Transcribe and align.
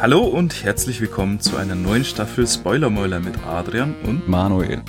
Hallo 0.00 0.24
und 0.24 0.62
herzlich 0.62 1.00
willkommen 1.00 1.40
zu 1.40 1.56
einer 1.56 1.74
neuen 1.74 2.04
Staffel 2.04 2.46
Spoilermäuler 2.46 3.20
mit 3.20 3.38
Adrian 3.44 3.94
und 4.04 4.28
Manuel. 4.28 4.82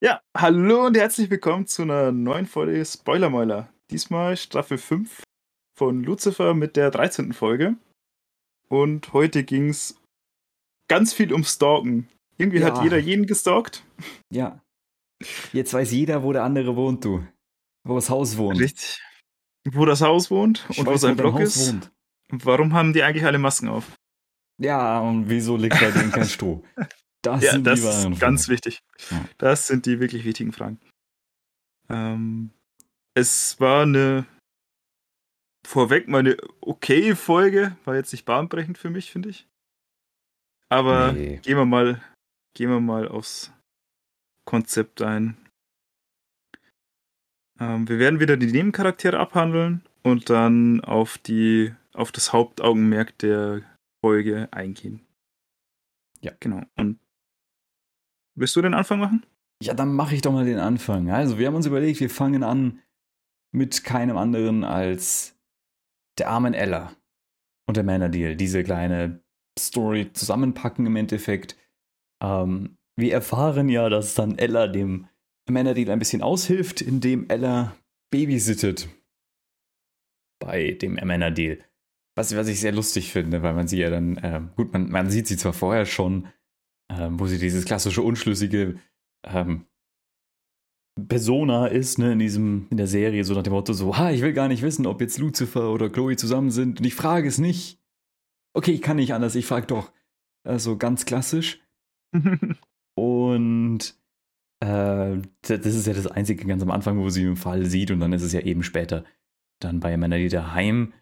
Ja, 0.00 0.20
hallo 0.36 0.86
und 0.86 0.96
herzlich 0.96 1.30
willkommen 1.30 1.66
zu 1.66 1.82
einer 1.82 2.12
neuen 2.12 2.46
Folge 2.46 2.84
Spoilermäuler. 2.84 3.68
Diesmal 3.90 4.36
Staffel 4.36 4.78
5 4.78 5.22
von 5.76 6.04
Lucifer 6.04 6.54
mit 6.54 6.76
der 6.76 6.90
13. 6.90 7.32
Folge. 7.32 7.76
Und 8.68 9.12
heute 9.12 9.42
ging 9.44 9.68
es 9.70 10.00
ganz 10.88 11.12
viel 11.12 11.32
um 11.32 11.44
Stalken. 11.44 12.08
Irgendwie 12.38 12.58
Ja. 12.60 12.66
hat 12.74 12.82
jeder 12.84 12.98
jeden 12.98 13.26
gestalkt. 13.26 13.84
Ja. 14.32 14.60
Jetzt 15.52 15.74
weiß 15.74 15.90
jeder, 15.90 16.22
wo 16.22 16.32
der 16.32 16.44
andere 16.44 16.76
wohnt, 16.76 17.04
du. 17.04 17.26
Wo 17.84 17.96
das 17.96 18.08
Haus 18.08 18.36
wohnt. 18.36 18.58
Richtig. 18.60 19.02
Wo 19.72 19.84
das 19.84 20.00
Haus 20.00 20.30
wohnt 20.30 20.64
Ich 20.70 20.78
und 20.78 20.86
wo 20.86 20.92
weiß, 20.92 21.02
sein 21.02 21.16
dein 21.16 21.24
Block 21.24 21.34
Haus 21.34 21.56
ist. 21.56 21.72
wohnt. 21.72 21.90
Warum 22.32 22.72
haben 22.72 22.92
die 22.92 23.02
eigentlich 23.02 23.24
alle 23.24 23.38
Masken 23.38 23.68
auf? 23.68 23.90
Ja, 24.58 25.00
und 25.00 25.28
wieso 25.28 25.56
liegt 25.56 25.78
bei 25.80 25.90
denen 25.90 26.10
kein 26.12 26.26
Stroh? 26.28 26.62
Das 27.22 27.42
ja, 27.44 27.52
sind 27.52 27.64
das 27.66 27.80
die 27.82 27.86
ist 27.86 28.18
ganz 28.18 28.46
Fragen. 28.46 28.52
wichtig. 28.54 28.80
Ja. 29.10 29.24
Das 29.36 29.66
sind 29.66 29.84
die 29.84 30.00
wirklich 30.00 30.24
wichtigen 30.24 30.52
Fragen. 30.52 30.80
Ähm, 31.90 32.48
es 33.12 33.60
war 33.60 33.82
eine 33.82 34.24
vorweg 35.66 36.08
mal 36.08 36.20
eine 36.20 36.38
okay 36.62 37.14
Folge, 37.14 37.76
war 37.84 37.94
jetzt 37.94 38.12
nicht 38.12 38.24
bahnbrechend 38.24 38.78
für 38.78 38.88
mich, 38.88 39.10
finde 39.10 39.28
ich. 39.28 39.46
Aber 40.70 41.12
Nee. 41.12 41.36
gehen 41.42 41.58
wir 41.58 41.66
mal, 41.66 42.00
gehen 42.56 42.70
wir 42.70 42.80
mal 42.80 43.06
aufs 43.06 43.52
Konzept 44.46 45.02
ein. 45.02 45.36
Ähm, 47.60 47.86
wir 47.86 47.98
werden 47.98 48.18
wieder 48.20 48.38
die 48.38 48.50
Nebencharaktere 48.50 49.18
abhandeln 49.18 49.84
und 50.02 50.30
dann 50.30 50.80
auf 50.80 51.18
die, 51.18 51.74
auf 51.94 52.12
das 52.12 52.32
Hauptaugenmerk 52.32 53.18
der 53.18 53.62
Folge 54.04 54.48
eingehen. 54.52 55.06
Ja. 56.20 56.32
Genau. 56.40 56.62
Und 56.76 56.98
willst 58.36 58.56
du 58.56 58.62
den 58.62 58.74
Anfang 58.74 59.00
machen? 59.00 59.24
Ja, 59.62 59.74
dann 59.74 59.92
mache 59.94 60.14
ich 60.14 60.22
doch 60.22 60.32
mal 60.32 60.44
den 60.44 60.58
Anfang. 60.58 61.10
Also, 61.10 61.38
wir 61.38 61.46
haben 61.46 61.54
uns 61.54 61.66
überlegt, 61.66 62.00
wir 62.00 62.10
fangen 62.10 62.42
an 62.42 62.80
mit 63.52 63.84
keinem 63.84 64.16
anderen 64.16 64.64
als 64.64 65.38
der 66.18 66.28
armen 66.28 66.54
Ella 66.54 66.94
und 67.66 67.76
der 67.76 67.84
Männerdeal. 67.84 68.36
Diese 68.36 68.62
kleine 68.64 69.22
Story 69.58 70.12
zusammenpacken 70.12 70.86
im 70.86 70.96
Endeffekt. 70.96 71.56
Ähm, 72.22 72.78
wir 72.96 73.12
erfahren 73.12 73.68
ja, 73.68 73.88
dass 73.88 74.14
dann 74.14 74.38
Ella 74.38 74.66
dem 74.66 75.08
Männerdeal 75.48 75.90
ein 75.90 75.98
bisschen 75.98 76.22
aushilft, 76.22 76.80
indem 76.80 77.28
Ella 77.28 77.76
babysittet 78.10 78.88
bei 80.40 80.72
dem 80.72 80.94
Männerdeal. 80.94 81.58
Was, 82.16 82.34
was 82.34 82.48
ich 82.48 82.60
sehr 82.60 82.72
lustig 82.72 83.12
finde, 83.12 83.42
weil 83.42 83.54
man 83.54 83.68
sie 83.68 83.78
ja 83.78 83.90
dann, 83.90 84.18
ähm, 84.22 84.50
gut, 84.56 84.72
man, 84.72 84.90
man 84.90 85.10
sieht 85.10 85.26
sie 85.26 85.36
zwar 85.36 85.52
vorher 85.52 85.86
schon, 85.86 86.28
ähm, 86.90 87.20
wo 87.20 87.26
sie 87.26 87.38
dieses 87.38 87.64
klassische 87.64 88.02
unschlüssige 88.02 88.78
ähm, 89.24 89.66
Persona 91.08 91.66
ist, 91.66 91.98
ne, 91.98 92.12
in 92.12 92.18
diesem, 92.18 92.66
in 92.70 92.76
der 92.76 92.88
Serie, 92.88 93.24
so 93.24 93.34
nach 93.34 93.42
dem 93.42 93.52
Motto, 93.52 93.72
so, 93.72 93.96
ha, 93.96 94.10
ich 94.10 94.22
will 94.22 94.32
gar 94.32 94.48
nicht 94.48 94.62
wissen, 94.62 94.86
ob 94.86 95.00
jetzt 95.00 95.18
Lucifer 95.18 95.72
oder 95.72 95.88
Chloe 95.88 96.16
zusammen 96.16 96.50
sind 96.50 96.80
und 96.80 96.86
ich 96.86 96.94
frage 96.94 97.28
es 97.28 97.38
nicht. 97.38 97.80
Okay, 98.54 98.72
ich 98.72 98.82
kann 98.82 98.96
nicht 98.96 99.14
anders, 99.14 99.36
ich 99.36 99.46
frage 99.46 99.66
doch. 99.66 99.92
Also 100.42 100.76
ganz 100.76 101.04
klassisch. 101.04 101.60
Und 102.96 103.94
äh, 104.60 105.16
das 105.42 105.66
ist 105.66 105.86
ja 105.86 105.94
das 105.94 106.06
Einzige 106.06 106.44
ganz 106.44 106.62
am 106.62 106.70
Anfang, 106.70 106.98
wo 106.98 107.08
sie 107.08 107.22
den 107.22 107.36
Fall 107.36 107.64
sieht 107.64 107.90
und 107.90 108.00
dann 108.00 108.12
ist 108.12 108.22
es 108.22 108.32
ja 108.32 108.40
eben 108.40 108.62
später 108.62 109.04
dann 109.58 109.80
bei 109.80 109.94
Amanda 109.94 110.18
daheim, 110.18 110.92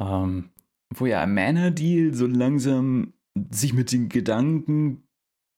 ähm, 0.00 0.50
wo 0.94 1.06
ja 1.06 1.22
Amanda 1.22 1.70
Deal 1.70 2.14
so 2.14 2.26
langsam 2.26 3.12
sich 3.50 3.72
mit 3.72 3.92
den 3.92 4.08
Gedanken 4.08 5.02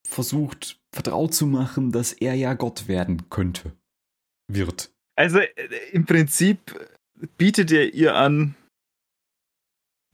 versucht 0.06 0.80
vertraut 0.94 1.34
zu 1.34 1.46
machen, 1.46 1.92
dass 1.92 2.12
er 2.12 2.34
ja 2.34 2.54
Gott 2.54 2.88
werden 2.88 3.28
könnte. 3.30 3.72
Wird. 4.50 4.90
Also 5.16 5.38
äh, 5.38 5.50
im 5.92 6.06
Prinzip 6.06 6.88
bietet 7.36 7.70
er 7.72 7.92
ihr 7.92 8.14
an, 8.14 8.54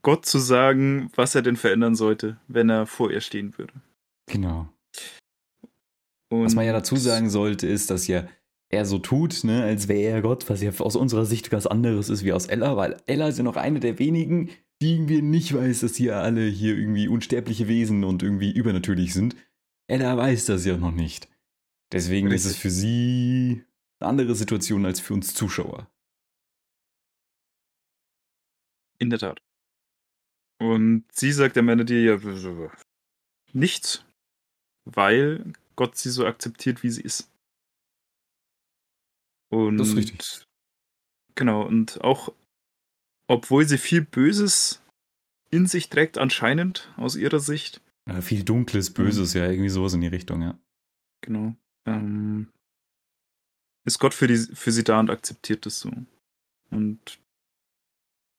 Gott 0.03 0.27
zu 0.27 0.39
sagen, 0.39 1.11
was 1.15 1.35
er 1.35 1.43
denn 1.43 1.57
verändern 1.57 1.95
sollte, 1.95 2.39
wenn 2.47 2.69
er 2.69 2.87
vor 2.87 3.11
ihr 3.11 3.21
stehen 3.21 3.57
würde. 3.57 3.75
Genau. 4.27 4.69
Und 6.31 6.45
Was 6.45 6.55
man 6.55 6.67
ja 6.67 6.73
dazu 6.73 6.97
sagen 6.97 7.31
sollte, 7.31 7.67
ist, 7.67 7.91
dass 7.91 8.07
ja 8.07 8.29
er 8.71 8.87
so 8.87 8.99
tut, 8.99 9.45
ne, 9.45 9.63
als 9.63 9.89
wäre 9.89 10.17
er 10.17 10.23
Gott, 10.23 10.49
was 10.49 10.63
ja 10.63 10.73
aus 10.79 10.97
unserer 10.97 11.27
Sicht 11.27 11.51
ganz 11.51 11.67
anderes 11.67 12.09
ist 12.09 12.25
wie 12.25 12.33
aus 12.33 12.47
Ella, 12.47 12.77
weil 12.77 13.01
Ella 13.07 13.29
ist 13.29 13.39
ja 13.39 13.45
noch 13.45 13.57
eine 13.57 13.81
der 13.81 13.99
wenigen, 13.99 14.51
die 14.81 14.95
irgendwie 14.95 15.23
nicht 15.23 15.55
weiß, 15.55 15.81
dass 15.81 15.99
ja 15.99 16.21
alle 16.21 16.47
hier 16.47 16.77
irgendwie 16.77 17.09
unsterbliche 17.09 17.69
Wesen 17.69 18.05
und 18.05 18.23
irgendwie 18.23 18.53
übernatürlich 18.53 19.15
sind. 19.15 19.37
Ella 19.87 20.17
weiß 20.17 20.47
das 20.47 20.65
ja 20.65 20.77
noch 20.77 20.93
nicht. 20.93 21.29
Deswegen 21.93 22.31
ist 22.31 22.45
es 22.45 22.53
Richtig. 22.53 22.63
für 22.63 22.71
sie 22.71 23.65
eine 24.01 24.09
andere 24.09 24.35
Situation 24.35 24.85
als 24.85 25.01
für 25.01 25.15
uns 25.15 25.35
Zuschauer. 25.35 25.91
In 28.99 29.11
der 29.11 29.19
Tat. 29.19 29.41
Und 30.59 31.05
sie 31.13 31.33
sagt 31.33 31.59
am 31.59 31.69
Ende 31.69 31.85
dir 31.85 32.03
ja 32.03 32.19
nichts, 33.53 34.05
weil 34.85 35.53
Gott 35.77 35.97
sie 35.97 36.11
so 36.11 36.27
akzeptiert, 36.27 36.83
wie 36.83 36.91
sie 36.91 37.03
ist. 37.03 37.31
Und 39.55 39.79
Das 39.79 39.89
ist 39.89 39.97
richtig. 39.97 40.47
Genau, 41.35 41.63
und 41.67 42.01
auch 42.03 42.33
obwohl 43.27 43.67
sie 43.67 43.79
viel 43.79 44.03
Böses 44.03 44.83
in 45.51 45.67
sich 45.67 45.89
trägt, 45.89 46.19
anscheinend 46.19 46.93
aus 46.97 47.17
ihrer 47.17 47.41
Sicht, 47.41 47.81
Ja, 48.09 48.21
viel 48.21 48.45
Dunkles, 48.45 48.93
Böses, 48.93 49.33
ja, 49.35 49.49
irgendwie 49.49 49.71
sowas 49.71 49.95
in 49.95 50.01
die 50.03 50.09
Richtung, 50.09 50.43
ja. 50.43 50.59
genau, 51.23 51.55
ähm, 51.87 52.49
ist 53.87 53.99
Gott 53.99 54.15
für, 54.15 54.27
die, 54.27 54.37
für 54.37 54.73
sie 54.73 54.85
da 54.85 55.01
und 55.01 55.11
akzeptiert 55.11 55.65
das 55.67 55.81
so. 55.81 55.91
Und 56.71 57.19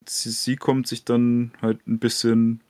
sie, 0.08 0.30
sie 0.30 0.56
kommt 0.56 0.88
sich 0.88 1.04
dann 1.04 1.52
halt 1.62 1.86
ein 1.88 2.00
bisschen 2.00 2.62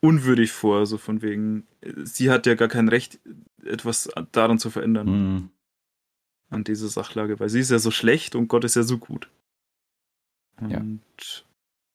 unwürdig 0.00 0.52
vor, 0.52 0.86
so 0.86 0.96
von 0.96 1.22
wegen, 1.22 1.66
äh, 1.80 1.92
sie 2.04 2.30
hat 2.30 2.46
ja 2.46 2.54
gar 2.54 2.68
kein 2.68 2.88
Recht, 2.88 3.18
etwas 3.64 4.08
daran 4.32 4.58
zu 4.58 4.70
verändern, 4.70 5.08
Hm. 5.08 5.50
An 6.50 6.64
dieser 6.64 6.88
Sachlage, 6.88 7.40
weil 7.40 7.48
sie 7.48 7.60
ist 7.60 7.70
ja 7.70 7.78
so 7.78 7.90
schlecht 7.90 8.34
und 8.34 8.48
Gott 8.48 8.64
ist 8.64 8.76
ja 8.76 8.82
so 8.82 8.98
gut. 8.98 9.28
Ja. 10.60 10.78
Und 10.78 11.44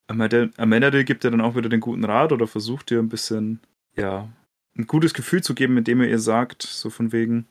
Amanda 0.08 0.50
Amanda 0.58 1.04
gibt 1.04 1.24
ihr 1.24 1.32
dann 1.32 1.42
auch 1.42 1.56
wieder 1.56 1.70
den 1.70 1.80
guten 1.80 2.04
Rat 2.04 2.32
oder 2.32 2.48
versucht 2.48 2.92
ihr 2.92 3.00
ein 3.00 3.10
bisschen, 3.10 3.60
ja, 3.96 4.30
ein 4.76 4.88
gutes 4.88 5.14
Gefühl 5.14 5.44
zu 5.44 5.54
geben, 5.56 5.78
indem 5.78 6.02
er 6.02 6.10
ihr 6.10 6.20
sagt, 6.20 6.64
so 6.64 6.90
von 6.90 7.12
wegen, 7.12 7.48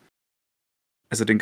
also 1.08 1.24
den, 1.24 1.38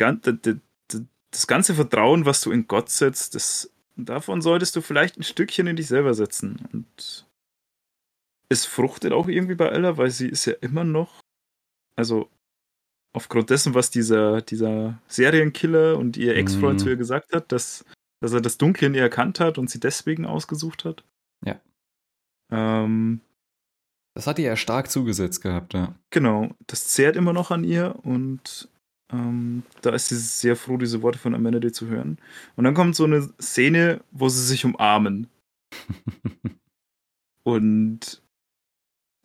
das 1.31 1.47
ganze 1.47 1.73
Vertrauen, 1.73 2.25
was 2.25 2.41
du 2.41 2.51
in 2.51 2.67
Gott 2.67 2.89
setzt, 2.89 3.35
das, 3.35 3.71
davon 3.95 4.41
solltest 4.41 4.75
du 4.75 4.81
vielleicht 4.81 5.17
ein 5.17 5.23
Stückchen 5.23 5.67
in 5.67 5.75
dich 5.75 5.87
selber 5.87 6.13
setzen. 6.13 6.59
Und 6.71 7.25
es 8.49 8.65
fruchtet 8.65 9.13
auch 9.13 9.27
irgendwie 9.27 9.55
bei 9.55 9.67
Ella, 9.67 9.97
weil 9.97 10.11
sie 10.11 10.27
ist 10.27 10.45
ja 10.45 10.53
immer 10.61 10.83
noch, 10.83 11.21
also 11.95 12.29
aufgrund 13.13 13.49
dessen, 13.49 13.73
was 13.73 13.89
dieser, 13.91 14.41
dieser 14.41 14.99
Serienkiller 15.07 15.97
und 15.97 16.17
ihr 16.17 16.35
Ex-Freund 16.35 16.79
Mhm. 16.79 16.83
zu 16.83 16.89
ihr 16.89 16.95
gesagt 16.97 17.33
hat, 17.33 17.51
dass, 17.51 17.83
dass 18.21 18.33
er 18.33 18.41
das 18.41 18.57
Dunkle 18.57 18.87
in 18.87 18.93
ihr 18.93 19.01
erkannt 19.01 19.39
hat 19.39 19.57
und 19.57 19.69
sie 19.69 19.79
deswegen 19.79 20.25
ausgesucht 20.25 20.85
hat. 20.85 21.03
Ja. 21.45 21.59
Ähm, 22.51 23.21
Das 24.15 24.27
hat 24.27 24.39
ihr 24.39 24.45
ja 24.45 24.57
stark 24.57 24.89
zugesetzt 24.91 25.41
gehabt, 25.41 25.73
ja. 25.73 25.95
Genau, 26.09 26.49
das 26.67 26.87
zehrt 26.89 27.15
immer 27.15 27.33
noch 27.33 27.49
an 27.51 27.63
ihr 27.63 27.95
und 28.03 28.67
ähm, 29.13 29.63
da 29.81 29.91
ist 29.91 30.07
sie 30.09 30.15
sehr 30.17 30.55
froh, 30.55 30.77
diese 30.77 31.01
Worte 31.01 31.19
von 31.19 31.33
Amanda 31.35 31.71
zu 31.73 31.87
hören. 31.87 32.17
Und 32.55 32.63
dann 32.63 32.73
kommt 32.73 32.95
so 32.95 33.03
eine 33.05 33.21
Szene, 33.41 34.01
wo 34.11 34.29
sie 34.29 34.43
sich 34.45 34.63
umarmen. 34.65 35.27
Und 37.43 38.20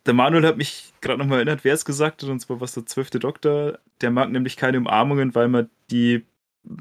der 0.07 0.13
Manuel 0.13 0.45
hat 0.45 0.57
mich 0.57 0.93
gerade 1.01 1.19
nochmal 1.19 1.39
erinnert, 1.39 1.63
wer 1.63 1.73
es 1.73 1.85
gesagt 1.85 2.23
hat, 2.23 2.29
und 2.29 2.39
zwar 2.39 2.61
was 2.61 2.73
der 2.73 2.85
zwölfte 2.85 3.19
Doktor. 3.19 3.79
Der 4.01 4.09
mag 4.09 4.31
nämlich 4.31 4.57
keine 4.57 4.77
Umarmungen, 4.77 5.35
weil 5.35 5.47
man 5.49 5.69
die, 5.91 6.23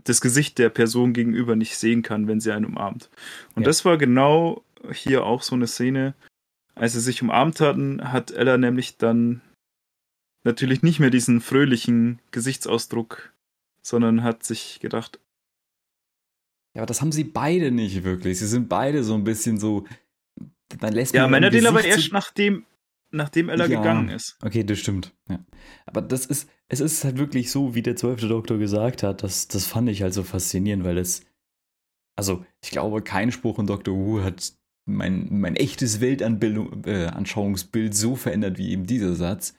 das 0.05 0.21
Gesicht 0.21 0.59
der 0.59 0.69
Person 0.71 1.13
gegenüber 1.13 1.57
nicht 1.57 1.77
sehen 1.77 2.03
kann, 2.03 2.29
wenn 2.29 2.41
sie 2.41 2.53
einen 2.53 2.65
umarmt. 2.65 3.11
Und 3.55 3.63
Ja. 3.63 3.67
das 3.67 3.85
war 3.85 3.99
genau 3.99 4.63
hier 4.93 5.25
auch 5.25 5.43
so 5.43 5.55
eine 5.55 5.67
Szene. 5.67 6.15
Als 6.75 6.93
sie 6.93 7.01
sich 7.01 7.23
umarmt 7.23 7.61
hatten, 7.61 8.13
hat 8.13 8.31
Ella 8.31 8.59
nämlich 8.59 8.97
dann 8.97 9.41
natürlich 10.45 10.83
nicht 10.83 11.01
mehr 11.01 11.11
diesen 11.11 11.41
fröhlichen 11.41 12.21
Gesichtsausdruck, 12.31 13.33
sondern 13.83 14.23
hat 14.23 14.45
sich 14.45 14.79
gedacht, 14.81 15.19
Ja, 16.75 16.83
aber 16.83 16.87
das 16.87 17.01
haben 17.01 17.13
sie 17.13 17.25
beide 17.25 17.71
nicht 17.71 18.05
wirklich. 18.05 18.39
Sie 18.39 18.47
sind 18.47 18.69
beide 18.69 19.03
so 19.03 19.15
ein 19.15 19.25
bisschen 19.25 19.59
so. 19.59 19.87
Dann 20.79 20.93
lässt 20.93 21.15
ja, 21.15 21.23
man 21.23 21.43
ihrem 21.43 21.53
Männerdeal 21.53 21.67
aber 21.69 21.85
erst 21.85 22.13
nachdem, 22.13 22.67
nachdem 23.17 23.49
Ella 23.49 23.67
Ja. 23.67 23.79
gegangen 23.79 24.09
ist. 24.09 24.37
Okay, 24.43 24.65
das 24.65 24.79
stimmt. 24.79 25.15
Ja. 25.29 25.45
Aber 25.87 26.03
das 26.03 26.27
ist, 26.27 26.49
es 26.69 26.81
ist 26.81 27.05
halt 27.05 27.19
wirklich 27.19 27.51
so, 27.51 27.75
wie 27.75 27.83
der 27.83 27.97
zwölfte 27.97 28.29
Doktor 28.29 28.59
gesagt 28.59 29.03
hat. 29.03 29.23
Das, 29.23 29.49
das 29.49 29.67
fand 29.67 29.89
ich 29.89 30.03
halt 30.03 30.15
so 30.15 30.23
faszinierend, 30.23 30.85
weil 30.85 30.99
es, 30.99 31.23
also 32.17 32.45
ich 32.63 32.71
glaube, 32.71 33.03
kein 33.03 33.33
Spruch 33.33 33.59
in 33.59 33.67
Doctor 33.67 33.95
Who 33.95 34.23
hat 34.23 34.53
mein, 34.87 35.27
mein 35.31 35.57
echtes 35.57 36.01
Weltanschauungsbild 36.01 37.93
äh, 37.93 37.97
so 37.97 38.15
verändert 38.17 38.59
wie 38.59 38.71
eben 38.71 38.87
dieser 38.87 39.15
Satz, 39.15 39.55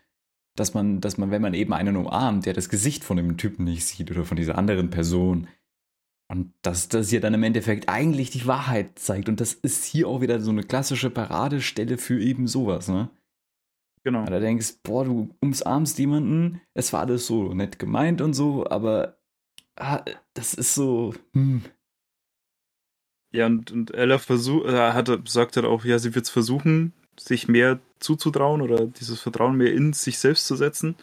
dass 0.56 0.74
man, 0.74 1.02
dass 1.02 1.18
man, 1.18 1.32
wenn 1.32 1.42
man 1.42 1.54
eben 1.54 1.74
einen 1.74 1.98
umarmt, 1.98 2.46
der 2.46 2.54
das 2.54 2.70
Gesicht 2.70 3.04
von 3.04 3.18
dem 3.18 3.38
Typen 3.38 3.66
nicht 3.66 3.86
sieht 3.86 4.10
oder 4.10 4.26
von 4.26 4.38
dieser 4.38 4.58
anderen 4.58 4.90
Person, 4.90 5.48
und 6.30 6.54
dass 6.62 6.90
das 6.90 7.10
ja 7.12 7.22
dann 7.22 7.34
im 7.34 7.44
Endeffekt 7.44 7.88
eigentlich 7.88 8.32
die 8.32 8.46
Wahrheit 8.46 9.00
zeigt. 9.00 9.30
Und 9.30 9.40
das 9.40 9.54
ist 9.54 9.86
hier 9.86 10.10
auch 10.10 10.20
wieder 10.20 10.42
so 10.42 10.52
eine 10.52 10.64
klassische 10.64 11.10
Paradestelle 11.10 11.98
für 11.98 12.20
eben 12.20 12.48
sowas, 12.48 12.90
ne? 12.90 13.10
Genau. 14.04 14.26
Da 14.26 14.40
denkst, 14.40 14.76
boah, 14.84 15.04
du 15.04 15.36
umarmst 15.42 16.00
jemanden, 16.00 16.62
es 16.74 16.94
war 16.94 17.02
alles 17.02 17.28
so 17.28 17.54
nett 17.54 17.80
gemeint 17.80 18.22
und 18.22 18.34
so, 18.34 18.66
aber 18.70 19.18
ah, 19.76 20.04
das 20.34 20.54
ist 20.54 20.76
so, 20.76 21.14
hm. 21.34 21.64
Ja, 23.34 23.46
und, 23.46 23.72
und 23.72 23.94
Ella 23.94 24.18
versuch, 24.20 24.66
äh, 24.66 24.94
hatte, 24.94 25.22
sagt 25.28 25.58
halt 25.58 25.66
auch, 25.66 25.84
ja, 25.84 26.00
sie 26.00 26.16
wird 26.16 26.26
es 26.26 26.32
versuchen, 26.32 26.94
sich 27.20 27.48
mehr 27.48 27.80
zuzutrauen 28.00 28.62
oder 28.62 28.88
dieses 28.88 29.22
Vertrauen 29.22 29.58
mehr 29.58 29.74
in 29.74 29.94
sich 29.94 30.18
selbst 30.20 30.48
zu 30.48 30.56
setzen. 30.56 30.96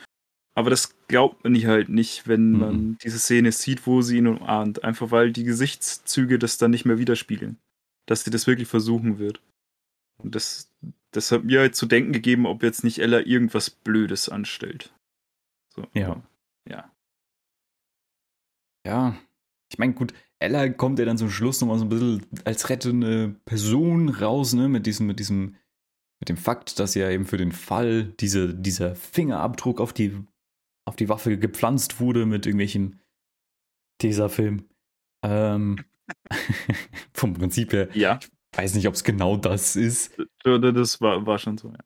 Aber 0.56 0.70
das 0.70 0.94
glaubt 1.08 1.43
man 1.43 1.52
nicht 1.52 1.67
halt 1.67 1.88
nicht, 1.88 2.29
wenn 2.29 2.52
mhm. 2.52 2.58
man 2.58 2.99
diese 3.02 3.19
Szene 3.19 3.52
sieht, 3.52 3.87
wo 3.87 4.02
sie 4.02 4.19
ihn 4.19 4.29
umarmt. 4.29 4.85
Einfach 4.85 5.11
weil 5.11 5.32
die 5.32 5.44
Gesichtszüge 5.44 6.38
das 6.38 6.58
dann 6.58 6.70
nicht 6.70 6.85
mehr 6.85 6.99
widerspiegeln. 6.99 7.58
Dass 8.06 8.25
sie 8.25 8.31
das 8.31 8.46
wirklich 8.46 8.69
versuchen 8.69 9.19
wird. 9.19 9.41
Und 10.23 10.35
das, 10.35 10.73
das 11.16 11.31
hat 11.31 11.44
mir 11.44 11.61
halt 11.61 11.76
zu 11.76 11.87
denken 11.87 12.12
gegeben, 12.12 12.46
ob 12.46 12.62
jetzt 12.62 12.84
nicht 12.84 12.99
Ella 12.99 13.20
irgendwas 13.20 13.70
Blödes 13.70 14.28
anstellt. 14.28 14.94
So, 15.75 15.87
ja. 15.94 16.22
Ja. 16.69 16.90
Ja. 18.87 19.16
Ich 19.70 19.78
meine, 19.78 19.94
gut, 19.94 20.12
Ella 20.38 20.69
kommt 20.69 20.99
ja 20.99 21.05
dann 21.05 21.19
zum 21.19 21.31
Schluss 21.31 21.61
nochmal 21.61 21.78
so 21.78 21.84
ein 21.84 21.88
bisschen 21.88 22.26
als 22.44 22.69
rettende 22.69 23.34
Person 23.44 24.08
raus, 24.08 24.52
ne, 24.52 24.69
mit 24.69 24.87
diesem, 24.87 25.06
mit 25.06 25.19
diesem, 25.19 25.56
mit 26.20 26.28
dem 26.28 26.37
Fakt, 26.37 26.78
dass 26.78 26.94
ja 26.94 27.11
eben 27.11 27.25
für 27.25 27.38
den 27.38 27.52
Fall 27.52 28.05
diese, 28.20 28.55
dieser 28.55 28.94
Fingerabdruck 28.94 29.81
auf 29.81 29.93
die 29.93 30.26
auf 30.87 30.96
die 30.96 31.08
Waffe 31.08 31.38
gepflanzt 31.38 32.00
wurde 32.00 32.26
mit 32.26 32.46
irgendwelchen 32.46 33.00
Tesafilm. 33.99 34.69
Ähm, 35.25 35.82
vom 37.14 37.32
Prinzip 37.32 37.72
her. 37.72 37.88
Ja. 37.94 38.19
Ich 38.20 38.31
weiß 38.56 38.74
nicht, 38.74 38.88
ob 38.88 38.94
es 38.94 39.04
genau 39.04 39.36
das 39.36 39.76
ist. 39.76 40.16
Das 40.44 41.00
war, 41.00 41.26
war 41.26 41.38
schon 41.38 41.58
so, 41.58 41.70
ja. 41.70 41.78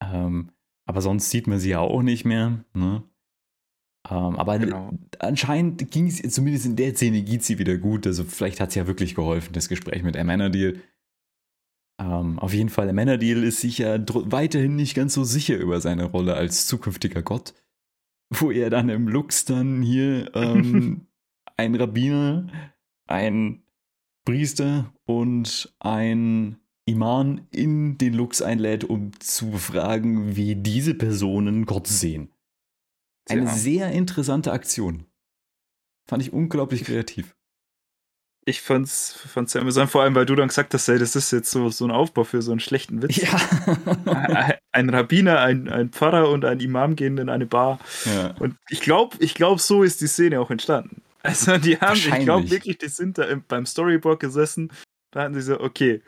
Ähm, 0.00 0.50
aber 0.86 1.00
sonst 1.00 1.30
sieht 1.30 1.46
man 1.46 1.58
sie 1.58 1.70
ja 1.70 1.80
auch 1.80 2.02
nicht 2.02 2.24
mehr. 2.24 2.64
Ne? 2.74 3.02
Ähm, 4.08 4.36
aber 4.36 4.58
genau. 4.58 4.92
anscheinend 5.18 5.90
ging 5.90 6.06
es, 6.06 6.20
zumindest 6.34 6.66
in 6.66 6.76
der 6.76 6.94
Szene 6.94 7.22
geht 7.22 7.42
sie 7.42 7.58
wieder 7.58 7.78
gut. 7.78 8.06
Also 8.06 8.24
vielleicht 8.24 8.60
hat 8.60 8.70
es 8.70 8.74
ja 8.74 8.86
wirklich 8.86 9.14
geholfen, 9.14 9.52
das 9.52 9.68
Gespräch 9.68 10.02
mit 10.02 10.16
Amenadiel. 10.16 10.82
Ähm, 12.00 12.38
auf 12.38 12.52
jeden 12.52 12.70
Fall, 12.70 12.88
Amenadiel 12.88 13.44
ist 13.44 13.60
sich 13.60 13.78
ja 13.78 13.98
weiterhin 13.98 14.76
nicht 14.76 14.94
ganz 14.94 15.14
so 15.14 15.24
sicher 15.24 15.56
über 15.56 15.80
seine 15.80 16.04
Rolle 16.04 16.34
als 16.34 16.66
zukünftiger 16.66 17.22
Gott 17.22 17.54
wo 18.40 18.50
er 18.50 18.70
dann 18.70 18.88
im 18.88 19.08
Lux 19.08 19.44
dann 19.44 19.82
hier 19.82 20.30
ähm, 20.34 21.06
ein 21.56 21.74
Rabbiner, 21.74 22.46
ein 23.06 23.62
Priester 24.24 24.93
und 25.04 25.74
ein 25.80 26.58
Iman 26.86 27.46
in 27.50 27.98
den 27.98 28.14
Lux 28.14 28.42
einlädt, 28.42 28.84
um 28.84 29.18
zu 29.20 29.50
befragen, 29.50 30.36
wie 30.36 30.54
diese 30.54 30.94
Personen 30.94 31.66
Gott 31.66 31.86
sehen. 31.86 32.30
Eine 33.28 33.44
ja. 33.44 33.54
sehr 33.54 33.92
interessante 33.92 34.52
Aktion. 34.52 35.06
Fand 36.06 36.22
ich 36.22 36.32
unglaublich 36.32 36.84
kreativ 36.84 37.34
ich 38.46 38.60
fand's, 38.60 39.14
fand's 39.26 39.52
sehr 39.52 39.62
amüsant, 39.62 39.90
vor 39.90 40.02
allem, 40.02 40.14
weil 40.14 40.26
du 40.26 40.34
dann 40.34 40.48
gesagt 40.48 40.74
hast, 40.74 40.88
ey, 40.88 40.98
das 40.98 41.16
ist 41.16 41.30
jetzt 41.32 41.50
so, 41.50 41.70
so 41.70 41.86
ein 41.86 41.90
Aufbau 41.90 42.24
für 42.24 42.42
so 42.42 42.50
einen 42.50 42.60
schlechten 42.60 43.02
Witz. 43.02 43.16
Ja. 43.16 44.54
ein 44.72 44.90
Rabbiner, 44.90 45.40
ein, 45.40 45.68
ein 45.68 45.90
Pfarrer 45.90 46.28
und 46.28 46.44
ein 46.44 46.60
Imam 46.60 46.94
gehen 46.96 47.16
in 47.18 47.28
eine 47.28 47.46
Bar. 47.46 47.78
Ja. 48.04 48.34
Und 48.38 48.56
ich 48.68 48.80
glaube, 48.80 49.16
ich 49.20 49.34
glaub, 49.34 49.60
so 49.60 49.82
ist 49.82 50.00
die 50.00 50.06
Szene 50.06 50.40
auch 50.40 50.50
entstanden. 50.50 51.02
Also 51.22 51.56
die 51.56 51.78
haben, 51.78 51.96
ich 51.96 52.18
glaube 52.20 52.50
wirklich, 52.50 52.76
die 52.76 52.88
sind 52.88 53.16
da 53.16 53.24
im, 53.24 53.42
beim 53.48 53.64
Storyboard 53.64 54.20
gesessen, 54.20 54.70
da 55.14 55.22
hatten 55.22 55.34
sie 55.34 55.42
so, 55.42 55.60
okay, 55.60 56.02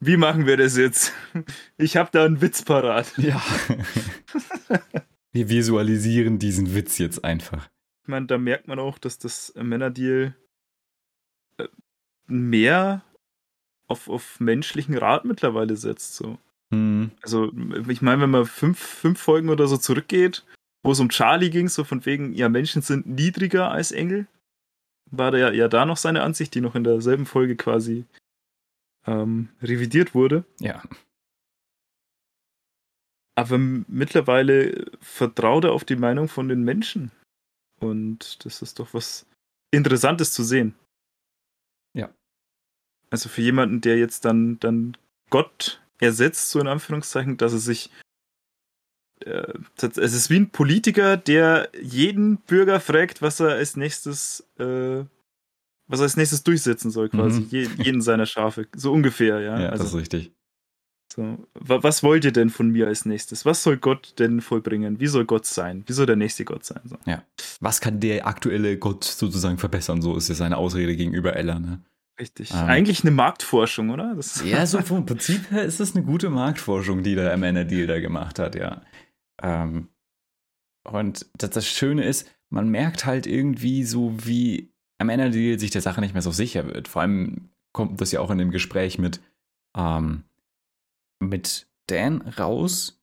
wie 0.00 0.16
machen 0.16 0.46
wir 0.46 0.56
das 0.56 0.76
jetzt? 0.76 1.12
Ich 1.76 1.96
habe 1.96 2.10
da 2.10 2.24
einen 2.24 2.40
Witz 2.40 2.62
parat. 2.62 3.16
Ja. 3.18 3.40
wir 5.32 5.48
visualisieren 5.48 6.38
diesen 6.38 6.74
Witz 6.74 6.98
jetzt 6.98 7.24
einfach. 7.24 7.68
Ich 8.02 8.08
meine, 8.08 8.26
da 8.26 8.38
merkt 8.38 8.66
man 8.66 8.78
auch, 8.78 8.98
dass 8.98 9.18
das 9.18 9.52
Männerdeal 9.54 10.34
mehr 12.26 13.02
auf, 13.86 14.08
auf 14.08 14.40
menschlichen 14.40 14.96
Rat 14.96 15.24
mittlerweile 15.24 15.76
setzt. 15.76 16.16
So. 16.16 16.38
Mhm. 16.70 17.10
Also, 17.22 17.52
ich 17.88 18.02
meine, 18.02 18.22
wenn 18.22 18.30
man 18.30 18.46
fünf, 18.46 18.78
fünf 18.78 19.20
Folgen 19.20 19.50
oder 19.50 19.68
so 19.68 19.76
zurückgeht, 19.76 20.44
wo 20.82 20.92
es 20.92 21.00
um 21.00 21.10
Charlie 21.10 21.50
ging, 21.50 21.68
so 21.68 21.84
von 21.84 22.06
wegen, 22.06 22.32
ja, 22.32 22.48
Menschen 22.48 22.80
sind 22.80 23.06
niedriger 23.06 23.70
als 23.70 23.92
Engel, 23.92 24.26
war 25.10 25.30
da 25.32 25.38
ja, 25.38 25.52
ja 25.52 25.68
da 25.68 25.84
noch 25.84 25.98
seine 25.98 26.22
Ansicht, 26.22 26.54
die 26.54 26.60
noch 26.62 26.74
in 26.74 26.84
derselben 26.84 27.26
Folge 27.26 27.56
quasi 27.56 28.04
ähm, 29.08 29.48
revidiert 29.62 30.14
wurde. 30.14 30.44
Ja. 30.60 30.82
Aber 33.34 33.56
mittlerweile 33.56 34.86
vertraut 35.00 35.64
er 35.64 35.72
auf 35.72 35.84
die 35.84 35.96
Meinung 35.96 36.28
von 36.28 36.48
den 36.48 36.62
Menschen. 36.62 37.10
Und 37.80 38.44
das 38.44 38.62
ist 38.62 38.78
doch 38.78 38.92
was 38.92 39.26
Interessantes 39.70 40.32
zu 40.32 40.42
sehen. 40.42 40.74
Ja. 41.94 42.12
Also 43.10 43.28
für 43.28 43.42
jemanden, 43.42 43.80
der 43.80 43.96
jetzt 43.96 44.24
dann, 44.24 44.58
dann 44.60 44.96
Gott 45.30 45.80
ersetzt, 45.98 46.50
so 46.50 46.60
in 46.60 46.66
Anführungszeichen, 46.66 47.36
dass 47.36 47.52
er 47.52 47.58
sich. 47.58 47.90
Äh, 49.20 49.54
es 49.76 50.14
ist 50.14 50.30
wie 50.30 50.40
ein 50.40 50.50
Politiker, 50.50 51.16
der 51.16 51.70
jeden 51.80 52.38
Bürger 52.38 52.80
fragt, 52.80 53.22
was 53.22 53.40
er 53.40 53.50
als 53.50 53.76
nächstes, 53.76 54.46
äh, 54.58 55.04
was 55.88 56.00
er 56.00 56.04
als 56.04 56.16
nächstes 56.16 56.42
durchsetzen 56.44 56.90
soll, 56.90 57.08
quasi. 57.08 57.40
Mhm. 57.40 57.46
Je, 57.50 57.68
jeden 57.78 58.00
seiner 58.00 58.26
Schafe. 58.26 58.68
So 58.76 58.92
ungefähr, 58.92 59.40
ja. 59.40 59.58
Ja, 59.58 59.68
also, 59.70 59.84
das 59.84 59.92
ist 59.92 59.98
richtig. 59.98 60.32
So, 61.10 61.38
was 61.54 62.02
wollt 62.02 62.26
ihr 62.26 62.32
denn 62.32 62.50
von 62.50 62.70
mir 62.70 62.86
als 62.86 63.06
nächstes? 63.06 63.46
Was 63.46 63.62
soll 63.62 63.78
Gott 63.78 64.14
denn 64.18 64.42
vollbringen? 64.42 65.00
Wie 65.00 65.06
soll 65.06 65.24
Gott 65.24 65.46
sein? 65.46 65.82
Wie 65.86 65.94
soll 65.94 66.04
der 66.04 66.16
nächste 66.16 66.44
Gott 66.44 66.64
sein? 66.64 66.82
So. 66.84 66.96
Ja. 67.06 67.24
Was 67.60 67.80
kann 67.80 67.98
der 67.98 68.26
aktuelle 68.26 68.76
Gott 68.78 69.04
sozusagen 69.04 69.56
verbessern? 69.56 70.02
So 70.02 70.16
ist 70.16 70.28
ja 70.28 70.34
seine 70.34 70.58
Ausrede 70.58 70.94
gegenüber 70.96 71.34
Ella, 71.34 71.58
ne? 71.58 71.82
Richtig. 72.20 72.50
Ähm, 72.50 72.66
Eigentlich 72.66 73.02
eine 73.02 73.12
Marktforschung, 73.12 73.90
oder? 73.90 74.14
Das 74.14 74.44
ja, 74.44 74.66
so 74.66 74.80
vom 74.82 75.06
Prinzip 75.06 75.50
her 75.50 75.64
ist 75.64 75.80
das 75.80 75.96
eine 75.96 76.04
gute 76.04 76.28
Marktforschung, 76.30 77.02
die 77.02 77.14
der 77.14 77.32
Amanda 77.32 77.64
Deal 77.64 77.86
da 77.86 78.00
gemacht 78.00 78.38
hat, 78.38 78.54
ja. 78.54 78.82
Ähm, 79.42 79.88
und 80.84 81.26
das, 81.38 81.50
das 81.50 81.66
Schöne 81.66 82.04
ist, 82.04 82.30
man 82.50 82.68
merkt 82.68 83.06
halt 83.06 83.26
irgendwie 83.26 83.84
so, 83.84 84.14
wie 84.24 84.72
Amanda 84.98 85.28
Deal 85.28 85.58
sich 85.58 85.70
der 85.70 85.82
Sache 85.82 86.00
nicht 86.00 86.12
mehr 86.12 86.22
so 86.22 86.32
sicher 86.32 86.66
wird. 86.66 86.88
Vor 86.88 87.02
allem 87.02 87.50
kommt 87.72 88.00
das 88.00 88.12
ja 88.12 88.20
auch 88.20 88.30
in 88.30 88.38
dem 88.38 88.50
Gespräch 88.50 88.98
mit, 88.98 89.20
ähm, 89.76 90.24
mit 91.20 91.66
Dan 91.86 92.22
raus, 92.22 93.00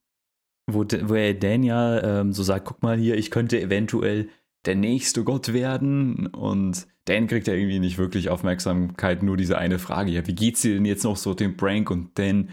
wo, 0.67 0.85
wo 1.03 1.15
er 1.15 1.33
Dan 1.33 1.63
ja 1.63 2.21
ähm, 2.21 2.33
so 2.33 2.43
sagt, 2.43 2.65
guck 2.65 2.83
mal 2.83 2.97
hier, 2.97 3.17
ich 3.17 3.31
könnte 3.31 3.59
eventuell 3.59 4.29
der 4.65 4.75
nächste 4.75 5.23
Gott 5.23 5.53
werden 5.53 6.27
und 6.27 6.87
Dan 7.05 7.27
kriegt 7.27 7.47
ja 7.47 7.53
irgendwie 7.53 7.79
nicht 7.79 7.97
wirklich 7.99 8.29
Aufmerksamkeit, 8.29 9.21
nur 9.21 9.37
diese 9.37 9.57
eine 9.57 9.77
Frage. 9.77 10.11
Ja, 10.11 10.25
wie 10.25 10.33
geht's 10.33 10.63
dir 10.63 10.73
denn 10.73 10.85
jetzt 10.85 11.03
noch 11.03 11.17
so 11.17 11.35
dem 11.35 11.55
Prank? 11.55 11.91
Und 11.91 12.17
Dan, 12.17 12.49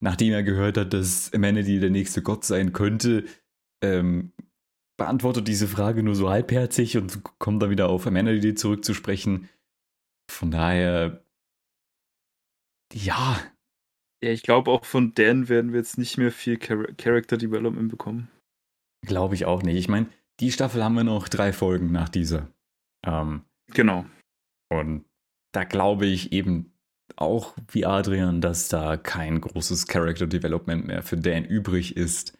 nachdem 0.00 0.32
er 0.32 0.42
gehört 0.42 0.76
hat, 0.76 0.92
dass 0.92 1.32
Amenity 1.32 1.78
der 1.78 1.90
nächste 1.90 2.20
Gott 2.20 2.44
sein 2.44 2.72
könnte, 2.72 3.24
ähm, 3.82 4.32
beantwortet 4.96 5.48
diese 5.48 5.68
Frage 5.68 6.02
nur 6.02 6.14
so 6.14 6.30
halbherzig 6.30 6.96
und 6.96 7.22
kommt 7.38 7.62
dann 7.62 7.70
wieder 7.70 7.88
auf 7.88 8.06
Amenity 8.06 8.54
zurückzusprechen. 8.54 9.48
Von 10.30 10.50
daher, 10.50 11.24
ja. 12.92 13.40
Ja, 14.22 14.30
ich 14.30 14.42
glaube 14.42 14.70
auch 14.70 14.84
von 14.84 15.12
Dan 15.14 15.48
werden 15.48 15.72
wir 15.72 15.80
jetzt 15.80 15.98
nicht 15.98 16.16
mehr 16.16 16.32
viel 16.32 16.58
Char 16.58 16.86
Character 16.96 17.36
Development 17.36 17.90
bekommen. 17.90 18.30
Glaube 19.06 19.34
ich 19.34 19.44
auch 19.44 19.62
nicht. 19.62 19.76
Ich 19.76 19.88
meine, 19.88 20.06
die 20.40 20.50
Staffel 20.50 20.82
haben 20.82 20.94
wir 20.94 21.04
noch 21.04 21.28
drei 21.28 21.52
Folgen 21.52 21.92
nach 21.92 22.08
dieser. 22.08 22.48
Ähm, 23.04 23.44
genau. 23.66 24.06
Und 24.70 25.04
da 25.52 25.64
glaube 25.64 26.06
ich 26.06 26.32
eben 26.32 26.72
auch 27.16 27.54
wie 27.68 27.84
Adrian, 27.84 28.40
dass 28.40 28.68
da 28.68 28.96
kein 28.96 29.40
großes 29.40 29.86
Character 29.86 30.26
Development 30.26 30.86
mehr 30.86 31.02
für 31.02 31.16
Dan 31.16 31.44
übrig 31.44 31.96
ist. 31.96 32.38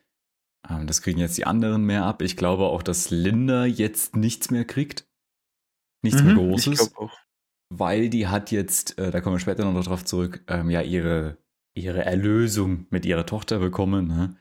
Ähm, 0.68 0.86
das 0.86 1.02
kriegen 1.02 1.20
jetzt 1.20 1.38
die 1.38 1.46
anderen 1.46 1.84
mehr 1.84 2.04
ab. 2.04 2.22
Ich 2.22 2.36
glaube 2.36 2.64
auch, 2.64 2.82
dass 2.82 3.10
Linda 3.10 3.64
jetzt 3.64 4.16
nichts 4.16 4.50
mehr 4.50 4.64
kriegt. 4.64 5.08
Nichts 6.02 6.22
mhm, 6.22 6.26
mehr 6.26 6.36
Großes. 6.36 6.66
Ich 6.66 6.78
glaube 6.78 6.98
auch. 6.98 7.18
Weil 7.70 8.10
die 8.10 8.28
hat 8.28 8.50
jetzt, 8.50 8.98
äh, 8.98 9.10
da 9.10 9.20
kommen 9.20 9.36
wir 9.36 9.40
später 9.40 9.70
noch 9.70 9.84
drauf 9.84 10.04
zurück, 10.04 10.44
ähm, 10.48 10.70
ja 10.70 10.82
ihre, 10.82 11.38
ihre 11.74 12.04
Erlösung 12.04 12.86
mit 12.90 13.06
ihrer 13.06 13.26
Tochter 13.26 13.58
bekommen. 13.58 14.06
Ne? 14.06 14.36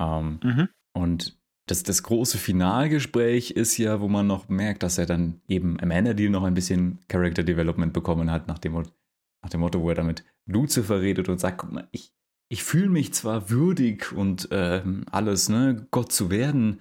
Ähm, 0.00 0.40
mhm. 0.42 0.68
Und 0.94 1.38
das, 1.66 1.82
das 1.82 2.02
große 2.02 2.38
Finalgespräch 2.38 3.50
ist 3.50 3.76
ja, 3.76 4.00
wo 4.00 4.08
man 4.08 4.26
noch 4.26 4.48
merkt, 4.48 4.82
dass 4.82 4.98
er 4.98 5.06
dann 5.06 5.42
eben 5.48 5.78
am 5.80 5.90
Ende 5.90 6.14
Deal 6.14 6.30
noch 6.30 6.44
ein 6.44 6.54
bisschen 6.54 6.98
Character 7.08 7.42
Development 7.42 7.92
bekommen 7.92 8.30
hat, 8.30 8.48
nach 8.48 8.58
dem 8.58 8.72
Nach 8.72 9.50
dem 9.50 9.60
Motto, 9.60 9.80
wo 9.80 9.90
er 9.90 9.94
damit 9.94 10.24
Lucifer 10.46 11.00
redet 11.00 11.28
und 11.28 11.38
sagt, 11.38 11.58
guck 11.58 11.72
mal, 11.72 11.88
ich, 11.92 12.12
ich 12.48 12.64
fühle 12.64 12.88
mich 12.88 13.12
zwar 13.12 13.50
würdig 13.50 14.12
und 14.12 14.48
ähm, 14.50 15.04
alles, 15.10 15.48
ne, 15.48 15.86
Gott 15.90 16.12
zu 16.12 16.30
werden, 16.30 16.80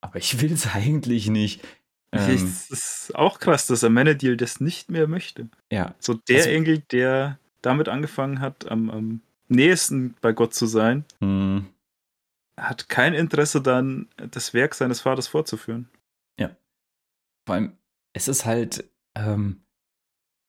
aber 0.00 0.16
ich 0.16 0.40
will 0.40 0.52
es 0.52 0.66
eigentlich 0.74 1.28
nicht. 1.28 1.62
Ähm, 2.12 2.34
es 2.34 2.70
ist 2.70 3.12
auch 3.14 3.38
krass, 3.38 3.66
dass 3.66 3.84
Amenadiel 3.84 4.36
das 4.36 4.60
nicht 4.60 4.90
mehr 4.90 5.06
möchte. 5.06 5.48
Ja. 5.70 5.94
So 5.98 6.14
der 6.14 6.38
also, 6.38 6.50
Engel, 6.50 6.78
der 6.78 7.38
damit 7.62 7.88
angefangen 7.88 8.40
hat, 8.40 8.70
am, 8.70 8.90
am 8.90 9.20
nächsten 9.48 10.14
bei 10.20 10.32
Gott 10.32 10.54
zu 10.54 10.66
sein, 10.66 11.04
mhm. 11.20 11.66
hat 12.58 12.88
kein 12.88 13.14
Interesse 13.14 13.60
dann, 13.60 14.08
das 14.16 14.54
Werk 14.54 14.74
seines 14.74 15.00
Vaters 15.00 15.28
fortzuführen. 15.28 15.88
Ja. 16.38 16.56
Vor 17.46 17.56
allem, 17.56 17.76
es 18.12 18.28
ist 18.28 18.44
halt, 18.44 18.88
ähm, 19.14 19.62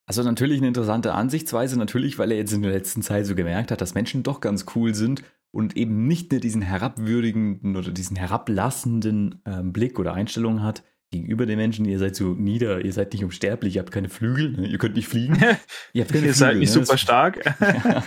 also 0.08 0.24
natürlich 0.24 0.60
eine 0.60 0.70
interessante 0.70 1.14
Ansichtsweise, 1.14 1.78
natürlich, 1.78 2.18
weil 2.18 2.32
er 2.32 2.38
jetzt 2.38 2.54
in 2.54 2.62
der 2.62 2.72
letzten 2.72 3.02
Zeit 3.02 3.26
so 3.26 3.36
gemerkt 3.36 3.72
hat, 3.72 3.82
dass 3.82 3.94
Menschen 3.94 4.24
doch 4.24 4.40
ganz 4.40 4.66
cool 4.74 4.96
sind 4.96 5.22
und 5.52 5.76
eben 5.76 6.08
nicht 6.08 6.32
mehr 6.32 6.40
diesen 6.40 6.62
herabwürdigenden 6.62 7.76
oder 7.76 7.92
diesen 7.92 8.16
herablassenden 8.16 9.42
ähm, 9.46 9.74
Blick 9.74 10.00
oder 10.00 10.14
Einstellung 10.14 10.64
hat 10.64 10.84
gegenüber 11.12 11.46
den 11.46 11.58
Menschen. 11.58 11.84
Ihr 11.86 12.00
seid 12.00 12.16
so 12.16 12.34
nieder, 12.34 12.86
ihr 12.86 12.94
seid 12.94 13.12
nicht 13.12 13.26
unsterblich, 13.26 13.76
ihr 13.76 13.82
habt 13.82 13.92
keine 13.92 14.08
Flügel, 14.08 14.52
ne? 14.54 14.68
ihr 14.68 14.78
könnt 14.78 14.96
nicht 14.96 15.10
fliegen. 15.10 15.36
Ihr, 15.94 16.04
habt 16.04 16.14
keine 16.14 16.28
ihr 16.28 16.34
Flügel, 16.34 16.34
seid 16.34 16.58
nicht 16.58 16.74
ne? 16.74 16.86
super 16.86 16.98
stark. 16.98 17.44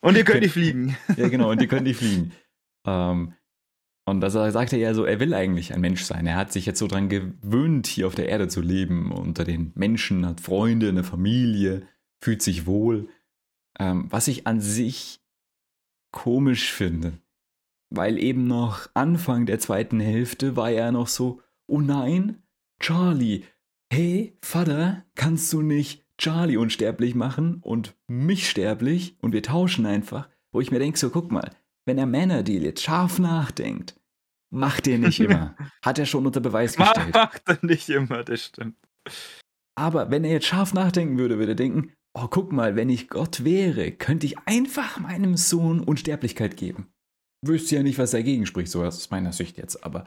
und 0.00 0.16
ihr 0.16 0.24
könnt 0.24 0.42
nicht 0.42 0.52
fliegen. 0.52 0.96
ja, 1.16 1.28
genau, 1.28 1.50
und 1.50 1.62
ihr 1.62 1.68
könnt 1.68 1.84
nicht 1.84 1.98
fliegen. 1.98 2.32
Ähm, 2.86 3.34
und 4.06 4.20
da 4.20 4.28
sagt 4.30 4.72
er 4.72 4.78
ja 4.78 4.92
so, 4.92 5.04
er 5.04 5.18
will 5.18 5.32
eigentlich 5.32 5.72
ein 5.72 5.80
Mensch 5.80 6.04
sein. 6.04 6.26
Er 6.26 6.36
hat 6.36 6.52
sich 6.52 6.66
jetzt 6.66 6.78
so 6.78 6.86
dran 6.86 7.08
gewöhnt, 7.08 7.86
hier 7.86 8.06
auf 8.06 8.14
der 8.14 8.28
Erde 8.28 8.48
zu 8.48 8.60
leben, 8.60 9.10
unter 9.10 9.44
den 9.44 9.72
Menschen, 9.74 10.26
hat 10.26 10.42
Freunde, 10.42 10.90
eine 10.90 11.04
Familie, 11.04 11.86
fühlt 12.20 12.42
sich 12.42 12.66
wohl. 12.66 13.08
Ähm, 13.78 14.06
was 14.10 14.28
ich 14.28 14.46
an 14.46 14.60
sich 14.60 15.20
komisch 16.12 16.70
finde. 16.70 17.18
Weil 17.90 18.18
eben 18.18 18.46
noch 18.46 18.88
Anfang 18.94 19.46
der 19.46 19.58
zweiten 19.58 20.00
Hälfte 20.00 20.54
war 20.54 20.70
er 20.70 20.92
noch 20.92 21.08
so, 21.08 21.40
oh 21.66 21.80
nein, 21.80 22.42
Charlie, 22.80 23.44
hey, 23.90 24.36
Vater, 24.42 25.04
kannst 25.14 25.52
du 25.52 25.62
nicht 25.62 26.06
Charlie 26.18 26.56
unsterblich 26.56 27.14
machen 27.14 27.60
und 27.62 27.96
mich 28.06 28.48
sterblich 28.48 29.16
und 29.20 29.32
wir 29.32 29.42
tauschen 29.42 29.86
einfach? 29.86 30.28
Wo 30.52 30.60
ich 30.60 30.70
mir 30.70 30.78
denke, 30.78 30.98
so 30.98 31.10
guck 31.10 31.32
mal, 31.32 31.50
wenn 31.86 31.96
der 31.96 32.06
Männerdeal 32.06 32.62
jetzt 32.62 32.82
scharf 32.82 33.18
nachdenkt, 33.18 33.94
macht 34.50 34.86
er 34.86 34.98
nicht 34.98 35.20
immer. 35.20 35.56
Hat 35.82 35.98
er 35.98 36.06
schon 36.06 36.26
unter 36.26 36.40
Beweis 36.40 36.76
gestellt. 36.76 37.14
Macht 37.14 37.42
er 37.46 37.58
nicht 37.62 37.88
immer, 37.88 38.24
das 38.24 38.44
stimmt. 38.46 38.76
Aber 39.76 40.10
wenn 40.10 40.24
er 40.24 40.32
jetzt 40.32 40.46
scharf 40.46 40.72
nachdenken 40.72 41.18
würde, 41.18 41.38
würde 41.38 41.52
er 41.52 41.56
denken, 41.56 41.92
oh, 42.16 42.28
guck 42.28 42.52
mal, 42.52 42.76
wenn 42.76 42.88
ich 42.88 43.08
Gott 43.08 43.44
wäre, 43.44 43.90
könnte 43.92 44.26
ich 44.26 44.38
einfach 44.46 45.00
meinem 45.00 45.36
Sohn 45.36 45.80
Unsterblichkeit 45.80 46.56
geben. 46.56 46.92
Wüsste 47.44 47.76
ja 47.76 47.82
nicht, 47.82 47.98
was 47.98 48.12
dagegen 48.12 48.46
spricht, 48.46 48.70
so 48.70 48.84
aus 48.84 49.10
meiner 49.10 49.32
Sicht 49.32 49.58
jetzt, 49.58 49.84
aber 49.84 50.06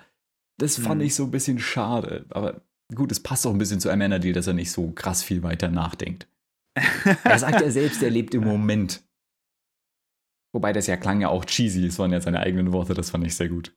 das 0.57 0.79
fand 0.79 1.01
hm. 1.01 1.07
ich 1.07 1.15
so 1.15 1.25
ein 1.25 1.31
bisschen 1.31 1.59
schade. 1.59 2.25
Aber 2.29 2.61
gut, 2.95 3.11
es 3.11 3.21
passt 3.21 3.45
auch 3.45 3.51
ein 3.51 3.59
bisschen 3.59 3.79
zu 3.79 3.91
Amenadiel, 3.91 4.33
dass 4.33 4.47
er 4.47 4.53
nicht 4.53 4.71
so 4.71 4.91
krass 4.91 5.21
viel 5.21 5.43
weiter 5.43 5.69
nachdenkt. 5.69 6.27
er 7.23 7.39
sagt 7.39 7.61
ja 7.61 7.69
selbst, 7.69 8.01
er 8.01 8.09
lebt 8.09 8.33
im 8.33 8.43
Moment. 8.45 9.06
Wobei 10.57 10.73
das 10.73 10.87
ja 10.87 10.97
klang 10.97 11.21
ja 11.21 11.29
auch 11.29 11.45
cheesy, 11.45 11.85
es 11.85 11.99
waren 11.99 12.11
ja 12.11 12.19
seine 12.19 12.39
eigenen 12.39 12.73
Worte, 12.73 12.95
das 12.95 13.11
fand 13.11 13.23
ich 13.27 13.35
sehr 13.35 13.47
gut. 13.47 13.75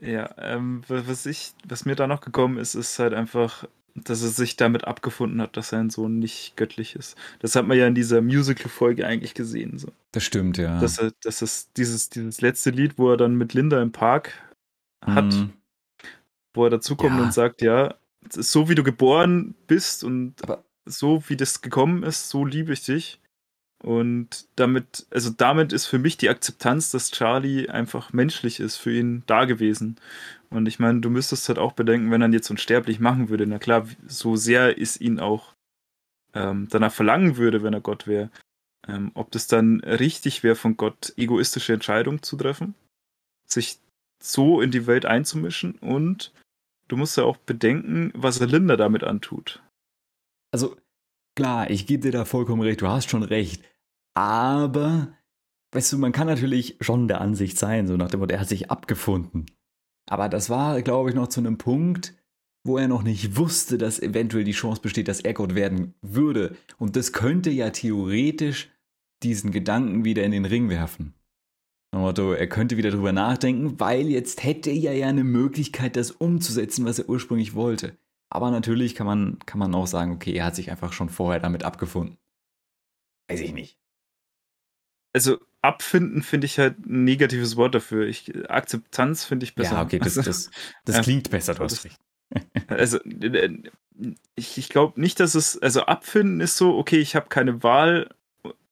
Ja, 0.00 0.34
ähm, 0.38 0.80
was 0.88 1.26
ich, 1.26 1.52
was 1.68 1.84
mir 1.84 1.94
da 1.94 2.06
noch 2.06 2.22
gekommen 2.22 2.56
ist, 2.56 2.74
ist 2.74 2.98
halt 2.98 3.12
einfach, 3.12 3.68
dass 3.94 4.22
er 4.22 4.30
sich 4.30 4.56
damit 4.56 4.86
abgefunden 4.86 5.42
hat, 5.42 5.58
dass 5.58 5.68
sein 5.68 5.90
Sohn 5.90 6.18
nicht 6.18 6.56
göttlich 6.56 6.96
ist. 6.96 7.18
Das 7.40 7.54
hat 7.54 7.66
man 7.66 7.76
ja 7.76 7.86
in 7.86 7.94
dieser 7.94 8.22
Musical-Folge 8.22 9.06
eigentlich 9.06 9.34
gesehen. 9.34 9.78
So. 9.78 9.88
Das 10.12 10.24
stimmt, 10.24 10.56
ja. 10.56 10.80
Dass 10.80 10.96
er, 10.96 11.12
dass 11.22 11.42
es 11.42 11.70
dieses, 11.74 12.08
dieses 12.08 12.40
letzte 12.40 12.70
Lied, 12.70 12.96
wo 12.96 13.10
er 13.10 13.18
dann 13.18 13.34
mit 13.34 13.52
Linda 13.52 13.82
im 13.82 13.92
Park 13.92 14.32
hat, 15.04 15.34
mhm. 15.34 15.52
wo 16.54 16.64
er 16.64 16.70
dazukommt 16.70 17.18
ja. 17.18 17.24
und 17.24 17.34
sagt, 17.34 17.60
ja, 17.60 17.94
so 18.30 18.70
wie 18.70 18.74
du 18.74 18.82
geboren 18.82 19.54
bist 19.66 20.02
und 20.02 20.42
Aber 20.44 20.64
so 20.86 21.22
wie 21.28 21.36
das 21.36 21.60
gekommen 21.60 22.04
ist, 22.04 22.30
so 22.30 22.46
liebe 22.46 22.72
ich 22.72 22.86
dich. 22.86 23.20
Und 23.82 24.46
damit, 24.54 25.06
also 25.10 25.30
damit 25.30 25.72
ist 25.72 25.86
für 25.86 25.98
mich 25.98 26.16
die 26.16 26.28
Akzeptanz, 26.28 26.92
dass 26.92 27.10
Charlie 27.10 27.68
einfach 27.68 28.12
menschlich 28.12 28.60
ist, 28.60 28.76
für 28.76 28.92
ihn 28.92 29.24
da 29.26 29.44
gewesen. 29.44 29.96
Und 30.50 30.66
ich 30.66 30.78
meine, 30.78 31.00
du 31.00 31.10
müsstest 31.10 31.48
halt 31.48 31.58
auch 31.58 31.72
bedenken, 31.72 32.12
wenn 32.12 32.22
er 32.22 32.30
jetzt 32.30 32.50
unsterblich 32.50 33.00
machen 33.00 33.28
würde, 33.28 33.46
na 33.46 33.58
klar, 33.58 33.88
so 34.06 34.36
sehr 34.36 34.78
ist 34.78 35.00
ihn 35.00 35.18
auch 35.18 35.54
ähm, 36.32 36.68
danach 36.70 36.92
verlangen 36.92 37.36
würde, 37.36 37.64
wenn 37.64 37.74
er 37.74 37.80
Gott 37.80 38.06
wäre, 38.06 38.30
ähm, 38.86 39.10
ob 39.14 39.32
das 39.32 39.48
dann 39.48 39.80
richtig 39.80 40.44
wäre, 40.44 40.54
von 40.54 40.76
Gott 40.76 41.12
egoistische 41.16 41.72
Entscheidungen 41.72 42.22
zu 42.22 42.36
treffen, 42.36 42.74
sich 43.46 43.80
so 44.22 44.60
in 44.60 44.70
die 44.70 44.86
Welt 44.86 45.06
einzumischen 45.06 45.72
und 45.80 46.32
du 46.86 46.96
musst 46.96 47.16
ja 47.16 47.24
auch 47.24 47.36
bedenken, 47.36 48.12
was 48.14 48.38
Linda 48.38 48.76
damit 48.76 49.02
antut. 49.02 49.60
Also, 50.52 50.76
klar, 51.34 51.68
ich 51.70 51.86
gebe 51.86 52.02
dir 52.02 52.12
da 52.12 52.24
vollkommen 52.24 52.62
recht, 52.62 52.80
du 52.80 52.88
hast 52.88 53.10
schon 53.10 53.24
recht. 53.24 53.64
Aber, 54.14 55.14
weißt 55.72 55.92
du, 55.92 55.98
man 55.98 56.12
kann 56.12 56.26
natürlich 56.26 56.76
schon 56.80 57.08
der 57.08 57.20
Ansicht 57.20 57.58
sein, 57.58 57.86
so 57.86 57.96
nach 57.96 58.10
dem 58.10 58.20
Motto, 58.20 58.34
er 58.34 58.40
hat 58.40 58.48
sich 58.48 58.70
abgefunden. 58.70 59.46
Aber 60.08 60.28
das 60.28 60.50
war, 60.50 60.82
glaube 60.82 61.10
ich, 61.10 61.14
noch 61.14 61.28
zu 61.28 61.40
einem 61.40 61.58
Punkt, 61.58 62.14
wo 62.64 62.78
er 62.78 62.88
noch 62.88 63.02
nicht 63.02 63.36
wusste, 63.36 63.78
dass 63.78 64.00
eventuell 64.00 64.44
die 64.44 64.52
Chance 64.52 64.82
besteht, 64.82 65.08
dass 65.08 65.20
er 65.20 65.34
Gott 65.34 65.54
werden 65.54 65.94
würde. 66.02 66.56
Und 66.78 66.96
das 66.96 67.12
könnte 67.12 67.50
ja 67.50 67.70
theoretisch 67.70 68.70
diesen 69.22 69.50
Gedanken 69.50 70.04
wieder 70.04 70.24
in 70.24 70.32
den 70.32 70.44
Ring 70.44 70.68
werfen. 70.68 71.14
Motto, 71.94 72.32
er 72.32 72.48
könnte 72.48 72.76
wieder 72.76 72.90
drüber 72.90 73.12
nachdenken, 73.12 73.78
weil 73.78 74.08
jetzt 74.08 74.42
hätte 74.42 74.70
er 74.70 74.94
ja 74.94 75.08
eine 75.08 75.24
Möglichkeit, 75.24 75.96
das 75.96 76.10
umzusetzen, 76.10 76.86
was 76.86 76.98
er 76.98 77.08
ursprünglich 77.08 77.54
wollte. 77.54 77.98
Aber 78.30 78.50
natürlich 78.50 78.94
kann 78.94 79.06
man, 79.06 79.38
kann 79.40 79.58
man 79.58 79.74
auch 79.74 79.86
sagen, 79.86 80.12
okay, 80.12 80.32
er 80.32 80.46
hat 80.46 80.56
sich 80.56 80.70
einfach 80.70 80.94
schon 80.94 81.10
vorher 81.10 81.40
damit 81.40 81.64
abgefunden. 81.64 82.16
Weiß 83.28 83.40
ich 83.40 83.52
nicht 83.52 83.81
also 85.12 85.38
abfinden 85.60 86.22
finde 86.22 86.46
ich 86.46 86.58
halt 86.58 86.78
ein 86.86 87.04
negatives 87.04 87.56
Wort 87.56 87.74
dafür. 87.74 88.06
Ich, 88.06 88.32
Akzeptanz 88.50 89.24
finde 89.24 89.44
ich 89.44 89.54
besser. 89.54 89.74
Ja, 89.74 89.82
okay, 89.82 89.98
das, 89.98 90.14
das, 90.14 90.50
das 90.84 91.02
klingt 91.02 91.30
besser, 91.30 91.54
du 91.54 91.64
hast 91.64 91.84
recht. 91.84 91.98
Also, 92.66 92.98
ich, 94.34 94.56
ich 94.56 94.68
glaube 94.70 94.98
nicht, 94.98 95.20
dass 95.20 95.34
es, 95.34 95.60
also 95.60 95.82
abfinden 95.82 96.40
ist 96.40 96.56
so, 96.56 96.78
okay, 96.78 96.96
ich 96.96 97.14
habe 97.14 97.28
keine 97.28 97.62
Wahl 97.62 98.08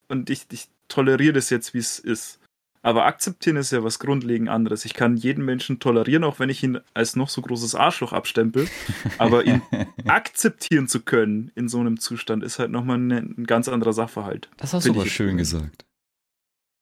und 0.08 0.30
ich, 0.30 0.46
ich 0.50 0.68
toleriere 0.88 1.34
das 1.34 1.50
jetzt, 1.50 1.74
wie 1.74 1.78
es 1.78 1.98
ist. 1.98 2.40
Aber 2.82 3.04
akzeptieren 3.04 3.56
ist 3.56 3.72
ja 3.72 3.84
was 3.84 3.98
grundlegend 3.98 4.48
anderes. 4.48 4.86
Ich 4.86 4.94
kann 4.94 5.18
jeden 5.18 5.44
Menschen 5.44 5.80
tolerieren, 5.80 6.24
auch 6.24 6.38
wenn 6.38 6.48
ich 6.48 6.62
ihn 6.62 6.80
als 6.94 7.14
noch 7.14 7.28
so 7.28 7.42
großes 7.42 7.74
Arschloch 7.74 8.14
abstempel. 8.14 8.66
Aber 9.18 9.44
ihn 9.44 9.60
akzeptieren 10.06 10.88
zu 10.88 11.00
können 11.00 11.52
in 11.54 11.68
so 11.68 11.78
einem 11.78 12.00
Zustand 12.00 12.42
ist 12.42 12.58
halt 12.58 12.70
nochmal 12.70 12.96
ein, 12.96 13.10
ein 13.10 13.44
ganz 13.46 13.68
anderer 13.68 13.92
Sachverhalt. 13.92 14.48
Das 14.56 14.72
hast 14.72 14.86
du 14.86 14.92
aber 14.92 15.04
schön 15.04 15.36
gesagt. 15.36 15.84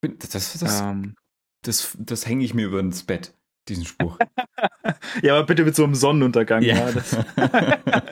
Das, 0.00 0.30
das, 0.30 0.58
das, 0.58 0.80
ähm, 0.80 1.14
das, 1.62 1.96
das 1.98 2.26
hänge 2.26 2.44
ich 2.44 2.54
mir 2.54 2.66
über 2.66 2.80
ins 2.80 3.02
Bett, 3.02 3.34
diesen 3.68 3.84
Spruch. 3.84 4.18
ja, 5.22 5.36
aber 5.36 5.46
bitte 5.46 5.64
mit 5.64 5.74
so 5.74 5.84
einem 5.84 5.94
Sonnenuntergang. 5.94 6.62
Ja. 6.62 6.90
ja 6.90 8.08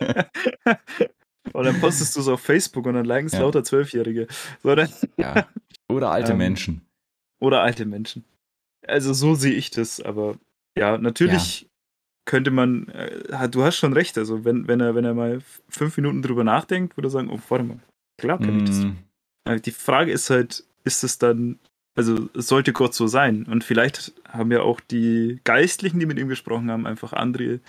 und 1.52 1.64
dann 1.64 1.80
postest 1.80 2.16
du 2.16 2.20
es 2.20 2.28
auf 2.28 2.40
Facebook 2.40 2.86
und 2.86 2.94
dann 2.94 3.04
liken 3.04 3.26
es 3.26 3.32
ja. 3.32 3.40
lauter 3.40 3.64
Zwölfjährige. 3.64 4.26
So, 4.62 4.74
ja. 5.16 5.48
Oder 5.88 6.10
alte 6.10 6.32
ähm, 6.32 6.38
Menschen. 6.38 6.82
Oder 7.38 7.62
alte 7.62 7.86
Menschen. 7.86 8.24
Also 8.86 9.12
so 9.12 9.34
sehe 9.34 9.54
ich 9.54 9.70
das, 9.70 10.00
aber 10.00 10.36
ja, 10.76 10.98
natürlich 10.98 11.62
ja. 11.62 11.68
könnte 12.24 12.50
man, 12.50 12.88
äh, 12.88 13.48
du 13.48 13.62
hast 13.62 13.76
schon 13.76 13.92
recht, 13.92 14.18
also 14.18 14.44
wenn, 14.44 14.68
wenn, 14.68 14.80
er, 14.80 14.94
wenn 14.94 15.04
er 15.04 15.14
mal 15.14 15.40
fünf 15.68 15.96
Minuten 15.96 16.22
drüber 16.22 16.44
nachdenkt, 16.44 16.96
würde 16.96 17.08
er 17.08 17.10
sagen, 17.10 17.30
oh, 17.30 17.40
warte 17.48 17.64
mal, 17.64 17.80
klar 18.18 18.38
kann 18.38 18.56
mm. 18.56 18.58
ich 18.58 18.64
das. 18.64 18.78
Mm. 18.78 18.96
Äh, 19.44 19.60
die 19.60 19.72
Frage 19.72 20.12
ist 20.12 20.30
halt, 20.30 20.64
ist 20.84 21.04
es 21.04 21.18
dann 21.18 21.58
also 21.96 22.28
es 22.34 22.46
sollte 22.46 22.72
Gott 22.72 22.94
so 22.94 23.06
sein. 23.06 23.44
Und 23.44 23.64
vielleicht 23.64 24.12
haben 24.28 24.52
ja 24.52 24.60
auch 24.60 24.80
die 24.80 25.40
Geistlichen, 25.44 25.98
die 25.98 26.06
mit 26.06 26.18
ihm 26.18 26.28
gesprochen 26.28 26.70
haben, 26.70 26.86
einfach 26.86 27.12
andere 27.12 27.60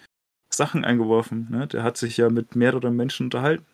Sachen 0.50 0.86
eingeworfen. 0.86 1.48
Ne? 1.50 1.68
Der 1.68 1.84
hat 1.84 1.98
sich 1.98 2.18
ja 2.18 2.30
mit 2.30 2.56
mehreren 2.56 2.96
Menschen 2.96 3.28
unterhalten. 3.28 3.66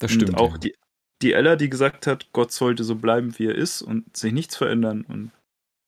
Das 0.00 0.10
stimmt. 0.10 0.30
Und 0.30 0.38
auch 0.38 0.52
ja. 0.52 0.58
die, 0.58 0.74
die 1.22 1.32
Ella, 1.32 1.56
die 1.56 1.70
gesagt 1.70 2.06
hat, 2.06 2.32
Gott 2.32 2.52
sollte 2.52 2.82
so 2.82 2.96
bleiben, 2.96 3.38
wie 3.38 3.46
er 3.46 3.54
ist 3.54 3.82
und 3.82 4.16
sich 4.16 4.32
nichts 4.32 4.56
verändern. 4.56 5.02
Und 5.02 5.30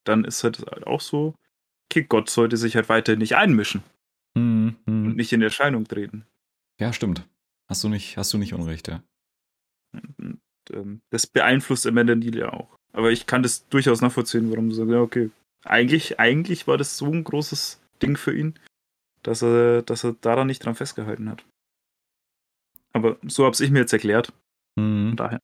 dann 0.05 0.25
ist 0.25 0.45
halt 0.45 0.87
auch 0.87 1.01
so, 1.01 1.35
okay, 1.91 2.05
Gott 2.05 2.31
sollte 2.31 2.57
sich 2.57 2.77
halt 2.77 2.89
weiter 2.89 3.17
nicht 3.17 3.37
einmischen. 3.37 3.83
Mhm, 4.35 4.77
mh. 4.87 5.09
Und 5.09 5.17
nicht 5.17 5.33
in 5.33 5.43
Erscheinung 5.43 5.85
treten. 5.85 6.27
Ja, 6.81 6.93
stimmt. 6.93 7.29
Hast 7.69 7.83
du 7.85 7.89
nicht, 7.89 8.17
hast 8.17 8.33
du 8.33 8.39
nicht 8.39 8.55
Unrecht, 8.55 8.89
ja. 8.89 9.03
Und, 10.19 10.41
ähm, 10.71 11.01
das 11.11 11.27
beeinflusst 11.27 11.87
Amanda 11.87 12.15
Neal 12.15 12.37
ja 12.37 12.53
auch. 12.53 12.79
Aber 12.93 13.11
ich 13.11 13.27
kann 13.27 13.43
das 13.43 13.69
durchaus 13.69 14.01
nachvollziehen, 14.01 14.51
warum 14.51 14.69
du 14.69 14.75
sagst, 14.75 14.91
ja, 14.91 15.01
okay. 15.01 15.31
Eigentlich, 15.65 16.19
eigentlich 16.19 16.67
war 16.67 16.77
das 16.77 16.99
so 16.99 17.07
ein 17.07 17.25
großes 17.25 17.81
Ding 18.03 18.17
für 18.17 18.35
ihn, 18.35 18.59
dass 19.23 19.43
er, 19.43 19.83
dass 19.83 20.05
er 20.05 20.15
daran 20.21 20.47
nicht 20.47 20.65
dran 20.65 20.75
festgehalten 20.75 21.31
hat. 21.31 21.45
Aber 22.93 23.17
so 23.27 23.45
habe 23.45 23.57
ich 23.59 23.71
mir 23.71 23.81
jetzt 23.81 23.93
erklärt. 23.93 24.33
Mhm. 24.77 25.17
daher. 25.17 25.41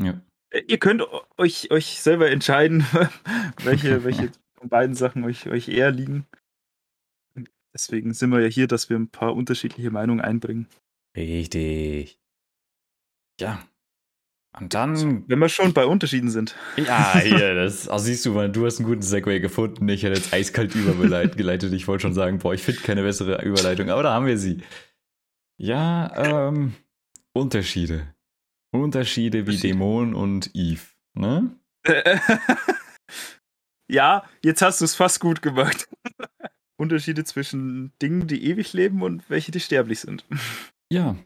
Ja. 0.00 0.20
Äh, 0.50 0.62
Ihr 0.66 0.78
könnt 0.78 1.02
euch, 1.36 1.70
euch 1.70 2.00
selber 2.00 2.30
entscheiden, 2.30 2.84
welche, 3.62 4.04
welche 4.04 4.32
von 4.56 4.68
beiden 4.68 4.94
Sachen 4.94 5.24
euch, 5.24 5.48
euch 5.48 5.68
eher 5.68 5.90
liegen. 5.90 6.26
Deswegen 7.74 8.14
sind 8.14 8.30
wir 8.30 8.40
ja 8.40 8.48
hier, 8.48 8.66
dass 8.66 8.88
wir 8.88 8.96
ein 8.96 9.08
paar 9.08 9.34
unterschiedliche 9.34 9.90
Meinungen 9.90 10.20
einbringen. 10.20 10.66
Richtig. 11.16 12.18
Ja. 13.40 13.64
Und 14.60 14.74
dann. 14.74 15.24
Wenn 15.28 15.38
wir 15.38 15.48
schon 15.48 15.72
bei 15.72 15.86
Unterschieden 15.86 16.30
sind. 16.30 16.54
Ja, 16.76 17.18
hier, 17.18 17.54
das 17.56 17.88
also 17.88 18.04
siehst 18.04 18.24
du 18.26 18.32
mal, 18.32 18.50
du 18.50 18.66
hast 18.66 18.78
einen 18.78 18.88
guten 18.88 19.02
Segway 19.02 19.40
gefunden. 19.40 19.88
Ich 19.88 20.02
hätte 20.02 20.14
jetzt 20.14 20.32
eiskalt 20.32 20.74
übergeleitet. 20.74 21.72
Ich 21.72 21.88
wollte 21.88 22.02
schon 22.02 22.14
sagen, 22.14 22.38
boah, 22.38 22.54
ich 22.54 22.62
finde 22.62 22.80
keine 22.80 23.02
bessere 23.02 23.42
Überleitung, 23.42 23.90
aber 23.90 24.02
da 24.02 24.12
haben 24.12 24.26
wir 24.26 24.38
sie. 24.38 24.62
Ja, 25.56 26.48
ähm, 26.48 26.74
Unterschiede. 27.32 28.14
Unterschiede 28.70 29.46
wie. 29.46 29.56
Dämon 29.56 30.14
und 30.14 30.50
Eve, 30.54 30.82
ne? 31.14 31.56
ja, 33.88 34.24
jetzt 34.44 34.62
hast 34.62 34.80
du 34.80 34.84
es 34.84 34.94
fast 34.94 35.20
gut 35.20 35.42
gemacht. 35.42 35.88
Unterschiede 36.76 37.24
zwischen 37.24 37.92
Dingen, 38.00 38.26
die 38.28 38.44
ewig 38.44 38.72
leben 38.72 39.02
und 39.02 39.28
welche, 39.28 39.50
die 39.50 39.60
sterblich 39.60 40.00
sind. 40.00 40.24
Ja. 40.92 41.16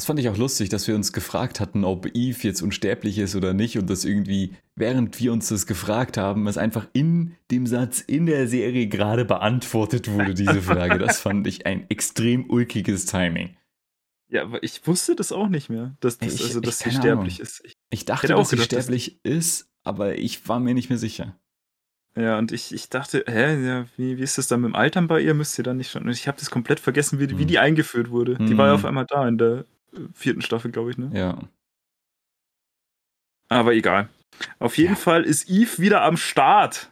Das 0.00 0.06
fand 0.06 0.18
ich 0.18 0.30
auch 0.30 0.38
lustig, 0.38 0.70
dass 0.70 0.88
wir 0.88 0.94
uns 0.94 1.12
gefragt 1.12 1.60
hatten, 1.60 1.84
ob 1.84 2.06
Eve 2.16 2.38
jetzt 2.40 2.62
unsterblich 2.62 3.18
ist 3.18 3.36
oder 3.36 3.52
nicht 3.52 3.76
und 3.76 3.90
das 3.90 4.06
irgendwie, 4.06 4.54
während 4.74 5.20
wir 5.20 5.30
uns 5.30 5.48
das 5.48 5.66
gefragt 5.66 6.16
haben, 6.16 6.46
es 6.46 6.56
einfach 6.56 6.86
in 6.94 7.36
dem 7.50 7.66
Satz 7.66 8.00
in 8.00 8.24
der 8.24 8.48
Serie 8.48 8.86
gerade 8.86 9.26
beantwortet 9.26 10.10
wurde, 10.10 10.32
diese 10.32 10.62
Frage. 10.62 10.98
Das 10.98 11.20
fand 11.20 11.46
ich 11.46 11.66
ein 11.66 11.84
extrem 11.90 12.48
ulkiges 12.48 13.04
Timing. 13.04 13.54
Ja, 14.30 14.44
aber 14.44 14.62
ich 14.62 14.86
wusste 14.86 15.14
das 15.16 15.32
auch 15.32 15.48
nicht 15.48 15.68
mehr, 15.68 15.94
dass, 16.00 16.16
das, 16.16 16.32
Ich- 16.34 16.44
also, 16.44 16.60
dass 16.60 16.78
sie 16.78 16.92
sterblich 16.92 17.34
Ahnung. 17.34 17.42
ist. 17.42 17.60
Ich, 17.66 17.74
Ich 17.90 18.04
dachte, 18.06 18.28
dass 18.28 18.48
sie 18.48 18.56
gedacht, 18.56 18.72
dass- 18.72 18.84
sterblich 18.84 19.20
ist, 19.22 19.68
aber 19.84 20.16
ich 20.16 20.48
war 20.48 20.60
mir 20.60 20.72
nicht 20.72 20.88
mehr 20.88 20.98
sicher. 20.98 21.36
ja, 22.16 22.38
und 22.38 22.52
ich, 22.52 22.72
ich 22.72 22.88
dachte, 22.88 23.22
hä, 23.28 23.66
ja, 23.66 23.84
wie, 23.98 24.16
wie 24.16 24.22
ist 24.22 24.38
das 24.38 24.48
dann 24.48 24.62
mit 24.62 24.68
dem 24.70 24.76
Altern 24.76 25.08
bei 25.08 25.20
ihr? 25.20 25.34
Müsst 25.34 25.58
ihr 25.58 25.62
dann 25.64 25.76
nicht 25.76 25.90
schon. 25.90 26.04
Und 26.04 26.10
ich 26.12 26.26
habe 26.26 26.38
das 26.38 26.50
komplett 26.50 26.80
vergessen, 26.80 27.18
wie, 27.20 27.26
die- 27.26 27.36
wie 27.36 27.42
Hm. 27.42 27.48
die 27.48 27.58
eingeführt 27.58 28.08
wurde. 28.10 28.36
Die 28.38 28.56
war 28.56 28.68
ja 28.68 28.72
Hm. 28.72 28.78
auf 28.80 28.84
einmal 28.86 29.04
da 29.06 29.28
in 29.28 29.36
der 29.36 29.66
vierten 30.12 30.42
Staffel, 30.42 30.70
glaube 30.70 30.90
ich, 30.90 30.98
ne? 30.98 31.10
Ja. 31.12 31.38
Aber 33.48 33.74
egal. 33.74 34.08
Auf 34.58 34.78
jeden 34.78 34.94
Ja. 34.94 34.96
Fall 34.96 35.24
ist 35.24 35.48
Eve 35.50 35.78
wieder 35.78 36.02
am 36.02 36.16
Start. 36.16 36.90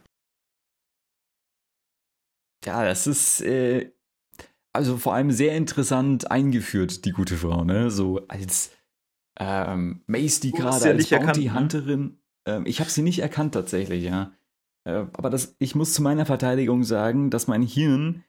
Ja, 2.65 2.83
das 2.83 3.07
ist 3.07 3.41
äh, 3.41 3.91
also 4.73 4.97
vor 4.97 5.13
allem 5.13 5.31
sehr 5.31 5.55
interessant 5.55 6.29
eingeführt, 6.29 7.05
die 7.05 7.11
gute 7.11 7.37
Frau, 7.37 7.63
ne? 7.63 7.89
So 7.89 8.27
als 8.27 8.75
ähm, 9.39 10.03
Mace, 10.07 10.41
die 10.41 10.51
gerade 10.51 10.83
ja 10.83 10.91
als 10.91 10.97
nicht 10.97 11.11
erkannt, 11.11 11.33
Bounty 11.33 11.47
ne? 11.49 11.55
Hunterin. 11.55 12.21
Ähm, 12.45 12.65
ich 12.65 12.81
habe 12.81 12.89
sie 12.89 13.01
nicht 13.01 13.19
erkannt 13.19 13.53
tatsächlich, 13.53 14.03
ja. 14.03 14.33
Äh, 14.85 15.05
aber 15.13 15.29
das, 15.29 15.55
ich 15.59 15.75
muss 15.75 15.93
zu 15.93 16.01
meiner 16.01 16.25
Verteidigung 16.25 16.83
sagen, 16.83 17.29
dass 17.29 17.47
mein 17.47 17.61
Hirn 17.61 18.25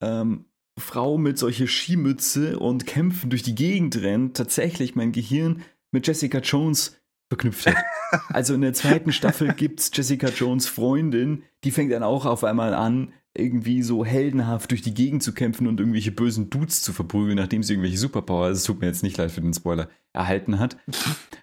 ähm, 0.00 0.47
Frau 0.78 1.18
mit 1.18 1.38
solche 1.38 1.66
Skimütze 1.66 2.58
und 2.58 2.86
Kämpfen 2.86 3.30
durch 3.30 3.42
die 3.42 3.54
Gegend 3.54 4.00
rennt, 4.02 4.36
tatsächlich 4.36 4.94
mein 4.94 5.12
Gehirn 5.12 5.62
mit 5.90 6.06
Jessica 6.06 6.38
Jones 6.38 6.98
verknüpft 7.28 7.66
hat. 7.66 7.76
Also 8.30 8.54
in 8.54 8.62
der 8.62 8.72
zweiten 8.72 9.12
Staffel 9.12 9.52
gibt's 9.52 9.90
Jessica 9.92 10.28
Jones 10.28 10.66
Freundin, 10.66 11.42
die 11.62 11.70
fängt 11.70 11.92
dann 11.92 12.02
auch 12.02 12.24
auf 12.24 12.42
einmal 12.42 12.72
an, 12.72 13.12
irgendwie 13.36 13.82
so 13.82 14.02
heldenhaft 14.02 14.70
durch 14.70 14.80
die 14.80 14.94
Gegend 14.94 15.22
zu 15.22 15.34
kämpfen 15.34 15.66
und 15.66 15.78
irgendwelche 15.78 16.10
bösen 16.10 16.48
Dudes 16.48 16.80
zu 16.80 16.94
verprügeln, 16.94 17.36
nachdem 17.36 17.62
sie 17.62 17.74
irgendwelche 17.74 17.98
Superpowers, 17.98 18.56
es 18.56 18.64
tut 18.64 18.80
mir 18.80 18.86
jetzt 18.86 19.02
nicht 19.02 19.18
leid 19.18 19.30
für 19.30 19.42
den 19.42 19.52
Spoiler, 19.52 19.90
erhalten 20.14 20.58
hat. 20.58 20.78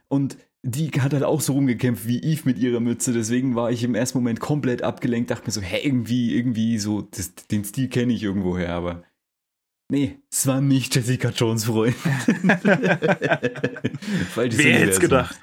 Und 0.07 0.37
die 0.63 0.89
hat 0.99 1.13
halt 1.13 1.23
auch 1.23 1.41
so 1.41 1.53
rumgekämpft 1.53 2.07
wie 2.07 2.21
Eve 2.23 2.41
mit 2.45 2.57
ihrer 2.57 2.79
Mütze, 2.79 3.13
deswegen 3.13 3.55
war 3.55 3.71
ich 3.71 3.83
im 3.83 3.93
ersten 3.93 4.17
Moment 4.17 4.39
komplett 4.39 4.81
abgelenkt, 4.81 5.29
dachte 5.29 5.45
mir 5.45 5.51
so, 5.51 5.61
hä, 5.61 5.79
irgendwie, 5.83 6.35
irgendwie 6.35 6.79
so, 6.79 7.03
das, 7.03 7.35
den 7.35 7.63
Stil 7.63 7.87
kenne 7.87 8.13
ich 8.13 8.23
irgendwoher, 8.23 8.73
aber 8.73 9.03
nee, 9.89 10.19
es 10.31 10.47
war 10.47 10.61
nicht 10.61 10.95
Jessica 10.95 11.29
Jones 11.29 11.65
Freund. 11.65 11.95
Wer 14.35 14.73
hätte 14.79 14.91
es 14.91 14.99
gedacht? 14.99 15.39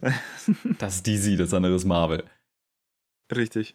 Das 0.78 0.96
ist 0.96 1.06
DC, 1.06 1.38
das 1.38 1.54
andere 1.54 1.74
ist 1.74 1.86
Marvel. 1.86 2.24
Richtig. 3.34 3.74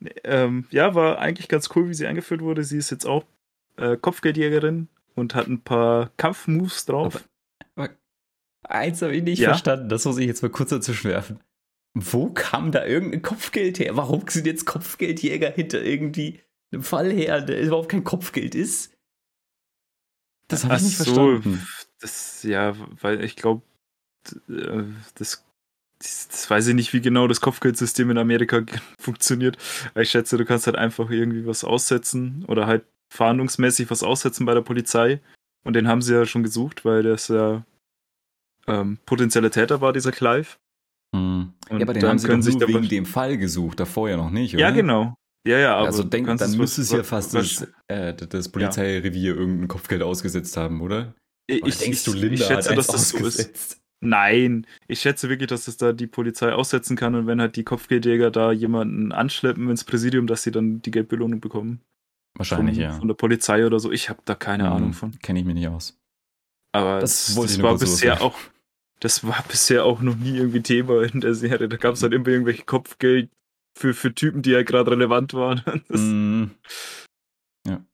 Nee, 0.00 0.10
Ähm, 0.24 0.66
ja, 0.70 0.96
war 0.96 1.20
eigentlich 1.20 1.46
ganz 1.46 1.68
cool, 1.76 1.88
wie 1.88 1.94
sie 1.94 2.08
eingeführt 2.08 2.40
wurde. 2.40 2.64
Sie 2.64 2.76
ist 2.76 2.90
jetzt 2.90 3.06
auch 3.06 3.24
äh, 3.76 3.96
Kopfgeldjägerin 3.96 4.88
und 5.14 5.36
hat 5.36 5.46
ein 5.46 5.62
paar 5.62 6.10
Kampfmoves 6.16 6.86
drauf. 6.86 7.28
Eins 8.64 9.00
habe 9.02 9.14
ich 9.14 9.22
nicht 9.22 9.38
Ja? 9.38 9.50
verstanden, 9.50 9.88
das 9.88 10.04
muss 10.06 10.18
ich 10.18 10.26
jetzt 10.26 10.42
mal 10.42 10.48
kurz 10.50 10.70
dazwischen 10.70 11.08
werfen. 11.10 11.38
Wo 11.94 12.30
kam 12.32 12.72
da 12.72 12.84
irgendein 12.84 13.22
Kopfgeld 13.22 13.78
her? 13.78 13.96
Warum 13.96 14.24
sind 14.28 14.44
jetzt 14.46 14.64
Kopfgeldjäger 14.66 15.52
hinter 15.52 15.84
irgendwie 15.84 16.40
einem 16.76 16.84
Fall 16.84 17.10
her, 17.10 17.40
der 17.40 17.62
überhaupt 17.62 17.88
kein 17.88 18.04
Kopfgeld 18.04 18.54
ist? 18.54 18.92
Das 20.48 20.64
habe 20.64 20.76
ich 20.76 20.82
nicht 20.82 21.00
Ach 21.00 21.04
verstanden. 21.04 21.66
Das, 22.00 22.42
ja, 22.42 22.74
weil 23.00 23.24
ich 23.24 23.36
glaube, 23.36 23.62
das, 25.14 25.44
das, 25.98 26.28
das 26.28 26.50
weiß 26.50 26.68
ich 26.68 26.74
nicht, 26.74 26.92
wie 26.92 27.00
genau 27.00 27.26
das 27.26 27.40
Kopfgeldsystem 27.40 28.10
in 28.10 28.18
Amerika 28.18 28.62
funktioniert. 29.00 29.56
Ich 29.94 30.10
schätze, 30.10 30.36
du 30.36 30.44
kannst 30.44 30.66
halt 30.66 30.76
einfach 30.76 31.10
irgendwie 31.10 31.46
was 31.46 31.64
aussetzen 31.64 32.44
oder 32.46 32.66
halt 32.66 32.84
fahndungsmäßig 33.12 33.90
was 33.90 34.02
aussetzen 34.02 34.46
bei 34.46 34.54
der 34.54 34.62
Polizei. 34.62 35.20
Und 35.64 35.74
den 35.74 35.88
haben 35.88 36.02
sie 36.02 36.14
ja 36.14 36.26
schon 36.26 36.42
gesucht, 36.42 36.84
weil 36.84 37.02
das 37.02 37.28
ja 37.28 37.64
ähm, 38.68 38.98
potenzieller 39.06 39.50
Täter 39.50 39.80
war, 39.80 39.92
dieser 39.92 40.12
Clive. 40.12 40.56
Hm. 41.14 41.52
Und 41.68 41.78
Ja, 41.80 41.84
aber 41.84 41.94
den 41.94 42.02
dann 42.02 42.10
haben 42.10 42.18
sie 42.18 42.26
doch 42.26 42.32
können 42.32 42.42
sich 42.42 42.54
nur 42.54 42.68
da 42.68 42.74
wegen 42.74 42.88
dem 42.88 43.06
Fall 43.06 43.36
gesucht, 43.36 43.80
davor 43.80 44.08
ja 44.08 44.16
noch 44.16 44.30
nicht, 44.30 44.54
oder? 44.54 44.62
Ja, 44.62 44.70
genau. 44.70 45.16
Ja, 45.46 45.58
ja, 45.58 45.76
aber 45.76 45.86
also 45.86 46.02
denk, 46.02 46.26
dann 46.38 46.56
müsste 46.56 46.80
es 46.82 46.90
ja 46.90 47.02
fast 47.04 47.34
das, 47.34 47.66
äh, 47.88 48.14
das 48.14 48.48
Polizeirevier 48.50 49.36
irgendein 49.36 49.68
Kopfgeld 49.68 50.02
ausgesetzt 50.02 50.56
haben, 50.56 50.80
oder? 50.80 51.14
Ich, 51.48 51.78
denkst 51.78 52.04
du, 52.04 52.12
Linda 52.12 52.34
ich 52.34 52.44
schätze, 52.44 52.70
hat 52.70 52.78
dass 52.78 52.86
das 52.88 53.10
so 53.10 53.18
ist. 53.18 53.80
Nein, 54.00 54.66
ich 54.88 55.00
schätze 55.00 55.28
wirklich, 55.28 55.48
dass 55.48 55.68
es 55.68 55.76
da 55.76 55.92
die 55.92 56.06
Polizei 56.06 56.52
aussetzen 56.52 56.96
kann 56.96 57.14
und 57.14 57.26
wenn 57.26 57.40
halt 57.40 57.56
die 57.56 57.64
Kopfgeldjäger 57.64 58.30
da 58.30 58.52
jemanden 58.52 59.12
anschleppen 59.12 59.70
ins 59.70 59.84
Präsidium, 59.84 60.26
dass 60.26 60.42
sie 60.42 60.50
dann 60.50 60.82
die 60.82 60.90
Geldbelohnung 60.90 61.40
bekommen. 61.40 61.80
Wahrscheinlich, 62.36 62.76
von, 62.76 62.82
ja. 62.82 62.92
Von 62.92 63.08
der 63.08 63.14
Polizei 63.14 63.64
oder 63.66 63.80
so. 63.80 63.90
Ich 63.92 64.10
habe 64.10 64.20
da 64.24 64.34
keine 64.34 64.64
Hm, 64.64 64.72
Ahnung 64.72 64.92
von. 64.92 65.18
Kenne 65.20 65.38
ich 65.40 65.46
mir 65.46 65.54
nicht 65.54 65.68
aus. 65.68 65.98
Aber 66.72 67.00
Das 67.00 67.26
das, 67.26 67.34
das 67.34 67.62
war 67.62 67.78
bisher 67.78 68.18
loswerden. 68.18 68.22
auch, 68.22 68.38
das 69.00 69.24
war 69.24 69.42
bisher 69.48 69.84
auch 69.84 70.00
noch 70.02 70.16
nie 70.16 70.36
irgendwie 70.36 70.62
Thema 70.62 71.02
in 71.02 71.20
der 71.20 71.34
Serie. 71.34 71.68
Da 71.68 71.76
gab 71.78 71.94
es 71.94 72.02
halt 72.02 72.12
immer 72.12 72.28
irgendwelche 72.28 72.64
Kopfgeld 72.64 73.30
für, 73.76 73.92
für 73.94 74.14
Typen, 74.14 74.42
die 74.42 74.50
ja 74.50 74.62
gerade 74.62 74.90
relevant 74.90 75.34
waren. 75.34 75.62
Das 75.88 76.00
Hm, 76.00 76.50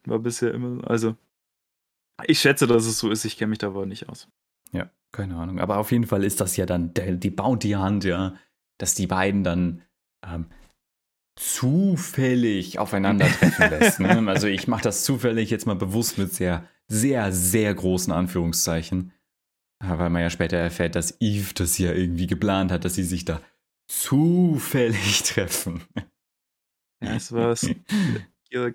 war 0.05 0.19
bisher 0.19 0.53
immer, 0.53 0.89
also 0.89 1.17
ich 2.27 2.41
schätze, 2.41 2.67
dass 2.67 2.87
es 2.87 2.99
so 2.99 3.11
ist. 3.11 3.25
Ich 3.25 3.37
kenne 3.37 3.51
mich 3.51 3.59
da 3.59 3.69
aber 3.69 3.87
nicht 3.87 4.09
aus. 4.09 4.29
Ja, 4.73 4.91
keine 5.13 5.37
Ahnung. 5.37 5.59
Aber 5.61 5.79
auf 5.79 5.91
jeden 5.91 6.07
Fall 6.07 6.25
ist 6.25 6.41
das 6.41 6.57
ja 6.57 6.67
dann 6.67 6.95
der, 6.95 7.13
die 7.13 7.31
Bounty 7.31 7.73
Hunt, 7.73 8.05
ja, 8.05 8.37
dass 8.79 8.95
die 8.95 9.07
beiden 9.07 9.43
dann 9.45 9.83
ähm, 10.25 10.47
zufällig 11.39 12.79
aufeinandertreffen 12.79 13.71
lässt. 13.71 14.01
Ne? 14.01 14.23
Also 14.29 14.47
ich 14.47 14.69
mache 14.69 14.83
das 14.83 15.05
zufällig 15.05 15.51
jetzt 15.51 15.67
mal 15.67 15.75
bewusst 15.77 16.19
mit 16.19 16.33
sehr, 16.33 16.69
sehr, 16.89 17.33
sehr 17.33 17.75
großen 17.75 18.13
Anführungszeichen. 18.13 19.13
Ja, 19.83 19.99
Weil 19.99 20.11
man 20.11 20.23
ja 20.23 20.31
später 20.31 20.59
erfährt, 20.59 20.95
dass 20.95 21.21
Eve 21.21 21.55
das 21.55 21.79
ja 21.79 21.93
irgendwie 21.93 22.27
geplant 22.27 22.71
hat, 22.71 22.85
dass 22.85 22.95
sie 22.95 23.03
sich 23.05 23.25
da 23.25 23.41
zufällig 23.89 25.23
treffen. 25.25 25.83
Ja, 27.03 27.15
es 27.17 27.33
war 27.33 27.57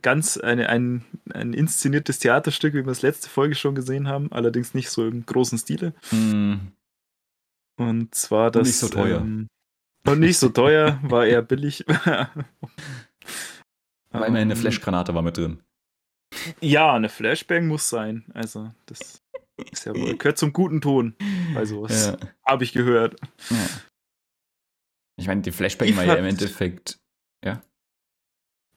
ganz 0.01 0.37
eine, 0.37 0.69
ein, 0.69 1.05
ein 1.33 1.53
inszeniertes 1.53 2.19
Theaterstück, 2.19 2.73
wie 2.73 2.83
wir 2.85 2.91
es 2.91 3.01
letzte 3.03 3.29
Folge 3.29 3.55
schon 3.55 3.75
gesehen 3.75 4.07
haben, 4.07 4.31
allerdings 4.31 4.73
nicht 4.73 4.89
so 4.89 5.07
im 5.07 5.25
großen 5.25 5.57
Stile. 5.59 5.93
Hm, 6.09 6.71
Und 7.77 8.13
zwar 8.15 8.49
das. 8.51 8.67
nicht 8.67 8.77
so 8.77 8.89
teuer. 8.89 9.21
Ähm, 9.21 9.47
und 10.05 10.19
nicht 10.19 10.37
so 10.39 10.49
teuer, 10.49 10.99
war 11.03 11.25
eher 11.25 11.41
billig. 11.43 11.85
Aber 11.87 12.31
immerhin 14.13 14.35
eine 14.35 14.53
Ähm, 14.53 14.59
Flashgranate 14.59 15.13
war 15.13 15.21
mit 15.21 15.37
drin. 15.37 15.61
Ja, 16.59 16.93
eine 16.93 17.09
Flashbang 17.09 17.67
muss 17.67 17.87
sein. 17.89 18.25
Also, 18.33 18.71
das 18.87 19.21
ist 19.71 19.85
ja 19.85 19.93
wohl, 19.95 20.17
gehört 20.17 20.37
zum 20.37 20.53
guten 20.53 20.81
Ton 20.81 21.15
bei 21.53 21.65
sowas. 21.65 22.07
Ja, 22.07 22.17
Habe 22.45 22.63
ich 22.63 22.73
gehört. 22.73 23.19
ja. 23.49 23.67
Ich 25.19 25.27
meine, 25.27 25.41
die 25.41 25.51
Flashbang 25.51 25.89
Eve 25.89 25.97
war 25.97 26.06
ja 26.06 26.15
im 26.15 26.25
Endeffekt. 26.25 26.99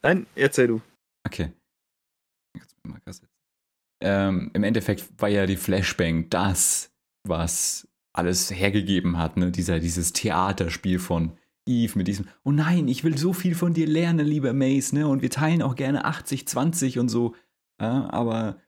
Nein, 0.03 0.26
erzähl 0.35 0.66
du. 0.66 0.81
Okay. 1.26 1.53
Ähm, 4.03 4.50
Im 4.55 4.64
Endeffekt 4.64 5.20
war 5.20 5.29
ja 5.29 5.44
die 5.46 5.57
Flashbang 5.57 6.31
das, 6.31 6.90
was 7.29 7.87
alles 8.14 8.50
hergegeben 8.50 9.18
hat, 9.18 9.37
ne? 9.37 9.53
Dieser, 9.53 9.79
dieses 9.79 10.12
Theaterspiel 10.12 10.98
von 10.98 11.37
Eve 11.68 11.98
mit 11.98 12.09
diesem, 12.09 12.26
oh 12.44 12.50
nein, 12.50 12.88
ich 12.88 13.05
will 13.05 13.18
so 13.18 13.35
viel 13.35 13.55
von 13.55 13.74
dir 13.74 13.87
lernen, 13.87 14.26
lieber 14.26 14.55
Mace, 14.55 14.94
ne? 14.94 15.07
Und 15.07 15.20
wir 15.20 15.31
teilen 15.31 15.61
auch 15.61 15.76
gerne 15.76 16.07
80-20 16.07 16.98
und 16.98 17.11
so. 17.11 17.37
Ja, 17.81 18.09
aber 18.11 18.61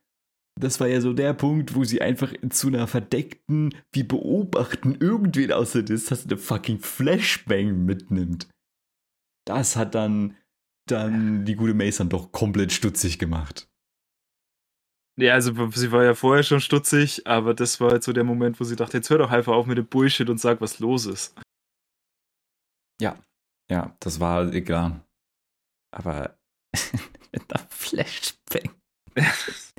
das 0.61 0.81
war 0.81 0.87
ja 0.87 1.01
so 1.01 1.13
der 1.13 1.33
Punkt, 1.33 1.75
wo 1.75 1.85
sie 1.85 2.03
einfach 2.03 2.33
zu 2.51 2.69
einer 2.69 2.87
verdeckten, 2.87 3.75
wie 3.93 4.03
beobachten 4.03 4.97
irgendwen 5.01 5.53
außer 5.53 5.83
das, 5.83 6.07
dass 6.07 6.27
eine 6.27 6.37
fucking 6.37 6.79
Flashbang 6.79 7.85
mitnimmt. 7.85 8.49
Das 9.47 9.77
hat 9.77 9.95
dann, 9.95 10.37
dann 10.89 11.45
die 11.45 11.57
gute 11.57 11.75
Mason 11.75 12.09
doch 12.09 12.33
komplett 12.33 12.73
stutzig 12.73 13.19
gemacht. 13.19 13.69
Ja, 15.19 15.35
also 15.35 15.71
sie 15.71 15.93
war 15.93 16.05
ja 16.05 16.15
vorher 16.15 16.43
schon 16.43 16.61
stutzig, 16.61 17.27
aber 17.27 17.55
das 17.55 17.81
war 17.81 17.91
halt 17.91 18.03
so 18.03 18.13
der 18.13 18.25
Moment, 18.25 18.61
wo 18.61 18.65
sie 18.65 18.77
dachte, 18.77 18.97
jetzt 18.99 19.11
hör 19.11 19.19
doch 19.19 19.31
einfach 19.31 19.53
auf 19.53 19.67
mit 19.67 19.77
dem 19.77 19.87
Bullshit 19.87 20.29
und 20.31 20.39
sag, 20.39 20.61
was 20.61 20.79
los 20.79 21.07
ist. 21.07 21.35
Ja, 23.01 23.19
ja, 23.71 23.95
das 24.01 24.21
war 24.21 24.53
egal. 24.53 25.05
Aber 25.95 26.39
mit 27.33 27.53
einer 27.53 27.67
Flashbang. 27.69 28.75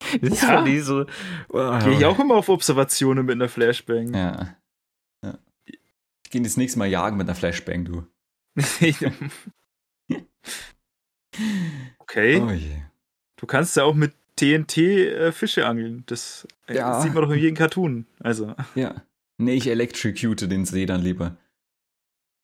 Das 0.20 0.32
ist 0.32 0.42
ja. 0.42 0.62
die 0.64 0.80
so. 0.80 1.06
Wow. 1.48 1.84
Gehe 1.84 1.94
ich 1.98 2.04
auch 2.04 2.18
immer 2.18 2.34
auf 2.34 2.48
Observationen 2.48 3.26
mit 3.26 3.34
einer 3.34 3.48
Flashbang. 3.48 4.14
Ja. 4.14 4.56
ja. 5.22 5.38
Ich 5.66 6.30
gehe 6.30 6.42
das 6.42 6.56
nächste 6.56 6.78
Mal 6.78 6.88
jagen 6.88 7.16
mit 7.16 7.28
einer 7.28 7.36
Flashbang, 7.36 7.84
du. 7.84 8.06
okay. 11.98 12.40
Oh 12.40 12.50
du 13.36 13.46
kannst 13.46 13.76
ja 13.76 13.84
auch 13.84 13.94
mit 13.94 14.14
TNT 14.36 14.78
äh, 14.78 15.32
Fische 15.32 15.66
angeln. 15.66 16.02
Das 16.06 16.46
äh, 16.66 16.76
ja. 16.76 17.00
sieht 17.00 17.14
man 17.14 17.24
doch 17.24 17.30
in 17.30 17.38
jedem 17.38 17.56
Cartoon. 17.56 18.06
Also. 18.20 18.54
Ja. 18.74 19.02
Nee, 19.38 19.54
ich 19.54 19.66
electrocute 19.66 20.48
den 20.48 20.64
See 20.64 20.86
dann 20.86 21.02
lieber. 21.02 21.36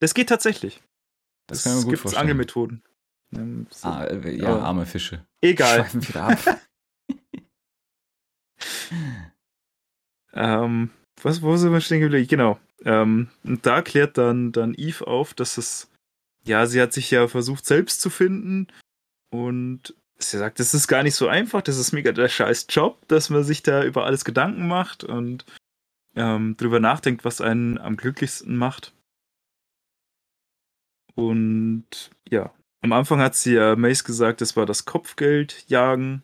Das 0.00 0.14
geht 0.14 0.28
tatsächlich. 0.28 0.82
Das, 1.46 1.62
das 1.62 1.64
kann 1.64 1.80
man 1.80 1.84
gut 1.84 1.98
vorstellen. 1.98 2.20
Angelmethoden. 2.22 2.82
Ähm, 3.34 3.66
so. 3.70 3.88
ah, 3.88 4.04
äh, 4.04 4.36
ja, 4.36 4.58
arme 4.58 4.86
Fische. 4.86 5.24
Egal. 5.40 5.88
Ähm, 10.32 10.90
was, 11.22 11.42
wo 11.42 11.56
sind 11.56 11.72
wir 11.72 11.80
stehen 11.80 12.00
geblieben? 12.00 12.28
Genau. 12.28 12.60
Ähm, 12.84 13.28
und 13.44 13.64
da 13.66 13.82
klärt 13.82 14.18
dann, 14.18 14.52
dann 14.52 14.74
Eve 14.74 15.06
auf, 15.06 15.34
dass 15.34 15.58
es, 15.58 15.90
ja, 16.44 16.66
sie 16.66 16.80
hat 16.80 16.92
sich 16.92 17.10
ja 17.10 17.28
versucht, 17.28 17.66
selbst 17.66 18.00
zu 18.00 18.10
finden. 18.10 18.68
Und 19.30 19.94
sie 20.18 20.38
sagt, 20.38 20.60
das 20.60 20.74
ist 20.74 20.88
gar 20.88 21.02
nicht 21.02 21.14
so 21.14 21.28
einfach, 21.28 21.62
das 21.62 21.78
ist 21.78 21.92
mega 21.92 22.12
der 22.12 22.28
scheiß 22.28 22.66
Job, 22.70 23.06
dass 23.08 23.30
man 23.30 23.44
sich 23.44 23.62
da 23.62 23.82
über 23.82 24.04
alles 24.04 24.24
Gedanken 24.24 24.68
macht 24.68 25.04
und 25.04 25.44
ähm, 26.14 26.56
drüber 26.56 26.80
nachdenkt, 26.80 27.24
was 27.24 27.40
einen 27.40 27.78
am 27.78 27.96
glücklichsten 27.96 28.56
macht. 28.56 28.94
Und 31.14 32.10
ja, 32.28 32.52
am 32.82 32.92
Anfang 32.92 33.20
hat 33.20 33.34
sie 33.34 33.54
ja 33.54 33.74
Mace 33.76 34.04
gesagt, 34.04 34.40
das 34.40 34.56
war 34.56 34.66
das 34.66 34.84
Kopfgeldjagen. 34.84 36.22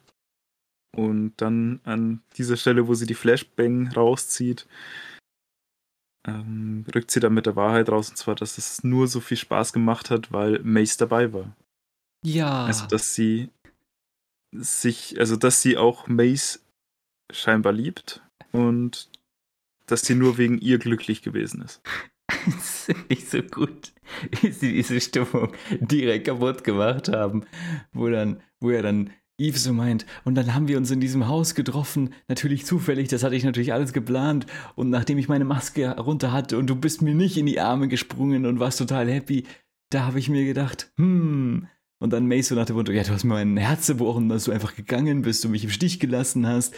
Und 0.94 1.34
dann 1.38 1.80
an 1.84 2.22
dieser 2.36 2.56
Stelle, 2.56 2.86
wo 2.86 2.94
sie 2.94 3.06
die 3.06 3.14
Flashbang 3.14 3.88
rauszieht, 3.92 4.66
ähm, 6.26 6.84
rückt 6.94 7.10
sie 7.10 7.20
dann 7.20 7.34
mit 7.34 7.46
der 7.46 7.56
Wahrheit 7.56 7.88
raus, 7.88 8.10
und 8.10 8.16
zwar, 8.16 8.34
dass 8.34 8.58
es 8.58 8.84
nur 8.84 9.08
so 9.08 9.20
viel 9.20 9.36
Spaß 9.36 9.72
gemacht 9.72 10.10
hat, 10.10 10.32
weil 10.32 10.60
Mace 10.62 10.96
dabei 10.98 11.32
war. 11.32 11.56
Ja. 12.24 12.66
Also, 12.66 12.86
dass 12.86 13.14
sie 13.14 13.50
sich, 14.52 15.18
also, 15.18 15.36
dass 15.36 15.62
sie 15.62 15.76
auch 15.76 16.06
Mace 16.06 16.64
scheinbar 17.32 17.72
liebt 17.72 18.22
und 18.52 19.10
dass 19.86 20.02
sie 20.02 20.14
nur 20.14 20.38
wegen 20.38 20.58
ihr 20.58 20.78
glücklich 20.78 21.22
gewesen 21.22 21.62
ist. 21.62 21.82
das 22.46 22.88
ist 22.88 23.10
nicht 23.10 23.30
so 23.30 23.42
gut, 23.42 23.92
wie 24.40 24.52
sie 24.52 24.72
diese 24.72 25.00
Stimmung 25.00 25.52
direkt 25.80 26.26
kaputt 26.26 26.64
gemacht 26.64 27.08
haben, 27.08 27.46
wo 27.92 28.08
dann, 28.08 28.42
wo 28.60 28.70
er 28.70 28.82
dann 28.82 29.10
Eve 29.38 29.58
so 29.58 29.72
meint, 29.72 30.06
und 30.24 30.34
dann 30.34 30.54
haben 30.54 30.68
wir 30.68 30.76
uns 30.76 30.90
in 30.90 31.00
diesem 31.00 31.26
Haus 31.26 31.54
getroffen, 31.54 32.14
natürlich 32.28 32.66
zufällig, 32.66 33.08
das 33.08 33.24
hatte 33.24 33.34
ich 33.34 33.44
natürlich 33.44 33.72
alles 33.72 33.92
geplant, 33.92 34.46
und 34.74 34.90
nachdem 34.90 35.18
ich 35.18 35.28
meine 35.28 35.44
Maske 35.44 35.90
runter 35.98 36.32
hatte 36.32 36.58
und 36.58 36.68
du 36.68 36.76
bist 36.76 37.02
mir 37.02 37.14
nicht 37.14 37.36
in 37.36 37.46
die 37.46 37.60
Arme 37.60 37.88
gesprungen 37.88 38.46
und 38.46 38.60
warst 38.60 38.78
total 38.78 39.10
happy, 39.10 39.44
da 39.90 40.06
habe 40.06 40.18
ich 40.18 40.28
mir 40.28 40.44
gedacht, 40.44 40.92
hm, 40.96 41.66
und 41.98 42.12
dann 42.12 42.26
Mace 42.26 42.48
so 42.48 42.54
nach 42.56 42.66
dem 42.66 42.76
Motto, 42.76 42.90
ja, 42.90 43.04
du 43.04 43.10
hast 43.10 43.22
mir 43.22 43.34
mein 43.34 43.56
Herz 43.56 43.86
gebrochen, 43.86 44.28
dass 44.28 44.44
du 44.44 44.50
einfach 44.50 44.74
gegangen 44.74 45.22
bist 45.22 45.44
und 45.44 45.52
mich 45.52 45.62
im 45.62 45.70
Stich 45.70 46.00
gelassen 46.00 46.48
hast. 46.48 46.74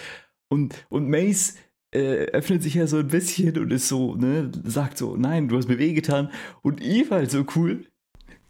Und, 0.49 0.75
und 0.90 1.09
Mace 1.09 1.55
äh, 1.93 2.27
öffnet 2.27 2.62
sich 2.62 2.75
ja 2.75 2.87
so 2.87 2.99
ein 2.99 3.09
bisschen 3.09 3.57
und 3.57 3.73
ist 3.73 3.88
so, 3.88 4.17
ne, 4.17 4.53
sagt 4.64 4.99
so, 4.99 5.17
nein, 5.17 5.49
du 5.49 5.57
hast 5.57 5.67
mir 5.67 5.79
wehgetan. 5.79 6.31
Und 6.61 6.83
Eve 6.83 7.14
halt 7.14 7.31
so 7.31 7.47
cool, 7.57 7.87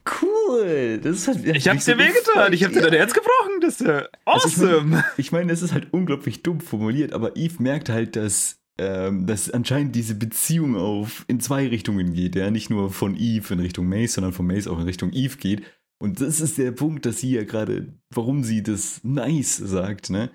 Cool. 0.06 1.00
Das 1.02 1.16
ist 1.16 1.28
halt, 1.28 1.46
ich 1.46 1.66
hab's 1.68 1.86
dir 1.86 1.96
wehgetan. 1.96 2.52
Ich 2.52 2.62
hab 2.62 2.72
dir 2.72 2.82
dein 2.82 2.92
Herz 2.92 3.14
gebrochen. 3.14 3.33
Ja 3.80 4.06
awesome. 4.24 4.70
Also 4.70 4.78
ich 4.78 4.84
meine, 4.84 5.04
ich 5.16 5.32
mein, 5.32 5.48
das 5.48 5.62
ist 5.62 5.72
halt 5.72 5.92
unglaublich 5.92 6.42
dumm 6.42 6.60
formuliert, 6.60 7.12
aber 7.12 7.36
Eve 7.36 7.62
merkt 7.62 7.88
halt, 7.88 8.16
dass, 8.16 8.60
ähm, 8.78 9.26
dass 9.26 9.50
anscheinend 9.50 9.94
diese 9.94 10.14
Beziehung 10.14 10.76
auf 10.76 11.24
in 11.28 11.40
zwei 11.40 11.68
Richtungen 11.68 12.12
geht. 12.12 12.36
Ja, 12.36 12.50
nicht 12.50 12.70
nur 12.70 12.90
von 12.90 13.16
Eve 13.16 13.54
in 13.54 13.60
Richtung 13.60 13.88
Mace, 13.88 14.14
sondern 14.14 14.32
von 14.32 14.46
Mace 14.46 14.68
auch 14.68 14.78
in 14.78 14.84
Richtung 14.84 15.12
Eve 15.12 15.36
geht. 15.38 15.62
Und 15.98 16.20
das 16.20 16.40
ist 16.40 16.58
der 16.58 16.72
Punkt, 16.72 17.06
dass 17.06 17.20
sie 17.20 17.32
ja 17.32 17.44
gerade, 17.44 17.94
warum 18.10 18.44
sie 18.44 18.62
das 18.62 19.02
nice 19.04 19.56
sagt, 19.56 20.10
ne? 20.10 20.30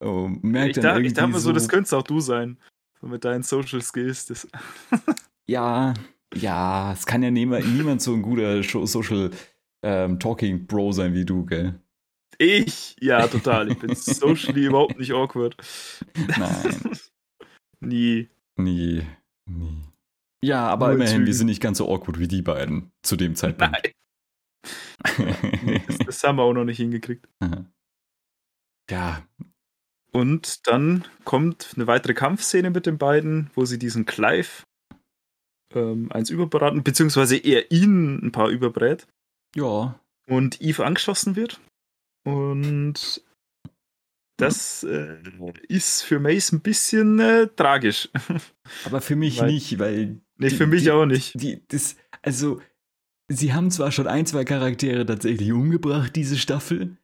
Oh, 0.00 0.28
merkt 0.42 0.76
ich, 0.76 0.82
da, 0.82 0.98
ich 0.98 1.12
dachte 1.12 1.30
mir 1.30 1.38
so, 1.38 1.52
das 1.52 1.68
könntest 1.68 1.94
auch 1.94 2.02
du 2.02 2.20
sein. 2.20 2.58
So 3.00 3.06
mit 3.06 3.24
deinen 3.24 3.42
Social 3.42 3.80
Skills. 3.80 4.26
Das 4.26 4.48
ja, 5.46 5.94
ja, 6.34 6.92
es 6.92 7.06
kann 7.06 7.22
ja 7.22 7.30
niemand, 7.30 7.72
niemand 7.72 8.02
so 8.02 8.12
ein 8.12 8.22
guter 8.22 8.62
Social 8.62 9.30
ähm, 9.82 10.18
Talking 10.18 10.66
Bro 10.66 10.92
sein 10.92 11.14
wie 11.14 11.24
du, 11.24 11.44
gell? 11.44 11.80
Ich? 12.42 12.96
Ja, 13.00 13.28
total. 13.28 13.70
Ich 13.70 13.78
bin 13.78 13.94
socially 13.94 14.64
überhaupt 14.66 14.98
nicht 14.98 15.12
awkward. 15.12 15.56
Nein. 16.36 16.90
Nie. 17.80 18.28
Nie. 18.56 19.06
Nie. 19.46 19.82
Ja, 20.44 20.66
aber 20.68 20.86
Nur 20.86 20.96
immerhin, 20.96 21.24
wir 21.24 21.34
sind 21.34 21.46
nicht 21.46 21.62
ganz 21.62 21.78
so 21.78 21.88
awkward 21.88 22.18
wie 22.18 22.26
die 22.26 22.42
beiden 22.42 22.90
zu 23.02 23.14
dem 23.14 23.36
Zeitpunkt. 23.36 23.92
Nein. 25.14 25.82
das, 25.86 25.98
das, 25.98 26.24
haben 26.24 26.36
wir 26.36 26.42
auch 26.42 26.52
noch 26.52 26.64
nicht 26.64 26.78
hingekriegt. 26.78 27.28
Ja. 28.90 29.24
Und 30.10 30.66
dann 30.66 31.06
kommt 31.24 31.70
eine 31.76 31.86
weitere 31.86 32.12
Kampfszene 32.12 32.68
mit 32.68 32.84
den 32.84 32.98
beiden, 32.98 33.48
wo 33.54 33.64
sie 33.64 33.78
diesen 33.78 34.04
Clive 34.04 34.64
ähm, 35.72 36.10
eins 36.12 36.28
überbraten, 36.28 36.82
beziehungsweise 36.82 37.36
er 37.36 37.70
ihn 37.70 38.18
ein 38.22 38.32
paar 38.32 38.48
überbrät. 38.48 39.06
Ja. 39.54 39.98
Und 40.26 40.60
Eve 40.60 40.84
angeschossen 40.84 41.36
wird. 41.36 41.60
Und 42.24 43.22
das 44.36 44.82
äh, 44.84 45.18
ist 45.68 46.02
für 46.02 46.18
Mace 46.18 46.52
ein 46.52 46.60
bisschen 46.60 47.18
äh, 47.20 47.48
tragisch. 47.48 48.08
Aber 48.84 49.00
für 49.00 49.16
mich 49.16 49.40
weil, 49.40 49.52
nicht, 49.52 49.78
weil. 49.78 50.20
Nee, 50.36 50.48
die, 50.48 50.56
für 50.56 50.66
mich 50.66 50.84
die, 50.84 50.90
auch 50.90 51.06
nicht. 51.06 51.40
Die, 51.40 51.62
das, 51.68 51.96
also, 52.22 52.60
sie 53.28 53.52
haben 53.52 53.70
zwar 53.70 53.92
schon 53.92 54.06
ein, 54.06 54.26
zwei 54.26 54.44
Charaktere 54.44 55.06
tatsächlich 55.06 55.52
umgebracht, 55.52 56.16
diese 56.16 56.38
Staffel. 56.38 56.96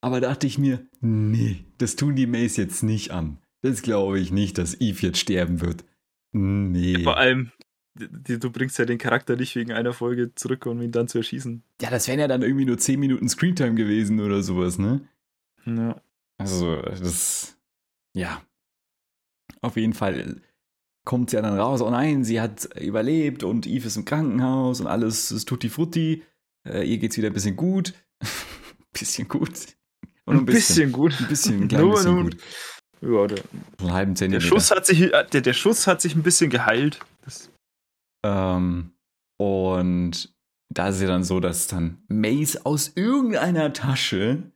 Aber 0.00 0.20
dachte 0.20 0.46
ich 0.46 0.58
mir, 0.58 0.86
nee, 1.00 1.64
das 1.78 1.96
tun 1.96 2.14
die 2.14 2.28
Mace 2.28 2.56
jetzt 2.56 2.82
nicht 2.82 3.10
an. 3.10 3.38
Das 3.62 3.82
glaube 3.82 4.20
ich 4.20 4.30
nicht, 4.30 4.58
dass 4.58 4.80
Eve 4.80 5.08
jetzt 5.08 5.18
sterben 5.18 5.60
wird. 5.60 5.84
Nee. 6.32 7.02
Vor 7.02 7.16
allem, 7.16 7.50
du 7.98 8.50
bringst 8.50 8.78
ja 8.78 8.84
den 8.84 8.98
Charakter 8.98 9.36
nicht 9.36 9.56
wegen 9.56 9.72
einer 9.72 9.92
Folge 9.92 10.34
zurück, 10.34 10.66
um 10.66 10.80
ihn 10.82 10.92
dann 10.92 11.08
zu 11.08 11.18
erschießen. 11.18 11.62
Ja, 11.80 11.90
das 11.90 12.08
wären 12.08 12.20
ja 12.20 12.28
dann 12.28 12.42
irgendwie 12.42 12.64
nur 12.64 12.78
10 12.78 12.98
Minuten 12.98 13.28
Screentime 13.28 13.74
gewesen 13.74 14.20
oder 14.20 14.42
sowas, 14.42 14.78
ne? 14.78 15.00
Ja. 15.64 16.00
Also, 16.38 16.76
das. 16.82 17.56
Ja. 18.14 18.42
Auf 19.60 19.76
jeden 19.76 19.94
Fall 19.94 20.40
kommt 21.04 21.30
sie 21.30 21.36
ja 21.36 21.42
dann 21.42 21.58
raus. 21.58 21.80
Oh 21.80 21.90
nein, 21.90 22.22
sie 22.24 22.40
hat 22.40 22.68
überlebt 22.78 23.42
und 23.42 23.66
Eve 23.66 23.86
ist 23.86 23.96
im 23.96 24.04
Krankenhaus 24.04 24.80
und 24.80 24.86
alles 24.86 25.30
ist 25.30 25.48
tutti 25.48 25.68
frutti. 25.68 26.22
Äh, 26.66 26.84
ihr 26.84 26.98
geht's 26.98 27.16
wieder 27.16 27.28
ein 27.28 27.32
bisschen 27.32 27.56
gut. 27.56 27.94
bisschen 28.92 29.26
gut. 29.26 29.76
Und 30.26 30.36
ein, 30.36 30.44
bisschen, 30.44 30.58
bisschen 30.58 30.92
gut. 30.92 31.18
Ein 31.18 31.28
bisschen, 31.28 31.62
ein 31.62 31.68
klein 31.68 31.80
nur, 31.80 31.94
bisschen 31.94 32.14
nur, 32.14 32.24
gut. 32.24 32.36
Ja, 33.00 33.26
der, 33.26 33.44
einen 33.78 33.92
halben 33.92 34.16
Zentimeter. 34.16 34.42
Der 34.42 34.48
Schuss 34.48 34.70
hat 34.70 34.84
sich, 34.84 35.00
äh, 35.00 35.24
der, 35.32 35.40
der 35.40 35.52
Schuss 35.54 35.86
hat 35.86 36.02
sich 36.02 36.14
ein 36.14 36.22
bisschen 36.22 36.50
geheilt. 36.50 37.00
Das 37.22 37.50
ähm, 38.24 38.92
und 39.38 40.34
da 40.70 40.88
ist 40.88 41.00
ja 41.00 41.06
dann 41.06 41.24
so, 41.24 41.40
dass 41.40 41.66
dann 41.66 42.02
Mace 42.08 42.64
aus 42.66 42.92
irgendeiner 42.94 43.72
Tasche 43.72 44.52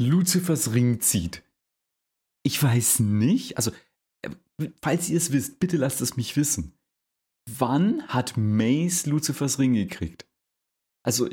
Luzifers 0.00 0.74
Ring 0.74 1.00
zieht. 1.00 1.42
Ich 2.44 2.62
weiß 2.62 3.00
nicht, 3.00 3.56
also 3.56 3.72
äh, 4.22 4.30
falls 4.82 5.08
ihr 5.08 5.16
es 5.16 5.32
wisst, 5.32 5.58
bitte 5.58 5.76
lasst 5.76 6.00
es 6.00 6.16
mich 6.16 6.36
wissen. 6.36 6.78
Wann 7.48 8.06
hat 8.08 8.36
Mace 8.36 9.06
Luzifers 9.06 9.58
Ring 9.58 9.74
gekriegt? 9.74 10.26
Also, 11.04 11.28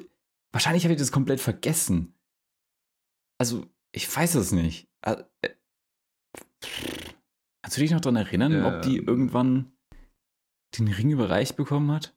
wahrscheinlich 0.52 0.84
habe 0.84 0.93
ich 0.93 1.00
das 1.00 1.12
komplett 1.12 1.41
vergessen. 1.41 2.13
Also, 3.39 3.65
ich 3.91 4.15
weiß 4.15 4.36
es 4.36 4.52
nicht. 4.52 4.88
Äh, 5.02 5.24
kannst 7.63 7.78
du 7.78 7.82
dich 7.82 7.91
noch 7.91 8.02
daran 8.02 8.17
erinnern, 8.17 8.52
ja. 8.52 8.67
ob 8.67 8.82
die 8.84 8.98
irgendwann 8.98 9.72
den 10.77 10.88
Ring 10.88 11.12
überreicht 11.12 11.55
bekommen 11.55 11.91
hat? 11.91 12.15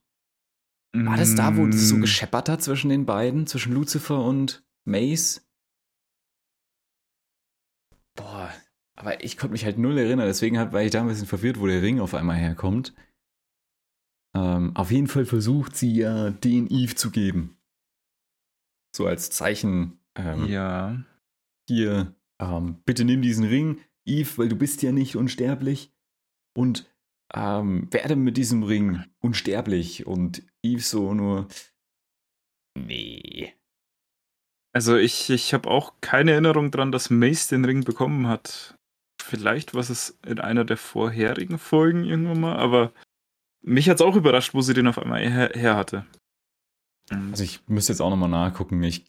War 0.93 1.17
das 1.17 1.35
da, 1.35 1.55
wo 1.57 1.67
es 1.67 1.89
so 1.89 1.97
mm. 1.97 2.01
gescheppert 2.01 2.49
hat 2.49 2.63
zwischen 2.63 2.89
den 2.89 3.05
beiden, 3.05 3.45
zwischen 3.45 3.73
Lucifer 3.73 4.23
und 4.23 4.65
Mace? 4.85 5.47
Aber 8.97 9.23
ich 9.23 9.37
konnte 9.37 9.51
mich 9.51 9.63
halt 9.63 9.77
null 9.77 9.97
erinnern, 9.97 10.25
deswegen 10.25 10.57
war 10.57 10.81
ich 10.81 10.91
da 10.91 11.01
ein 11.01 11.07
bisschen 11.07 11.27
verwirrt, 11.27 11.59
wo 11.59 11.67
der 11.67 11.83
Ring 11.83 11.99
auf 11.99 12.15
einmal 12.15 12.37
herkommt. 12.37 12.95
Ähm, 14.35 14.75
auf 14.75 14.91
jeden 14.91 15.07
Fall 15.07 15.25
versucht 15.25 15.75
sie 15.75 15.95
ja, 15.95 16.31
den 16.31 16.67
Eve 16.67 16.95
zu 16.95 17.11
geben. 17.11 17.57
So 18.95 19.05
als 19.05 19.29
Zeichen. 19.29 19.99
Ähm, 20.15 20.47
ja. 20.47 21.03
Hier, 21.69 22.15
ähm, 22.39 22.81
bitte 22.85 23.05
nimm 23.05 23.21
diesen 23.21 23.45
Ring, 23.45 23.81
Eve, 24.05 24.37
weil 24.37 24.49
du 24.49 24.55
bist 24.55 24.81
ja 24.81 24.91
nicht 24.91 25.15
unsterblich. 25.15 25.93
Und 26.55 26.89
ähm, 27.33 27.87
werde 27.91 28.15
mit 28.15 28.37
diesem 28.37 28.63
Ring 28.63 29.03
unsterblich. 29.19 30.05
Und 30.05 30.43
Eve 30.63 30.81
so 30.81 31.13
nur, 31.13 31.47
nee. 32.77 33.53
Also 34.73 34.95
ich, 34.95 35.29
ich 35.29 35.53
habe 35.53 35.69
auch 35.69 35.93
keine 36.01 36.31
Erinnerung 36.31 36.71
daran, 36.71 36.91
dass 36.91 37.09
Mace 37.09 37.47
den 37.47 37.65
Ring 37.65 37.83
bekommen 37.83 38.27
hat. 38.27 38.77
Vielleicht 39.21 39.73
war 39.73 39.81
es 39.81 40.19
in 40.25 40.39
einer 40.39 40.65
der 40.65 40.77
vorherigen 40.77 41.57
Folgen 41.57 42.03
irgendwann 42.03 42.39
mal, 42.39 42.57
aber 42.57 42.93
mich 43.61 43.89
hat 43.89 43.95
es 43.95 44.01
auch 44.01 44.15
überrascht, 44.15 44.53
wo 44.53 44.61
sie 44.61 44.73
den 44.73 44.87
auf 44.87 44.99
einmal 44.99 45.27
her, 45.27 45.51
her 45.53 45.75
hatte. 45.75 46.05
Also 47.09 47.43
ich 47.43 47.67
müsste 47.67 47.93
jetzt 47.93 48.01
auch 48.01 48.09
nochmal 48.09 48.29
nachgucken. 48.29 48.81
Ich 48.83 49.05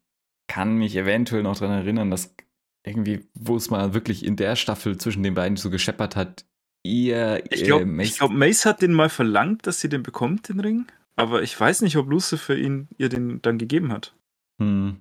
kann 0.48 0.76
mich 0.76 0.96
eventuell 0.96 1.42
noch 1.42 1.58
daran 1.58 1.78
erinnern, 1.78 2.10
dass 2.10 2.34
irgendwie, 2.84 3.28
wo 3.34 3.56
es 3.56 3.70
mal 3.70 3.94
wirklich 3.94 4.24
in 4.24 4.36
der 4.36 4.56
Staffel 4.56 4.96
zwischen 4.96 5.22
den 5.22 5.34
beiden 5.34 5.56
so 5.56 5.70
gescheppert 5.70 6.16
hat, 6.16 6.46
ihr. 6.82 7.42
Ich 7.50 7.64
glaube, 7.64 7.82
äh, 7.82 7.86
Mace, 7.86 8.18
glaub, 8.18 8.30
Mace 8.30 8.66
hat 8.66 8.82
den 8.82 8.92
mal 8.92 9.08
verlangt, 9.08 9.66
dass 9.66 9.80
sie 9.80 9.88
den 9.88 10.02
bekommt, 10.02 10.48
den 10.48 10.60
Ring. 10.60 10.86
Aber 11.16 11.42
ich 11.42 11.58
weiß 11.58 11.82
nicht, 11.82 11.96
ob 11.96 12.08
Lucifer 12.08 12.56
ihn 12.56 12.88
ihr 12.96 13.08
den 13.08 13.42
dann 13.42 13.58
gegeben 13.58 13.92
hat. 13.92 14.14
Hm. 14.60 15.00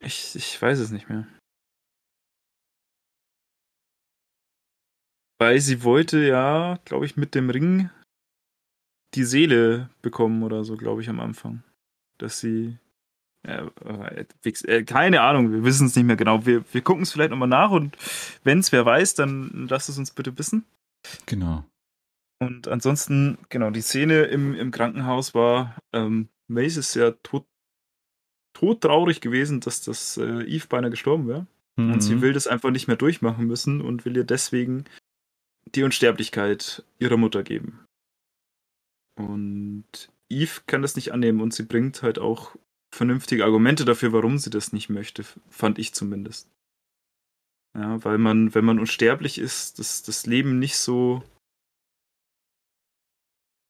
Ich, 0.00 0.34
ich 0.34 0.60
weiß 0.60 0.78
es 0.80 0.90
nicht 0.90 1.08
mehr. 1.08 1.26
Weil 5.38 5.60
sie 5.60 5.82
wollte 5.82 6.18
ja, 6.24 6.78
glaube 6.84 7.06
ich, 7.06 7.16
mit 7.16 7.34
dem 7.34 7.50
Ring 7.50 7.90
die 9.14 9.24
Seele 9.24 9.90
bekommen 10.02 10.42
oder 10.42 10.64
so, 10.64 10.76
glaube 10.76 11.02
ich, 11.02 11.08
am 11.08 11.20
Anfang. 11.20 11.62
Dass 12.18 12.40
sie. 12.40 12.78
Äh, 13.44 14.24
äh, 14.44 14.84
keine 14.84 15.20
Ahnung, 15.20 15.52
wir 15.52 15.64
wissen 15.64 15.86
es 15.86 15.96
nicht 15.96 16.04
mehr 16.06 16.16
genau. 16.16 16.46
Wir, 16.46 16.64
wir 16.72 16.80
gucken 16.82 17.02
es 17.02 17.12
vielleicht 17.12 17.30
nochmal 17.30 17.48
nach 17.48 17.70
und 17.70 17.96
wenn 18.42 18.58
es 18.58 18.72
wer 18.72 18.84
weiß, 18.84 19.14
dann 19.14 19.66
lasst 19.68 19.88
es 19.88 19.98
uns 19.98 20.10
bitte 20.10 20.36
wissen. 20.38 20.64
Genau. 21.26 21.64
Und 22.40 22.68
ansonsten, 22.68 23.38
genau, 23.48 23.70
die 23.70 23.82
Szene 23.82 24.22
im, 24.22 24.54
im 24.54 24.70
Krankenhaus 24.70 25.34
war, 25.34 25.76
ähm, 25.92 26.28
Mace 26.48 26.76
ist 26.76 26.94
ja 26.94 27.12
tot, 27.22 27.46
todtraurig 28.54 29.20
gewesen, 29.20 29.60
dass 29.60 29.82
das 29.82 30.16
äh, 30.16 30.42
Eve 30.44 30.66
beinahe 30.68 30.90
gestorben 30.90 31.28
wäre. 31.28 31.46
Mhm. 31.76 31.92
Und 31.92 32.00
sie 32.00 32.16
mhm. 32.16 32.22
will 32.22 32.32
das 32.32 32.46
einfach 32.46 32.70
nicht 32.70 32.86
mehr 32.86 32.96
durchmachen 32.96 33.46
müssen 33.46 33.80
und 33.80 34.04
will 34.04 34.16
ihr 34.16 34.24
deswegen 34.24 34.84
die 35.74 35.82
Unsterblichkeit 35.82 36.84
ihrer 36.98 37.16
Mutter 37.16 37.42
geben. 37.42 37.84
Und 39.16 39.84
Eve 40.28 40.62
kann 40.66 40.82
das 40.82 40.96
nicht 40.96 41.12
annehmen 41.12 41.40
und 41.40 41.54
sie 41.54 41.62
bringt 41.64 42.02
halt 42.02 42.18
auch 42.18 42.56
vernünftige 42.94 43.44
Argumente 43.44 43.84
dafür, 43.84 44.12
warum 44.12 44.38
sie 44.38 44.50
das 44.50 44.72
nicht 44.72 44.88
möchte, 44.88 45.24
fand 45.50 45.78
ich 45.78 45.94
zumindest. 45.94 46.48
Ja, 47.76 48.02
weil 48.04 48.18
man, 48.18 48.54
wenn 48.54 48.64
man 48.64 48.78
unsterblich 48.78 49.38
ist, 49.38 49.78
das, 49.78 50.02
das 50.02 50.26
Leben 50.26 50.58
nicht 50.58 50.76
so 50.76 51.22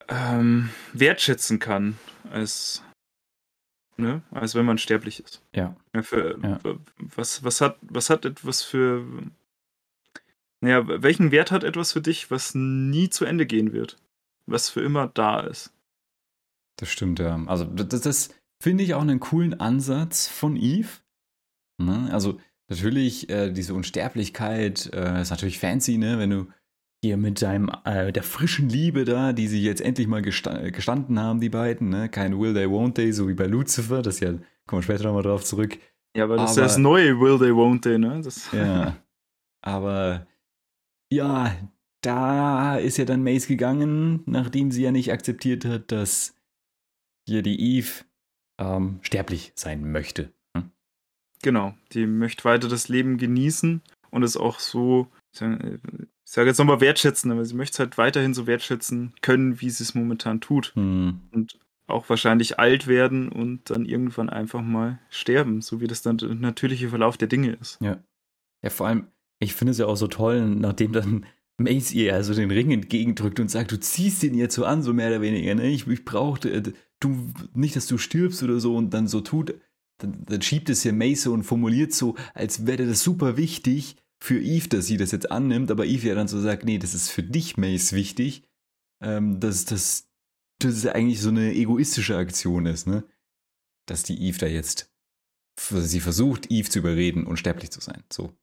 ähm, 0.09 0.69
wertschätzen 0.93 1.59
kann, 1.59 1.99
als, 2.31 2.83
ne, 3.97 4.23
als 4.31 4.55
wenn 4.55 4.67
man 4.67 4.77
sterblich 4.77 5.21
ist. 5.21 5.43
Ja. 5.55 5.75
ja, 5.95 6.03
für, 6.03 6.39
ja. 6.43 6.61
Was, 6.99 7.43
was, 7.43 7.63
hat, 7.63 7.79
was 7.81 8.11
hat 8.11 8.27
etwas 8.27 8.63
für. 8.63 9.07
Naja, 10.61 11.03
welchen 11.03 11.31
Wert 11.31 11.51
hat 11.51 11.65
etwas 11.65 11.93
für 11.93 12.01
dich, 12.01 12.31
was 12.31 12.55
nie 12.55 13.11
zu 13.11 13.25
Ende 13.25 13.47
gehen 13.47 13.73
wird? 13.73 13.97
Was 14.47 14.69
für 14.71 14.81
immer 14.83 15.09
da 15.09 15.41
ist? 15.41 15.73
Das 16.77 16.91
stimmt, 16.91 17.19
ja. 17.19 17.43
Also, 17.47 17.65
das, 17.65 18.01
das 18.03 18.35
finde 18.63 18.85
ich 18.85 18.95
auch 18.95 19.03
einen 19.03 19.21
coolen 19.21 19.59
Ansatz 19.61 20.29
von 20.29 20.57
Eve. 20.57 20.89
Ne? 21.79 22.09
Also, 22.13 22.39
natürlich, 22.69 23.29
äh, 23.31 23.53
diese 23.53 23.75
Unsterblichkeit 23.75 24.91
äh, 24.93 25.23
ist 25.23 25.31
natürlich 25.31 25.59
fancy, 25.59 25.99
ne? 25.99 26.19
Wenn 26.19 26.31
du 26.31 26.47
hier 27.03 27.17
mit 27.17 27.43
deinem, 27.43 27.71
äh, 27.85 28.13
der 28.13 28.23
frischen 28.23 28.69
Liebe 28.69 29.05
da, 29.05 29.33
die 29.33 29.47
sie 29.47 29.63
jetzt 29.63 29.83
endlich 29.83 30.07
mal 30.07 30.23
gesta 30.23 30.71
gestanden 30.71 31.19
haben, 31.19 31.41
die 31.41 31.51
beiden, 31.51 31.91
ne? 31.91 32.09
Kein 32.09 32.39
Will 32.39 32.55
They, 32.55 32.67
Won't 32.67 32.95
They, 32.95 33.13
so 33.13 33.29
wie 33.29 33.35
bei 33.35 33.47
Lucifer, 33.47 34.03
das 34.03 34.21
ja, 34.21 34.31
kommen 34.67 34.81
wir 34.81 34.83
später 34.83 35.05
nochmal 35.05 35.23
drauf 35.23 35.45
zurück. 35.45 35.79
Ja, 36.17 36.25
aber 36.25 36.37
das 36.37 36.53
aber, 36.53 36.67
ist 36.67 36.73
das 36.73 36.79
neue 36.79 37.21
Will 37.21 37.39
They, 37.39 37.51
Won't 37.51 37.83
They, 37.83 37.99
ne? 37.99 38.23
Das 38.23 38.51
ja, 38.53 38.97
aber 39.63 40.27
ja, 41.13 41.55
da 42.03 42.77
ist 42.77 42.97
ja 42.97 43.05
dann 43.05 43.23
Mace 43.23 43.47
gegangen, 43.47 44.23
nachdem 44.27 44.71
sie 44.71 44.83
ja 44.83 44.91
nicht 44.91 45.13
akzeptiert 45.13 45.65
hat, 45.65 45.93
dass 45.93 46.35
hier 47.27 47.43
die 47.43 47.77
Eve 47.77 48.05
ähm, 48.59 49.01
sterblich 49.03 49.53
sein 49.55 49.91
möchte. 49.91 50.33
Hm? 50.57 50.71
Genau, 51.43 51.75
die 51.93 52.07
möchte 52.07 52.45
weiter 52.45 52.69
das 52.69 52.89
Leben 52.89 53.19
genießen 53.19 53.83
und 54.11 54.23
es 54.23 54.37
auch 54.37 54.59
so 54.59 55.09
ich 56.25 56.31
sage 56.31 56.49
jetzt 56.49 56.59
nochmal 56.59 56.81
wertschätzen, 56.81 57.31
aber 57.33 57.45
sie 57.45 57.55
möchte 57.55 57.75
es 57.75 57.79
halt 57.81 57.99
weiterhin 57.99 58.35
so 58.35 58.47
wertschätzen 58.47 59.15
können, 59.21 59.61
wie 59.61 59.71
sie 59.71 59.83
es 59.83 59.95
momentan 59.95 60.41
tut. 60.41 60.73
Hm. 60.75 61.21
Und 61.33 61.59
auch 61.87 62.09
wahrscheinlich 62.09 62.59
alt 62.59 62.87
werden 62.87 63.29
und 63.29 63.69
dann 63.69 63.85
irgendwann 63.85 64.31
einfach 64.31 64.63
mal 64.63 64.99
sterben, 65.11 65.61
so 65.61 65.81
wie 65.81 65.87
das 65.87 66.01
dann 66.01 66.17
der 66.17 66.35
natürliche 66.35 66.89
Verlauf 66.89 67.19
der 67.19 67.29
Dinge 67.29 67.53
ist. 67.53 67.79
Ja. 67.83 68.03
Ja, 68.63 68.71
vor 68.71 68.87
allem, 68.87 69.09
ich 69.39 69.55
finde 69.55 69.73
es 69.73 69.79
ja 69.79 69.87
auch 69.87 69.97
so 69.97 70.07
toll, 70.07 70.49
nachdem 70.49 70.93
dann 70.93 71.27
Mace 71.57 71.93
ihr 71.93 72.15
also 72.15 72.35
den 72.35 72.51
Ring 72.51 72.71
entgegendrückt 72.71 73.39
und 73.39 73.51
sagt, 73.51 73.71
du 73.71 73.79
ziehst 73.79 74.25
ihn 74.25 74.35
jetzt 74.35 74.55
so 74.55 74.65
an, 74.65 74.83
so 74.83 74.93
mehr 74.93 75.09
oder 75.09 75.21
weniger, 75.21 75.55
ne? 75.55 75.69
Ich, 75.69 75.87
ich 75.87 76.05
brauchte, 76.05 76.51
äh, 76.51 76.73
du, 77.01 77.33
nicht, 77.55 77.77
dass 77.77 77.87
du 77.87 77.99
stirbst 77.99 78.43
oder 78.43 78.59
so 78.59 78.77
und 78.77 78.91
dann 78.91 79.07
so 79.07 79.21
tut, 79.21 79.55
dann, 79.99 80.25
dann 80.27 80.43
schiebt 80.43 80.69
es 80.69 80.83
hier 80.83 80.93
Mace 80.93 81.29
und 81.29 81.45
formuliert 81.45 81.93
so, 81.93 82.17
als 82.35 82.67
wäre 82.67 82.87
das 82.87 83.03
super 83.03 83.37
wichtig, 83.37 83.97
für 84.25 84.41
Eve, 84.41 84.69
dass 84.69 84.87
sie 84.87 84.97
das 84.97 85.13
jetzt 85.13 85.31
annimmt, 85.31 85.71
aber 85.71 85.85
Eve 85.85 86.09
ja 86.09 86.15
dann 86.15 86.29
so 86.29 86.41
sagt, 86.41 86.65
nee, 86.65 86.79
das 86.79 86.95
ist 86.95 87.11
für 87.11 87.23
dich, 87.23 87.59
Mace, 87.59 87.93
wichtig, 87.93 88.43
ähm, 89.03 89.39
dass 89.39 89.67
das, 89.67 90.09
das 90.61 90.87
eigentlich 90.87 91.21
so 91.21 91.29
eine 91.29 91.53
egoistische 91.53 92.17
Aktion 92.17 92.65
ist, 92.65 92.87
ne? 92.87 93.05
Dass 93.87 94.03
die 94.03 94.19
Eve 94.23 94.39
da 94.39 94.47
jetzt, 94.47 94.91
sie 95.59 96.01
versucht, 96.01 96.51
Eve 96.51 96.71
zu 96.71 96.79
überreden, 96.79 97.27
unsterblich 97.27 97.71
zu 97.71 97.81
sein, 97.81 98.03
so. 98.11 98.35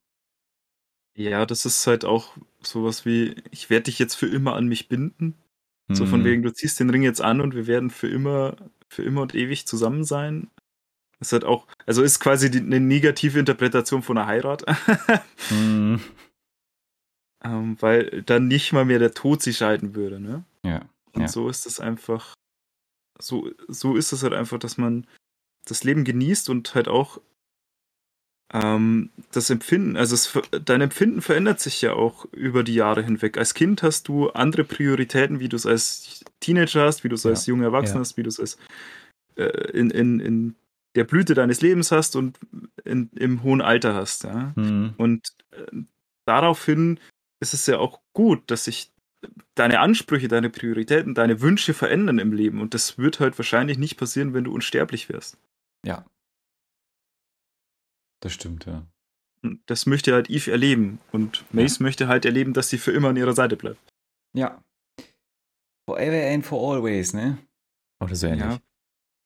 Ja, 1.15 1.47
das 1.47 1.65
ist 1.65 1.87
halt 1.87 2.05
auch 2.05 2.37
sowas 2.61 3.05
wie, 3.05 3.35
ich 3.51 3.69
werde 3.69 3.83
dich 3.83 3.99
jetzt 3.99 4.15
für 4.15 4.27
immer 4.27 4.55
an 4.55 4.67
mich 4.67 4.87
binden. 4.87 5.35
Hm. 5.87 5.95
So 5.95 6.05
von 6.05 6.21
mhm. 6.21 6.25
wegen, 6.25 6.43
du 6.43 6.53
ziehst 6.53 6.79
den 6.79 6.89
Ring 6.89 7.03
jetzt 7.03 7.21
an 7.21 7.41
und 7.41 7.55
wir 7.55 7.67
werden 7.67 7.89
für 7.89 8.07
immer, 8.07 8.55
für 8.87 9.03
immer 9.03 9.21
und 9.21 9.35
ewig 9.35 9.67
zusammen 9.67 10.03
sein. 10.03 10.49
Ist 11.19 11.33
halt 11.33 11.45
auch, 11.45 11.67
also 11.85 12.01
ist 12.01 12.19
quasi 12.19 12.49
die, 12.49 12.59
eine 12.59 12.79
negative 12.79 13.39
Interpretation 13.39 14.01
von 14.01 14.17
einer 14.17 14.27
Heirat. 14.27 14.65
mm. 15.51 15.97
ähm, 17.43 17.77
weil 17.79 18.23
dann 18.23 18.47
nicht 18.47 18.73
mal 18.73 18.85
mehr 18.85 18.99
der 18.99 19.13
Tod 19.13 19.41
sie 19.41 19.53
scheiden 19.53 19.93
würde, 19.93 20.19
ne? 20.19 20.43
Ja. 20.63 20.81
Und 21.13 21.21
ja. 21.21 21.27
so 21.27 21.47
ist 21.49 21.67
es 21.67 21.79
einfach, 21.79 22.33
so, 23.19 23.51
so 23.67 23.95
ist 23.95 24.13
es 24.13 24.23
halt 24.23 24.33
einfach, 24.33 24.57
dass 24.57 24.77
man 24.77 25.05
das 25.65 25.83
Leben 25.83 26.03
genießt 26.03 26.49
und 26.49 26.73
halt 26.73 26.87
auch 26.87 27.21
das 28.53 29.49
Empfinden, 29.49 29.95
also 29.95 30.13
es, 30.13 30.37
dein 30.65 30.81
Empfinden 30.81 31.21
verändert 31.21 31.61
sich 31.61 31.81
ja 31.81 31.93
auch 31.93 32.25
über 32.33 32.63
die 32.63 32.75
Jahre 32.75 33.01
hinweg. 33.01 33.37
Als 33.37 33.53
Kind 33.53 33.81
hast 33.81 34.09
du 34.09 34.29
andere 34.31 34.65
Prioritäten, 34.65 35.39
wie 35.39 35.47
du 35.47 35.55
es 35.55 35.65
als 35.65 36.25
Teenager 36.41 36.85
hast, 36.85 37.05
wie 37.05 37.09
du 37.09 37.15
es 37.15 37.23
ja. 37.23 37.29
als 37.29 37.45
junger 37.45 37.65
Erwachsener 37.65 37.95
ja. 37.95 38.01
hast, 38.01 38.17
wie 38.17 38.23
du 38.23 38.29
es 38.29 38.39
als 38.41 38.57
äh, 39.37 39.45
in, 39.71 39.89
in, 39.89 40.19
in 40.19 40.55
der 40.95 41.05
Blüte 41.05 41.33
deines 41.33 41.61
Lebens 41.61 41.91
hast 41.91 42.17
und 42.17 42.37
in, 42.83 43.09
im 43.15 43.43
hohen 43.43 43.61
Alter 43.61 43.93
hast. 43.93 44.25
Ja? 44.25 44.51
Mhm. 44.55 44.95
Und 44.97 45.33
äh, 45.51 45.83
daraufhin 46.25 46.99
ist 47.39 47.53
es 47.53 47.65
ja 47.67 47.79
auch 47.79 48.01
gut, 48.13 48.43
dass 48.51 48.65
sich 48.65 48.91
deine 49.55 49.79
Ansprüche, 49.79 50.27
deine 50.27 50.49
Prioritäten, 50.49 51.13
deine 51.13 51.39
Wünsche 51.39 51.73
verändern 51.73 52.19
im 52.19 52.33
Leben. 52.33 52.59
Und 52.59 52.73
das 52.73 52.97
wird 52.97 53.21
halt 53.21 53.37
wahrscheinlich 53.39 53.77
nicht 53.77 53.97
passieren, 53.97 54.33
wenn 54.33 54.43
du 54.43 54.53
unsterblich 54.53 55.07
wärst. 55.07 55.37
Ja. 55.85 56.05
Das 58.21 58.33
stimmt, 58.33 58.65
ja. 58.65 58.87
Das 59.65 59.85
möchte 59.85 60.13
halt 60.13 60.29
Eve 60.29 60.51
erleben. 60.51 60.99
Und 61.11 61.43
Mace 61.51 61.79
ja. 61.79 61.83
möchte 61.83 62.07
halt 62.07 62.25
erleben, 62.25 62.53
dass 62.53 62.69
sie 62.69 62.77
für 62.77 62.91
immer 62.91 63.09
an 63.09 63.17
ihrer 63.17 63.33
Seite 63.33 63.57
bleibt. 63.57 63.79
Ja. 64.33 64.63
Forever 65.89 66.33
and 66.33 66.45
for 66.45 66.75
always, 66.75 67.13
ne? 67.13 67.37
Oder 68.01 68.15
so 68.15 68.27
ähnlich. 68.27 68.45
Ja, 68.45 68.59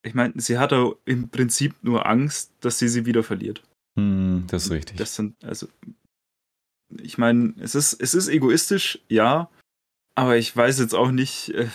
ich 0.05 0.13
meine, 0.13 0.33
sie 0.37 0.57
hatte 0.57 0.97
im 1.05 1.29
Prinzip 1.29 1.75
nur 1.83 2.05
Angst, 2.05 2.51
dass 2.61 2.79
sie 2.79 2.87
sie 2.87 3.05
wieder 3.05 3.23
verliert. 3.23 3.63
Hm, 3.97 4.45
das 4.47 4.65
ist 4.65 4.71
richtig. 4.71 4.97
Das 4.97 5.15
sind, 5.15 5.43
also, 5.43 5.67
ich 7.01 7.17
meine, 7.17 7.53
es 7.59 7.75
ist, 7.75 7.93
es 7.93 8.13
ist 8.13 8.27
egoistisch, 8.27 8.99
ja, 9.09 9.49
aber 10.15 10.37
ich 10.37 10.55
weiß 10.55 10.79
jetzt 10.79 10.93
auch 10.93 11.11
nicht, 11.11 11.49
äh, 11.49 11.69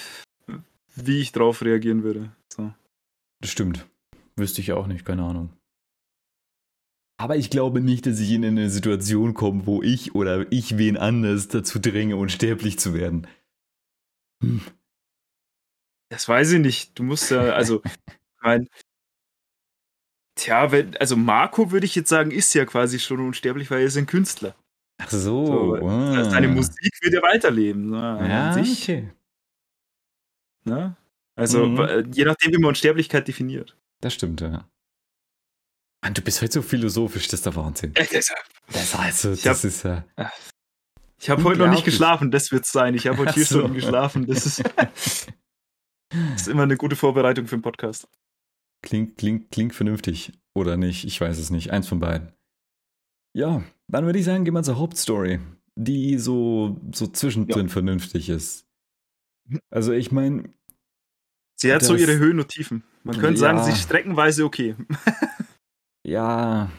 wie 0.94 1.20
ich 1.20 1.32
drauf 1.32 1.62
reagieren 1.62 2.02
würde. 2.02 2.30
So. 2.52 2.72
Das 3.40 3.50
stimmt. 3.50 3.86
Wüsste 4.36 4.60
ich 4.60 4.72
auch 4.72 4.86
nicht, 4.86 5.04
keine 5.04 5.24
Ahnung. 5.24 5.50
Aber 7.20 7.36
ich 7.36 7.50
glaube 7.50 7.82
nicht, 7.82 8.06
dass 8.06 8.18
ich 8.18 8.30
in 8.30 8.46
eine 8.46 8.70
Situation 8.70 9.34
komme, 9.34 9.66
wo 9.66 9.82
ich 9.82 10.14
oder 10.14 10.50
ich 10.50 10.78
wen 10.78 10.96
anders 10.96 11.48
dazu 11.48 11.78
dränge, 11.78 12.16
unsterblich 12.16 12.78
zu 12.78 12.94
werden. 12.94 13.26
Hm. 14.42 14.62
Das 16.08 16.26
weiß 16.26 16.52
ich 16.52 16.60
nicht. 16.60 16.98
Du 16.98 17.02
musst 17.02 17.30
ja, 17.30 17.40
also, 17.52 17.82
mein, 18.42 18.70
tja, 20.34 20.72
wenn, 20.72 20.96
also 20.96 21.14
Marco 21.14 21.70
würde 21.70 21.84
ich 21.84 21.94
jetzt 21.94 22.08
sagen, 22.08 22.30
ist 22.30 22.54
ja 22.54 22.64
quasi 22.64 22.98
schon 22.98 23.20
unsterblich, 23.20 23.70
weil 23.70 23.80
er 23.80 23.86
ist 23.88 23.98
ein 23.98 24.06
Künstler. 24.06 24.56
Ach 24.96 25.10
so. 25.10 25.44
so 25.44 25.76
das 25.76 26.16
heißt, 26.16 26.30
seine 26.30 26.48
Musik 26.48 26.98
wird 27.02 27.12
ja 27.12 27.22
weiterleben. 27.22 27.90
Ne? 27.90 28.28
Ja, 28.30 28.54
sich, 28.54 28.82
okay. 28.82 29.12
Ne? 30.64 30.96
Also, 31.36 31.66
mhm. 31.66 32.10
je 32.14 32.24
nachdem, 32.24 32.52
wie 32.52 32.58
man 32.58 32.70
Unsterblichkeit 32.70 33.28
definiert. 33.28 33.76
Das 34.00 34.14
stimmt, 34.14 34.40
ja. 34.40 34.66
Mann, 36.02 36.14
du 36.14 36.22
bist 36.22 36.40
heute 36.40 36.52
so 36.52 36.62
philosophisch, 36.62 37.26
das 37.28 37.40
ist 37.40 37.46
der 37.46 37.56
Wahnsinn. 37.56 37.92
Das, 37.92 38.94
also, 38.94 39.30
das 39.30 39.44
hab, 39.44 39.64
ist 39.64 39.82
ja. 39.82 40.04
Ich 41.20 41.28
habe 41.28 41.44
heute 41.44 41.58
noch 41.58 41.70
nicht 41.70 41.84
geschlafen, 41.84 42.30
das 42.30 42.50
wird 42.50 42.64
es 42.64 42.72
sein. 42.72 42.94
Ich 42.94 43.06
habe 43.06 43.18
heute 43.18 43.34
vier 43.34 43.44
so. 43.44 43.58
Stunden 43.58 43.74
geschlafen. 43.74 44.26
Das 44.26 44.46
ist, 44.46 44.62
das 44.78 45.26
ist 46.36 46.48
immer 46.48 46.62
eine 46.62 46.76
gute 46.76 46.96
Vorbereitung 46.96 47.46
für 47.46 47.56
einen 47.56 47.62
Podcast. 47.62 48.08
Klingt, 48.82 49.18
klingt, 49.18 49.50
klingt 49.50 49.74
vernünftig. 49.74 50.32
Oder 50.54 50.78
nicht, 50.78 51.04
ich 51.04 51.20
weiß 51.20 51.38
es 51.38 51.50
nicht. 51.50 51.70
Eins 51.70 51.88
von 51.88 52.00
beiden. 52.00 52.32
Ja, 53.34 53.62
dann 53.88 54.06
würde 54.06 54.18
ich 54.18 54.24
sagen, 54.24 54.44
gehen 54.44 54.54
wir 54.54 54.62
zur 54.62 54.78
Hauptstory, 54.78 55.40
die 55.76 56.18
so, 56.18 56.80
so 56.92 57.06
zwischendrin 57.06 57.66
ja. 57.66 57.72
vernünftig 57.72 58.30
ist. 58.30 58.66
Also 59.68 59.92
ich 59.92 60.10
meine. 60.10 60.50
Sie 61.56 61.72
hat 61.72 61.82
so 61.82 61.94
ihre 61.94 62.16
Höhen 62.16 62.40
und 62.40 62.48
Tiefen. 62.48 62.84
Man 63.02 63.18
könnte 63.18 63.40
ja, 63.40 63.48
sagen, 63.48 63.62
sie 63.62 63.72
ist 63.72 63.82
streckenweise 63.82 64.44
okay. 64.44 64.74
ja, 66.06 66.70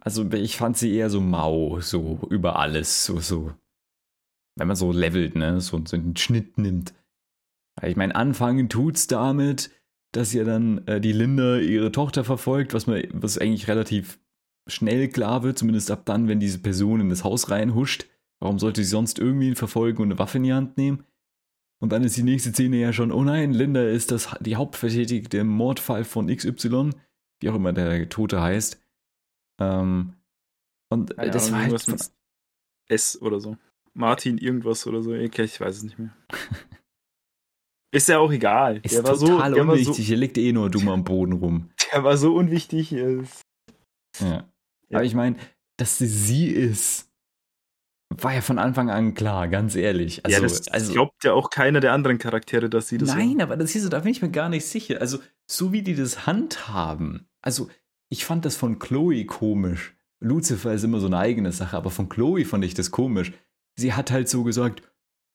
also 0.00 0.30
ich 0.32 0.56
fand 0.56 0.76
sie 0.76 0.94
eher 0.94 1.10
so 1.10 1.20
mau, 1.20 1.80
so 1.80 2.20
über 2.30 2.58
alles, 2.58 3.04
so, 3.04 3.20
so. 3.20 3.52
Wenn 4.56 4.68
man 4.68 4.76
so 4.76 4.92
levelt, 4.92 5.34
ne, 5.36 5.60
so, 5.60 5.82
so 5.84 5.96
einen 5.96 6.16
Schnitt 6.16 6.58
nimmt. 6.58 6.94
Ich 7.82 7.96
meine, 7.96 8.14
anfangen 8.14 8.68
tut's 8.68 9.06
damit, 9.06 9.70
dass 10.12 10.32
ja 10.32 10.44
dann 10.44 10.86
äh, 10.86 11.00
die 11.00 11.12
Linda 11.12 11.58
ihre 11.58 11.92
Tochter 11.92 12.24
verfolgt, 12.24 12.72
was 12.72 12.86
man, 12.86 13.02
was 13.12 13.36
eigentlich 13.36 13.68
relativ 13.68 14.18
schnell 14.66 15.08
klar 15.08 15.42
wird, 15.42 15.58
zumindest 15.58 15.90
ab 15.90 16.06
dann, 16.06 16.28
wenn 16.28 16.40
diese 16.40 16.58
Person 16.58 17.00
in 17.00 17.10
das 17.10 17.24
Haus 17.24 17.50
reinhuscht. 17.50 18.06
Warum 18.40 18.58
sollte 18.58 18.82
sie 18.82 18.90
sonst 18.90 19.18
irgendwie 19.18 19.48
ihn 19.48 19.56
verfolgen 19.56 20.02
und 20.02 20.08
eine 20.08 20.18
Waffe 20.18 20.38
in 20.38 20.44
die 20.44 20.52
Hand 20.52 20.76
nehmen? 20.76 21.04
Und 21.78 21.92
dann 21.92 22.04
ist 22.04 22.16
die 22.16 22.22
nächste 22.22 22.50
Szene 22.50 22.78
ja 22.78 22.92
schon, 22.92 23.12
oh 23.12 23.22
nein, 23.22 23.52
Linda 23.52 23.82
ist 23.82 24.10
das, 24.10 24.34
die 24.40 24.56
Hauptvertätigte 24.56 25.38
im 25.38 25.48
Mordfall 25.48 26.04
von 26.04 26.34
XY, 26.34 26.90
wie 27.40 27.50
auch 27.50 27.54
immer 27.54 27.72
der 27.72 28.08
Tote 28.08 28.40
heißt. 28.40 28.80
Ähm, 29.60 30.14
und 30.88 31.14
ja, 31.16 31.28
das 31.28 31.52
war 31.52 31.62
halt 31.62 31.82
von, 31.82 31.98
S 32.88 33.20
oder 33.20 33.40
so. 33.40 33.56
Martin 33.94 34.38
irgendwas 34.38 34.86
oder 34.86 35.02
so. 35.02 35.12
Okay, 35.12 35.44
ich 35.44 35.60
weiß 35.60 35.76
es 35.76 35.82
nicht 35.82 35.98
mehr. 35.98 36.14
ist 37.92 38.08
ja 38.08 38.18
auch 38.18 38.30
egal. 38.30 38.80
Ist 38.82 38.94
der 38.94 39.04
war 39.04 39.18
total 39.18 39.54
so, 39.54 39.60
unwichtig. 39.60 39.96
So, 39.96 40.02
hier 40.02 40.16
liegt 40.16 40.38
eh 40.38 40.52
nur 40.52 40.70
dumm 40.70 40.88
am 40.88 41.04
Boden 41.04 41.32
rum. 41.32 41.70
Der 41.92 42.04
war 42.04 42.16
so 42.16 42.34
unwichtig. 42.34 42.92
Ist, 42.92 43.42
ja. 44.20 44.48
Aber 44.90 45.04
ich 45.04 45.14
meine, 45.14 45.36
dass 45.78 45.98
sie 45.98 46.06
sie 46.06 46.48
ist, 46.48 47.05
war 48.10 48.34
ja 48.34 48.40
von 48.40 48.58
Anfang 48.58 48.90
an 48.90 49.14
klar, 49.14 49.48
ganz 49.48 49.74
ehrlich. 49.76 50.24
Also, 50.24 50.36
ja, 50.36 50.42
das 50.42 50.68
also, 50.68 50.92
glaubt 50.92 51.24
ja 51.24 51.32
auch 51.32 51.50
keiner 51.50 51.80
der 51.80 51.92
anderen 51.92 52.18
Charaktere, 52.18 52.70
dass 52.70 52.88
sie 52.88 52.98
das 52.98 53.10
Nein, 53.10 53.38
war. 53.38 53.44
aber 53.44 53.56
das 53.56 53.70
hier 53.70 53.82
so, 53.82 53.88
da 53.88 54.00
bin 54.00 54.12
ich 54.12 54.22
mir 54.22 54.30
gar 54.30 54.48
nicht 54.48 54.66
sicher. 54.66 55.00
Also, 55.00 55.18
so 55.50 55.72
wie 55.72 55.82
die 55.82 55.94
das 55.94 56.26
handhaben. 56.26 57.28
Also, 57.42 57.68
ich 58.08 58.24
fand 58.24 58.44
das 58.44 58.56
von 58.56 58.78
Chloe 58.78 59.24
komisch. 59.24 59.96
Lucifer 60.20 60.72
ist 60.72 60.84
immer 60.84 61.00
so 61.00 61.06
eine 61.06 61.18
eigene 61.18 61.52
Sache, 61.52 61.76
aber 61.76 61.90
von 61.90 62.08
Chloe 62.08 62.44
fand 62.44 62.64
ich 62.64 62.74
das 62.74 62.90
komisch. 62.90 63.32
Sie 63.76 63.92
hat 63.92 64.10
halt 64.10 64.28
so 64.28 64.44
gesagt, 64.44 64.82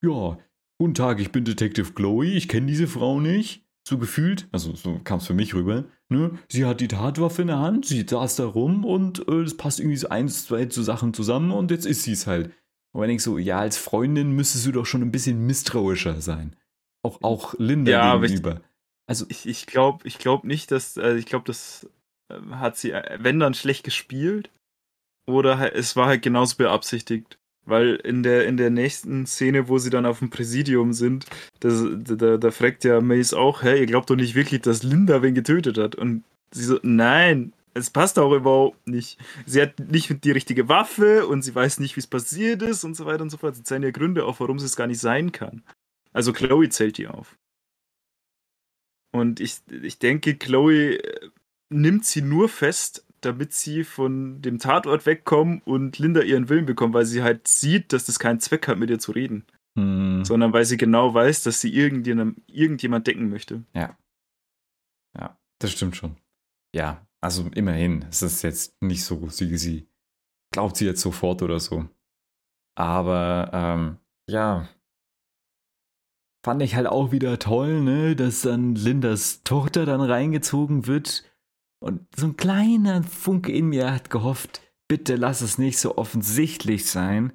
ja, 0.02 0.40
guten 0.80 0.96
Tag, 0.96 1.20
ich 1.20 1.32
bin 1.32 1.46
Detective 1.46 1.94
Chloe, 1.94 2.26
ich 2.26 2.48
kenne 2.48 2.66
diese 2.66 2.88
Frau 2.88 3.20
nicht 3.20 3.64
so 3.88 3.98
gefühlt, 3.98 4.48
also 4.52 4.76
so 4.76 5.00
kam 5.04 5.18
es 5.18 5.28
für 5.28 5.34
mich 5.34 5.56
rüber, 5.56 5.86
ne? 6.10 6.38
sie 6.50 6.66
hat 6.66 6.82
die 6.82 6.88
Tatwaffe 6.88 7.42
in 7.42 7.48
der 7.48 7.60
Hand, 7.60 7.86
sie 7.86 8.06
saß 8.08 8.36
da 8.36 8.46
rum 8.46 8.86
und 8.86 9.28
es 9.28 9.54
äh, 9.54 9.56
passt 9.58 9.80
irgendwie 9.80 9.98
so 9.98 10.10
eins, 10.10 10.46
zwei 10.46 10.70
so 10.70 10.84
Sachen 10.84 11.14
zusammen 11.14 11.52
und 11.52 11.72
jetzt 11.72 11.86
ist 11.86 12.04
sie 12.04 12.12
es 12.12 12.28
halt. 12.28 12.52
Und 12.94 13.02
wenn 13.02 13.10
ich 13.10 13.24
so, 13.24 13.38
ja, 13.38 13.60
als 13.60 13.78
Freundin 13.78 14.32
müsstest 14.32 14.66
du 14.66 14.72
doch 14.72 14.86
schon 14.86 15.02
ein 15.02 15.12
bisschen 15.12 15.46
misstrauischer 15.46 16.22
sein. 16.22 16.56
Auch, 17.04 17.22
auch 17.22 17.56
Linda 17.58 17.92
ja, 17.92 18.18
gegenüber. 18.18 18.56
Ich, 18.56 18.62
also 19.08 19.26
ich, 19.30 19.48
ich 19.48 19.66
glaube 19.66 20.08
ich 20.08 20.18
glaub 20.18 20.44
nicht, 20.44 20.72
dass, 20.72 20.98
also 20.98 21.18
ich 21.18 21.26
glaube, 21.26 21.46
das 21.46 21.90
äh, 22.30 22.40
hat 22.52 22.78
sie, 22.78 22.92
äh, 22.92 23.18
wenn 23.22 23.40
dann 23.40 23.54
schlecht 23.54 23.84
gespielt 23.84 24.50
oder 25.28 25.76
es 25.76 25.96
war 25.96 26.08
halt 26.08 26.22
genauso 26.22 26.58
beabsichtigt. 26.58 27.38
Weil 27.64 27.96
in 27.96 28.24
der, 28.24 28.48
in 28.48 28.58
der 28.58 28.72
nächsten 28.72 29.28
Szene, 29.28 29.68
wo 29.68 29.78
sie 29.78 29.92
dann 29.92 30.08
auf 30.08 30.20
dem 30.20 30.32
Präsidium 30.32 30.94
sind, 30.94 31.28
das, 31.60 31.84
da, 31.94 32.38
da 32.38 32.52
fragt 32.52 32.84
ja 32.84 33.02
Mace 33.02 33.36
auch, 33.36 33.62
hä, 33.62 33.80
ihr 33.80 33.86
glaubt 33.86 34.10
doch 34.10 34.16
nicht 34.16 34.34
wirklich, 34.34 34.62
dass 34.62 34.82
Linda 34.82 35.22
wen 35.22 35.36
getötet 35.36 35.78
hat. 35.78 35.94
Und 35.94 36.24
sie 36.52 36.64
so, 36.64 36.80
nein, 36.82 37.54
es 37.74 37.90
passt 37.90 38.20
auch 38.20 38.34
überhaupt 38.34 38.88
nicht. 38.88 39.18
Sie 39.46 39.62
hat 39.62 39.80
nicht 39.80 40.24
die 40.24 40.32
richtige 40.32 40.68
Waffe 40.68 41.28
und 41.28 41.42
sie 41.42 41.56
weiß 41.56 41.80
nicht, 41.80 41.96
wie 41.96 42.02
es 42.02 42.08
passiert 42.08 42.62
ist 42.62 42.84
und 42.84 42.96
so 42.96 43.06
weiter 43.06 43.24
und 43.24 43.30
so 43.30 43.38
fort. 43.38 43.56
Sie 43.56 43.64
zeigen 43.64 43.84
ja 43.84 43.92
Gründe 43.92 44.26
auf, 44.26 44.40
warum 44.40 44.58
es 44.58 44.76
gar 44.76 44.88
nicht 44.88 45.00
sein 45.00 45.32
kann. 45.32 45.64
Also 46.14 46.34
Chloe 46.34 46.70
zählt 46.70 46.98
die 46.98 47.08
auf. 47.08 47.38
Und 49.14 49.40
ich, 49.40 49.60
ich 49.70 50.00
denke, 50.00 50.36
Chloe 50.36 50.96
äh, 50.96 51.30
nimmt 51.70 52.06
sie 52.06 52.22
nur 52.22 52.50
fest, 52.50 53.06
damit 53.22 53.54
sie 53.54 53.84
von 53.84 54.42
dem 54.42 54.58
Tatort 54.58 55.06
wegkommen 55.06 55.62
und 55.64 56.00
Linda 56.00 56.22
ihren 56.22 56.50
Willen 56.50 56.66
bekommt, 56.66 56.94
weil 56.94 57.06
sie 57.06 57.22
halt 57.22 57.48
sieht, 57.48 57.94
dass 57.94 58.06
das 58.06 58.20
keinen 58.20 58.40
Zweck 58.40 58.68
hat, 58.68 58.80
mit 58.80 58.90
ihr 58.90 59.00
zu 59.00 59.12
reden. 59.12 59.46
Hm. 59.78 60.26
Sondern 60.26 60.54
weil 60.54 60.66
sie 60.66 60.78
genau 60.78 61.14
weiß, 61.14 61.44
dass 61.44 61.62
sie 61.62 61.74
irgendjemand, 61.74 62.42
irgendjemand 62.48 63.08
decken 63.08 63.30
möchte. 63.30 63.64
Ja. 63.74 63.98
Ja, 65.18 65.38
das 65.60 65.72
stimmt 65.72 65.96
schon. 65.96 66.18
Ja, 66.74 67.06
also 67.22 67.48
immerhin. 67.54 68.06
Es 68.10 68.22
ist 68.22 68.42
jetzt 68.42 68.82
nicht 68.82 69.04
so, 69.04 69.30
sie, 69.30 69.58
sie 69.58 69.88
glaubt 70.52 70.78
sie 70.78 70.86
jetzt 70.86 71.02
sofort 71.02 71.42
oder 71.42 71.60
so. 71.60 71.88
Aber 72.76 73.52
ähm, 73.54 73.98
ja, 74.28 74.68
fand 76.44 76.62
ich 76.64 76.76
halt 76.76 76.88
auch 76.88 77.12
wieder 77.12 77.38
toll, 77.40 77.82
ne, 77.82 78.16
dass 78.16 78.42
dann 78.42 78.76
Lindas 78.76 79.44
Tochter 79.44 79.86
dann 79.86 80.02
reingezogen 80.02 80.88
wird 80.88 81.24
und 81.80 82.02
so 82.16 82.28
ein 82.28 82.38
kleiner 82.38 83.04
Funke 83.04 83.52
in 83.52 83.68
mir 83.68 83.92
hat 83.92 84.10
gehofft, 84.10 84.62
bitte 84.88 85.16
lass 85.16 85.42
es 85.42 85.58
nicht 85.58 85.80
so 85.80 85.98
offensichtlich 85.98 86.86
sein. 86.86 87.34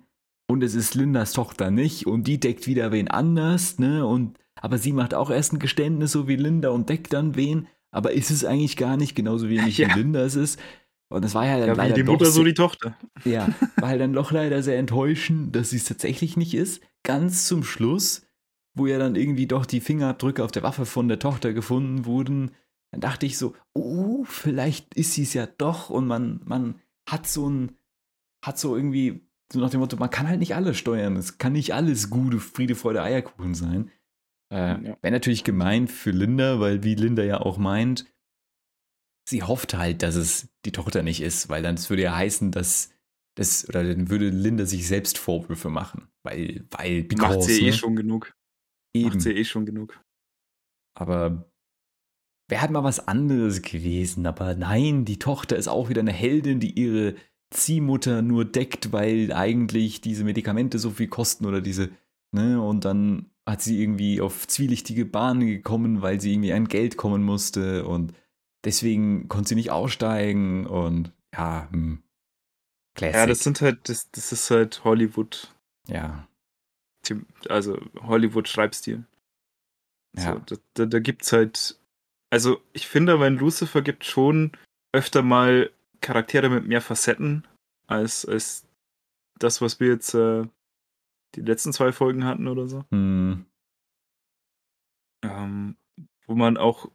Und 0.49 0.63
es 0.63 0.77
ist 0.77 0.95
Lindas 0.95 1.33
Tochter 1.33 1.73
nicht 1.73 2.07
und 2.07 2.29
die 2.29 2.39
deckt 2.39 2.69
wieder 2.69 2.93
wen 2.93 3.09
anders, 3.09 3.81
ne? 3.81 4.07
Und 4.07 4.39
aber 4.55 4.79
sie 4.79 4.93
macht 4.93 5.13
auch 5.13 5.31
erst 5.31 5.53
ein 5.53 5.59
Geständnis, 5.59 6.13
so 6.13 6.29
wie 6.29 6.37
Linda, 6.37 6.71
und 6.71 6.89
deckt 6.89 7.13
dann 7.13 7.35
wen. 7.35 7.67
Aber 7.97 8.13
ist 8.13 8.31
es 8.31 8.45
eigentlich 8.45 8.77
gar 8.77 8.99
nicht, 8.99 9.15
genauso 9.15 9.49
wie 9.49 9.59
nicht 9.59 9.79
ja. 9.79 9.95
Linda 9.95 10.21
es 10.21 10.37
ist. 10.37 10.61
Und 11.09 11.25
das 11.25 11.35
war 11.35 11.47
ja 11.47 11.59
dann 11.59 11.69
ja, 11.69 11.75
leider. 11.75 11.95
die 11.95 12.03
Mutter, 12.03 12.27
so 12.27 12.45
die 12.45 12.55
Tochter. 12.55 12.97
Ja, 13.25 13.49
war 13.77 13.89
halt 13.89 14.01
dann 14.01 14.13
doch 14.13 14.33
leider 14.33 14.63
sehr 14.63 14.79
enttäuschend, 14.79 15.57
dass 15.57 15.71
sie 15.71 15.77
es 15.77 15.85
tatsächlich 15.85 16.37
nicht 16.37 16.55
ist. 16.55 16.83
Ganz 17.05 17.47
zum 17.47 17.65
Schluss, 17.65 18.27
wo 18.75 18.87
ja 18.87 18.99
dann 18.99 19.17
irgendwie 19.17 19.47
doch 19.47 19.65
die 19.65 19.81
Fingerabdrücke 19.81 20.45
auf 20.45 20.53
der 20.53 20.63
Waffe 20.63 20.85
von 20.85 21.09
der 21.09 21.19
Tochter 21.19 21.55
gefunden 21.55 22.05
wurden, 22.05 22.51
dann 22.91 23.01
dachte 23.01 23.25
ich 23.25 23.39
so, 23.39 23.55
oh, 23.73 24.25
vielleicht 24.25 24.95
ist 24.95 25.15
sie 25.15 25.23
es 25.23 25.33
ja 25.33 25.47
doch 25.47 25.89
und 25.89 26.07
man, 26.07 26.41
man 26.45 26.81
hat 27.09 27.27
so 27.27 27.49
ein, 27.49 27.79
hat 28.45 28.59
so 28.59 28.77
irgendwie, 28.77 29.27
so 29.51 29.61
nach 29.61 29.71
dem 29.71 29.81
Motto, 29.81 29.97
man 29.97 30.11
kann 30.11 30.29
halt 30.29 30.41
nicht 30.41 30.55
alles 30.55 30.77
steuern. 30.77 31.17
Es 31.17 31.39
kann 31.39 31.53
nicht 31.53 31.73
alles 31.73 32.11
gute 32.11 32.41
Friede, 32.41 32.75
Freude, 32.75 33.03
Eierkuchen 33.03 33.55
sein. 33.55 33.91
Äh, 34.53 34.57
ja. 34.57 34.97
Wäre 35.03 35.13
natürlich 35.13 35.45
gemein 35.45 35.89
für 35.89 36.11
Linda, 36.11 36.61
weil 36.61 36.83
wie 36.83 36.95
Linda 36.95 37.23
ja 37.23 37.41
auch 37.41 37.59
meint, 37.59 38.07
sie 39.29 39.43
hofft 39.43 39.75
halt, 39.75 40.03
dass 40.03 40.15
es 40.15 40.49
die 40.65 40.73
Tochter 40.73 41.03
nicht 41.03 41.21
ist, 41.21 41.49
weil 41.49 41.63
dann 41.63 41.77
würde 41.89 42.03
ja 42.03 42.17
heißen, 42.17 42.53
dass 42.53 42.93
das, 43.37 43.69
oder 43.69 43.85
dann 43.85 44.09
würde 44.09 44.31
Linda 44.31 44.65
sich 44.65 44.87
selbst 44.87 45.19
Vorwürfe 45.19 45.69
machen, 45.69 46.09
weil, 46.23 46.65
weil, 46.71 47.03
because, 47.05 47.39
Macht 47.39 47.43
sie 47.43 47.61
eh 47.61 47.63
ne? 47.65 47.69
eh 47.69 47.73
schon 47.73 47.97
genug. 47.97 48.35
Eben. 48.95 49.09
Macht 49.09 49.21
sie 49.21 49.33
eh 49.33 49.45
schon 49.45 49.67
genug. 49.67 50.01
Aber 50.95 51.51
wäre 52.49 52.63
halt 52.63 52.71
mal 52.71 52.85
was 52.85 53.07
anderes 53.07 53.63
gewesen. 53.63 54.27
Aber 54.27 54.55
nein, 54.55 55.05
die 55.05 55.19
Tochter 55.19 55.57
ist 55.57 55.69
auch 55.69 55.89
wieder 55.89 56.01
eine 56.01 56.13
Heldin, 56.13 56.61
die 56.61 56.79
ihre 56.79 57.15
Ziehmutter 57.51 58.23
nur 58.23 58.45
deckt, 58.45 58.93
weil 58.93 59.33
eigentlich 59.33 60.01
diese 60.01 60.25
Medikamente 60.25 60.79
so 60.79 60.91
viel 60.91 61.09
kosten 61.09 61.47
oder 61.47 61.61
diese, 61.61 61.91
ne, 62.33 62.61
und 62.61 62.85
dann 62.85 63.31
hat 63.47 63.63
sie 63.63 63.81
irgendwie 63.81 64.21
auf 64.21 64.47
zwielichtige 64.49 65.05
Bahnen 65.05 65.47
gekommen, 65.47 66.03
weil 66.03 66.21
sie 66.21 66.33
irgendwie 66.33 66.53
an 66.53 66.69
Geld 66.69 66.97
kommen 66.97 67.23
musste 67.23 67.87
und 67.87 68.13
deswegen 68.65 69.29
konnte 69.29 69.51
sie 69.51 69.55
nicht 69.55 69.71
aussteigen 69.71 70.67
und 70.67 71.13
ja, 71.33 71.69
hm. 71.71 72.03
Classic. 72.95 73.15
Ja, 73.15 73.27
das 73.27 73.41
sind 73.41 73.61
halt, 73.61 73.89
das, 73.89 74.11
das 74.11 74.33
ist 74.33 74.51
halt 74.51 74.83
Hollywood. 74.85 75.55
Ja. 75.87 76.27
Also 77.49 77.79
Hollywood-Schreibstil. 78.01 79.05
Ja. 80.17 80.33
So, 80.33 80.39
da, 80.47 80.57
da, 80.75 80.87
da 80.87 80.99
gibt's 80.99 81.33
halt 81.33 81.79
also 82.31 82.61
ich 82.73 82.89
finde, 82.89 83.13
aber 83.13 83.27
in 83.27 83.39
Lucifer 83.39 83.83
gibt 83.83 84.05
schon 84.05 84.53
öfter 84.93 85.23
mal 85.23 85.71
Charaktere 86.01 86.51
mit 86.51 86.67
mehr 86.67 86.81
Facetten 86.81 87.47
als, 87.87 88.27
als 88.27 88.67
das, 89.39 89.61
was 89.61 89.81
wir 89.81 89.89
jetzt 89.89 90.15
äh, 90.15 90.45
die 91.35 91.43
letzten 91.43 91.73
zwei 91.73 91.93
Folgen 91.93 92.25
hatten 92.25 92.49
oder 92.49 92.69
so. 92.69 92.85
Hm. 92.91 93.45
Ähm, 95.23 95.77
wo 96.27 96.35
man 96.35 96.57
auch 96.57 96.91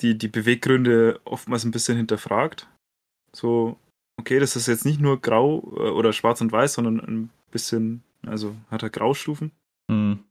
die, 0.00 0.16
die 0.16 0.28
Beweggründe 0.28 1.20
oftmals 1.24 1.64
ein 1.64 1.70
bisschen 1.70 1.96
hinterfragt. 1.96 2.68
So, 3.32 3.78
okay, 4.18 4.38
das 4.38 4.56
ist 4.56 4.66
jetzt 4.66 4.84
nicht 4.84 5.00
nur 5.00 5.20
grau 5.20 5.60
äh, 5.76 5.90
oder 5.90 6.12
schwarz 6.12 6.40
und 6.40 6.52
weiß, 6.52 6.74
sondern 6.74 7.00
ein 7.00 7.30
bisschen, 7.50 8.02
also 8.26 8.54
hat 8.70 8.82
er 8.82 8.90
Graustufen. 8.90 9.52
Hm. 9.90 10.24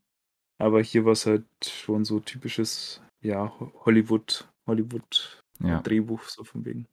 Aber 0.60 0.82
hier 0.82 1.06
war 1.06 1.14
es 1.14 1.26
halt 1.26 1.45
schon 1.66 2.06
so 2.06 2.20
typisches, 2.20 3.01
ja, 3.22 3.51
Hollywood, 3.86 4.47
Hollywood 4.68 5.41
Ja. 5.60 5.82
Drehbuch, 5.82 6.24
so 6.24 6.43
von 6.43 6.66
wegen. 6.66 6.88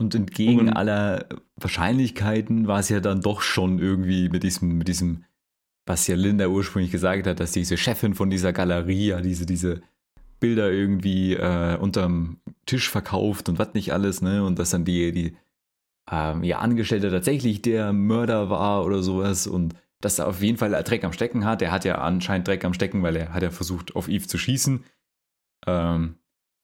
Und 0.00 0.14
entgegen 0.14 0.60
Und- 0.68 0.72
aller 0.72 1.26
Wahrscheinlichkeiten 1.56 2.66
war 2.66 2.80
es 2.80 2.88
ja 2.88 3.00
dann 3.00 3.20
doch 3.20 3.42
schon 3.42 3.78
irgendwie 3.78 4.28
mit 4.30 4.42
diesem, 4.42 4.78
mit 4.78 4.88
diesem, 4.88 5.24
was 5.86 6.06
ja 6.06 6.16
Linda 6.16 6.46
ursprünglich 6.46 6.90
gesagt 6.90 7.26
hat, 7.26 7.38
dass 7.38 7.52
diese 7.52 7.76
Chefin 7.76 8.14
von 8.14 8.30
dieser 8.30 8.52
Galerie 8.52 9.08
ja 9.08 9.20
diese, 9.20 9.44
diese 9.44 9.82
Bilder 10.40 10.72
irgendwie 10.72 11.34
äh, 11.34 11.76
unterm 11.76 12.38
Tisch 12.64 12.88
verkauft 12.88 13.48
und 13.50 13.58
was 13.58 13.74
nicht 13.74 13.92
alles, 13.92 14.22
ne? 14.22 14.42
Und 14.42 14.58
dass 14.58 14.70
dann 14.70 14.86
die, 14.86 15.12
die 15.12 15.36
ähm, 16.10 16.42
ihr 16.42 16.60
Angestellter 16.60 17.10
tatsächlich 17.10 17.60
der 17.60 17.92
Mörder 17.92 18.48
war 18.48 18.86
oder 18.86 19.02
sowas 19.02 19.46
und 19.46 19.74
dass 20.00 20.18
er 20.18 20.28
auf 20.28 20.42
jeden 20.42 20.56
Fall 20.56 20.70
Dreck 20.82 21.04
am 21.04 21.12
Stecken 21.12 21.44
hat. 21.44 21.60
Er 21.60 21.72
hat 21.72 21.84
ja 21.84 21.96
anscheinend 21.96 22.48
Dreck 22.48 22.64
am 22.64 22.72
Stecken, 22.72 23.02
weil 23.02 23.16
er 23.16 23.34
hat 23.34 23.42
ja 23.42 23.50
versucht, 23.50 23.94
auf 23.96 24.08
Eve 24.08 24.26
zu 24.26 24.38
schießen. 24.38 24.82
Ähm, 25.66 26.14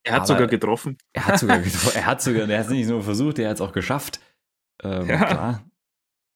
Er 0.06 0.12
hat 0.12 0.20
Aber- 0.20 0.26
sogar 0.28 0.46
getroffen. 0.46 0.96
er 1.12 1.26
hat 1.26 1.38
sogar, 1.40 1.58
getro- 1.62 1.94
er 1.94 2.06
hat 2.06 2.22
sogar, 2.22 2.48
er 2.48 2.58
hat 2.60 2.66
es 2.66 2.72
nicht 2.72 2.88
nur 2.88 3.02
versucht, 3.02 3.38
er 3.38 3.48
hat 3.50 3.56
es 3.56 3.60
auch 3.60 3.72
geschafft. 3.72 4.20
Ähm, 4.82 5.06
Ja. 5.08 5.24
Klar. 5.24 5.70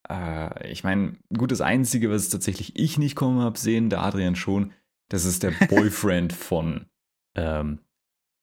Äh, 0.09 0.73
ich 0.73 0.83
meine, 0.83 1.16
gut, 1.37 1.53
das 1.53 1.61
Einzige, 1.61 2.11
was 2.11 2.29
tatsächlich 2.31 2.77
ich 2.77 2.99
nicht 2.99 3.14
kommen 3.14 3.41
habe 3.41 3.59
sehen, 3.59 3.91
der 3.91 4.03
Adrian 4.03 4.35
schon, 4.35 4.73
dass 5.09 5.25
es 5.25 5.39
der 5.39 5.51
Boyfriend 5.68 6.33
von 6.33 6.87
ähm, 7.37 7.79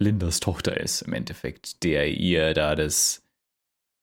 Lindas 0.02 0.40
Tochter 0.40 0.80
ist, 0.80 1.02
im 1.02 1.14
Endeffekt, 1.14 1.84
der 1.84 2.08
ihr 2.16 2.54
da 2.54 2.76
das 2.76 3.24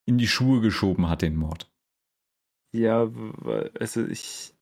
in 0.07 0.19
die 0.19 0.29
Schuhe 0.29 0.61
geschoben 0.61 1.09
hat, 1.09 1.23
den 1.23 1.37
Mord. 1.37 1.71
Ja, 2.75 3.09
also 3.81 4.05
ich. 4.05 4.53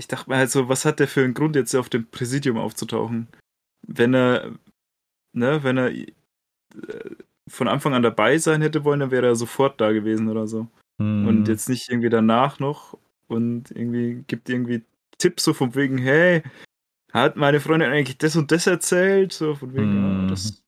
Ich 0.00 0.06
dachte 0.06 0.30
mir 0.30 0.36
halt 0.36 0.50
so, 0.52 0.68
was 0.68 0.84
hat 0.84 1.00
der 1.00 1.08
für 1.08 1.24
einen 1.24 1.34
Grund, 1.34 1.56
jetzt 1.56 1.74
auf 1.74 1.88
dem 1.88 2.08
Präsidium 2.08 2.56
aufzutauchen? 2.56 3.26
Wenn 3.86 4.14
er, 4.14 4.56
ne, 5.38 5.62
wenn 5.64 5.76
er 5.78 5.90
äh, 5.90 6.06
von 7.48 7.68
Anfang 7.68 7.94
an 7.94 8.02
dabei 8.02 8.38
sein 8.38 8.62
hätte 8.62 8.84
wollen, 8.84 9.00
dann 9.00 9.10
wäre 9.10 9.26
er 9.26 9.36
sofort 9.36 9.80
da 9.80 9.92
gewesen 9.92 10.28
oder 10.28 10.46
so. 10.46 10.68
Hm. 11.00 11.26
Und 11.26 11.48
jetzt 11.48 11.68
nicht 11.68 11.88
irgendwie 11.88 12.10
danach 12.10 12.58
noch 12.58 12.98
und 13.26 13.70
irgendwie 13.70 14.24
gibt 14.26 14.48
irgendwie 14.50 14.82
Tipps 15.18 15.44
so 15.44 15.54
von 15.54 15.74
wegen, 15.74 15.98
hey, 15.98 16.42
hat 17.12 17.36
meine 17.36 17.60
Freundin 17.60 17.90
eigentlich 17.90 18.18
das 18.18 18.36
und 18.36 18.52
das 18.52 18.66
erzählt? 18.66 19.32
So 19.32 19.54
von 19.54 19.72
wegen, 19.74 19.94
ja, 19.94 20.00
Mhm. 20.24 20.28
das. 20.28 20.62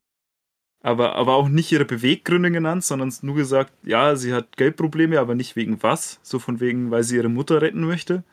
Aber, 0.83 1.15
aber 1.15 1.35
auch 1.35 1.47
nicht 1.47 1.71
ihre 1.71 1.85
Beweggründe 1.85 2.49
genannt, 2.51 2.83
sondern 2.83 3.13
nur 3.21 3.35
gesagt, 3.35 3.71
ja, 3.83 4.15
sie 4.15 4.33
hat 4.33 4.57
Geldprobleme, 4.57 5.19
aber 5.19 5.35
nicht 5.35 5.55
wegen 5.55 5.83
was. 5.83 6.19
So 6.23 6.39
von 6.39 6.59
wegen, 6.59 6.89
weil 6.89 7.03
sie 7.03 7.17
ihre 7.17 7.29
Mutter 7.29 7.61
retten 7.61 7.85
möchte. 7.85 8.23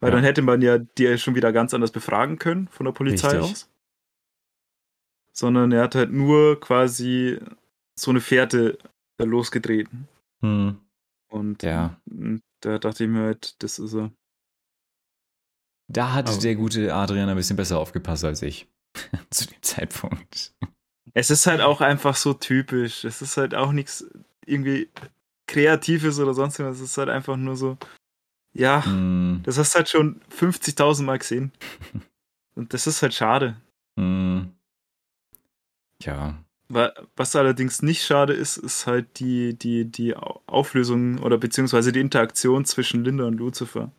Weil 0.00 0.10
Ja. 0.10 0.16
dann 0.16 0.24
hätte 0.24 0.42
man 0.42 0.60
ja 0.60 0.78
die 0.78 1.04
ja 1.04 1.16
schon 1.16 1.34
wieder 1.34 1.50
ganz 1.52 1.72
anders 1.72 1.90
befragen 1.90 2.38
können 2.38 2.68
von 2.68 2.84
der 2.84 2.92
Polizei 2.92 3.38
Richtig. 3.38 3.50
aus. 3.52 3.70
Sondern 5.38 5.70
er 5.72 5.82
hat 5.84 5.94
halt 5.94 6.10
nur 6.12 6.58
quasi 6.58 7.38
so 7.98 8.10
eine 8.10 8.20
Fährte 8.20 8.78
losgetreten. 9.20 10.08
Hm. 10.42 10.78
Und 11.30 11.62
Ja. 11.62 12.00
mm, 12.06 12.38
da 12.60 12.78
dachte 12.78 13.04
ich 13.04 13.10
mir 13.10 13.22
halt, 13.22 13.62
das 13.62 13.78
ist 13.78 13.94
er. 13.94 14.10
Da 15.90 16.12
hat 16.12 16.28
Aber- 16.28 16.38
der 16.38 16.54
gute 16.56 16.94
Adrian 16.94 17.28
ein 17.28 17.36
bisschen 17.36 17.56
besser 17.56 17.78
aufgepasst 17.78 18.24
als 18.24 18.42
ich. 18.42 18.68
Zu 19.30 19.46
dem 19.46 19.62
Zeitpunkt. 19.62 20.54
Es 21.14 21.30
ist 21.30 21.46
halt 21.46 21.60
auch 21.60 21.80
einfach 21.80 22.16
so 22.16 22.34
typisch. 22.34 23.04
Es 23.04 23.22
ist 23.22 23.36
halt 23.36 23.54
auch 23.54 23.72
nichts 23.72 24.06
irgendwie 24.46 24.88
Kreatives 25.46 26.18
oder 26.20 26.34
sonst 26.34 26.58
was. 26.58 26.76
Es 26.76 26.82
ist 26.82 26.98
halt 26.98 27.08
einfach 27.08 27.36
nur 27.36 27.56
so, 27.56 27.78
ja, 28.52 28.84
Hm. 28.84 29.40
das 29.44 29.56
hast 29.58 29.74
du 29.74 29.78
halt 29.78 29.88
schon 29.88 30.20
50.000 30.30 31.06
Mal 31.06 31.18
gesehen. 31.18 31.52
Und 32.54 32.74
das 32.74 32.86
ist 32.86 33.02
halt 33.02 33.14
schade. 33.14 33.56
Hm. 33.98 34.52
Ja. 36.02 36.42
Wa- 36.68 36.92
Was 37.16 37.34
allerdings 37.34 37.82
nicht 37.82 38.04
schade 38.04 38.32
ist, 38.34 38.56
ist 38.58 38.86
halt 38.86 39.18
die, 39.20 39.54
die, 39.58 39.84
die 39.86 40.14
Au- 40.16 40.42
Auflösung 40.46 41.18
oder 41.18 41.38
beziehungsweise 41.38 41.92
die 41.92 42.00
Interaktion 42.00 42.64
zwischen 42.64 43.04
Linda 43.04 43.24
und 43.26 43.38
Lucifer. 43.38 43.90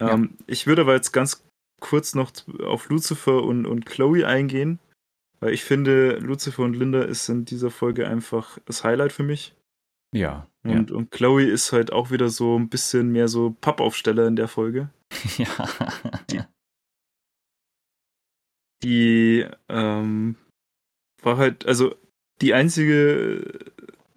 Ähm, 0.00 0.36
Ich 0.46 0.66
würde 0.66 0.82
aber 0.82 0.94
jetzt 0.94 1.12
ganz 1.12 1.44
kurz 1.80 2.14
noch 2.14 2.32
auf 2.64 2.88
Lucifer 2.88 3.42
und, 3.42 3.66
und 3.66 3.86
Chloe 3.86 4.24
eingehen, 4.26 4.78
weil 5.40 5.52
ich 5.52 5.64
finde, 5.64 6.18
Lucifer 6.18 6.62
und 6.62 6.74
Linda 6.74 7.02
ist 7.02 7.28
in 7.28 7.44
dieser 7.44 7.70
Folge 7.70 8.08
einfach 8.08 8.58
das 8.64 8.84
Highlight 8.84 9.12
für 9.12 9.24
mich. 9.24 9.54
Ja. 10.14 10.46
Und, 10.62 10.90
und 10.92 11.10
Chloe 11.10 11.42
ist 11.44 11.72
halt 11.72 11.92
auch 11.92 12.10
wieder 12.10 12.28
so 12.30 12.56
ein 12.58 12.68
bisschen 12.70 13.10
mehr 13.10 13.28
so 13.28 13.50
Pappaufsteller 13.60 14.26
in 14.28 14.36
der 14.36 14.48
Folge. 14.48 14.88
ja. 15.38 15.68
Die- 16.30 16.40
Die 18.82 19.46
ähm, 19.68 20.36
war 21.24 21.36
halt, 21.36 21.66
also 21.66 21.94
die 22.40 22.54
einzige 22.54 23.58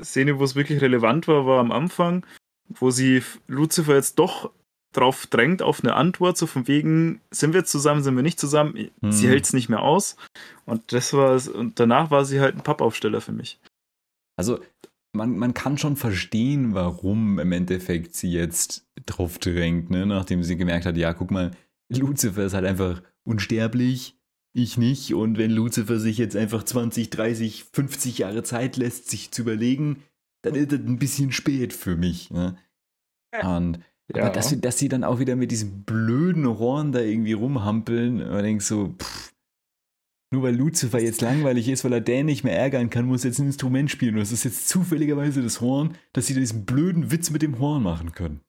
Szene, 0.02 0.40
wo 0.40 0.44
es 0.44 0.56
wirklich 0.56 0.82
relevant 0.82 1.28
war, 1.28 1.46
war 1.46 1.60
am 1.60 1.72
Anfang, 1.72 2.26
wo 2.70 2.92
sie 2.92 3.24
Lucifer 3.48 3.96
jetzt 3.96 4.20
doch 4.20 4.52
drauf 4.94 5.28
drängt 5.28 5.62
auf 5.62 5.84
eine 5.84 5.94
Antwort, 5.96 6.38
so 6.38 6.48
von 6.48 6.68
wegen, 6.68 7.22
sind 7.30 7.54
wir 7.54 7.66
zusammen, 7.66 8.02
sind 8.04 8.16
wir 8.16 8.24
nicht 8.24 8.40
zusammen? 8.40 8.90
Sie 9.10 9.24
Hm. 9.24 9.30
hält 9.30 9.44
es 9.46 9.54
nicht 9.54 9.70
mehr 9.70 9.82
aus. 9.82 10.16
Und 10.66 10.92
das 10.92 11.14
war 11.14 11.40
und 11.54 11.80
danach 11.80 12.10
war 12.10 12.26
sie 12.26 12.40
halt 12.40 12.56
ein 12.56 12.64
Pappaufsteller 12.64 13.22
für 13.22 13.32
mich. 13.32 13.60
Also, 14.38 14.60
man, 15.14 15.38
man 15.38 15.54
kann 15.54 15.78
schon 15.78 15.96
verstehen, 15.98 16.74
warum 16.74 17.40
im 17.40 17.52
Endeffekt 17.52 18.16
sie 18.16 18.32
jetzt 18.32 18.88
drauf 19.06 19.40
drängt, 19.40 19.90
ne? 19.90 20.06
nachdem 20.06 20.44
sie 20.44 20.58
gemerkt 20.58 20.86
hat, 20.86 20.98
ja, 20.98 21.14
guck 21.14 21.32
mal, 21.32 21.52
Lucifer 21.90 22.46
ist 22.46 22.54
halt 22.54 22.66
einfach 22.66 23.02
unsterblich, 23.24 24.16
ich 24.54 24.78
nicht. 24.78 25.14
Und 25.14 25.38
wenn 25.38 25.52
Lucifer 25.52 26.00
sich 26.00 26.18
jetzt 26.18 26.36
einfach 26.36 26.64
20, 26.64 27.10
30, 27.10 27.66
50 27.74 28.18
Jahre 28.20 28.44
Zeit 28.44 28.78
lässt, 28.78 29.10
sich 29.10 29.32
zu 29.32 29.44
überlegen, 29.44 30.04
dann 30.44 30.56
ist 30.56 30.72
das 30.72 30.80
ein 30.80 31.00
bisschen 31.00 31.32
spät 31.32 31.74
für 31.74 31.96
mich. 31.96 32.32
Ne? 32.32 32.58
Und 33.44 33.80
aber 34.14 34.30
dass 34.30 34.50
sie, 34.50 34.62
dass 34.62 34.80
sie 34.80 34.88
dann 34.88 35.04
auch 35.04 35.20
wieder 35.20 35.36
mit 35.36 35.52
diesem 35.52 35.84
blöden 35.84 36.48
Horn 36.48 36.94
da 36.94 37.02
irgendwie 37.02 37.34
rumhampeln, 37.34 38.22
und 38.22 38.30
man 38.30 38.44
denkt 38.44 38.64
so, 38.64 38.96
pff, 38.98 39.34
nur 40.34 40.44
weil 40.44 40.56
Lucifer 40.56 41.00
jetzt 41.00 41.22
langweilig 41.22 41.68
ist, 41.70 41.84
weil 41.84 41.94
er 41.94 42.02
Dan 42.02 42.26
nicht 42.26 42.44
mehr 42.44 42.58
ärgern 42.58 42.90
kann, 42.90 43.06
muss 43.06 43.24
er 43.24 43.32
jetzt 43.32 43.40
ein 43.40 43.48
Instrument 43.48 43.92
spielen. 43.92 44.16
Und 44.16 44.22
es 44.22 44.32
ist 44.32 44.44
jetzt 44.46 44.70
zufälligerweise 44.70 45.42
das 45.42 45.62
Horn, 45.62 45.98
dass 46.14 46.28
sie 46.28 46.34
diesen 46.34 46.66
blöden 46.66 47.12
Witz 47.12 47.30
mit 47.30 47.42
dem 47.42 47.60
Horn 47.60 47.84
machen 47.84 48.14
können. 48.14 48.42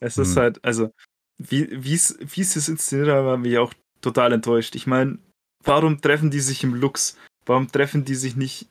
Es 0.00 0.18
ist 0.18 0.36
Hm. 0.36 0.42
halt, 0.42 0.64
also, 0.64 0.90
wie 1.38 1.68
wie 1.84 1.94
es 1.94 2.18
wie 2.20 2.40
es 2.40 2.54
das 2.54 2.68
inszeniert 2.68 3.08
haben, 3.08 3.28
hat 3.28 3.40
mich 3.40 3.58
auch 3.58 3.74
total 4.00 4.32
enttäuscht. 4.32 4.74
Ich 4.74 4.86
meine, 4.86 5.18
warum 5.64 6.00
treffen 6.00 6.30
die 6.30 6.40
sich 6.40 6.64
im 6.64 6.74
Lux? 6.74 7.16
Warum 7.46 7.70
treffen 7.70 8.04
die 8.04 8.14
sich 8.14 8.36
nicht 8.36 8.68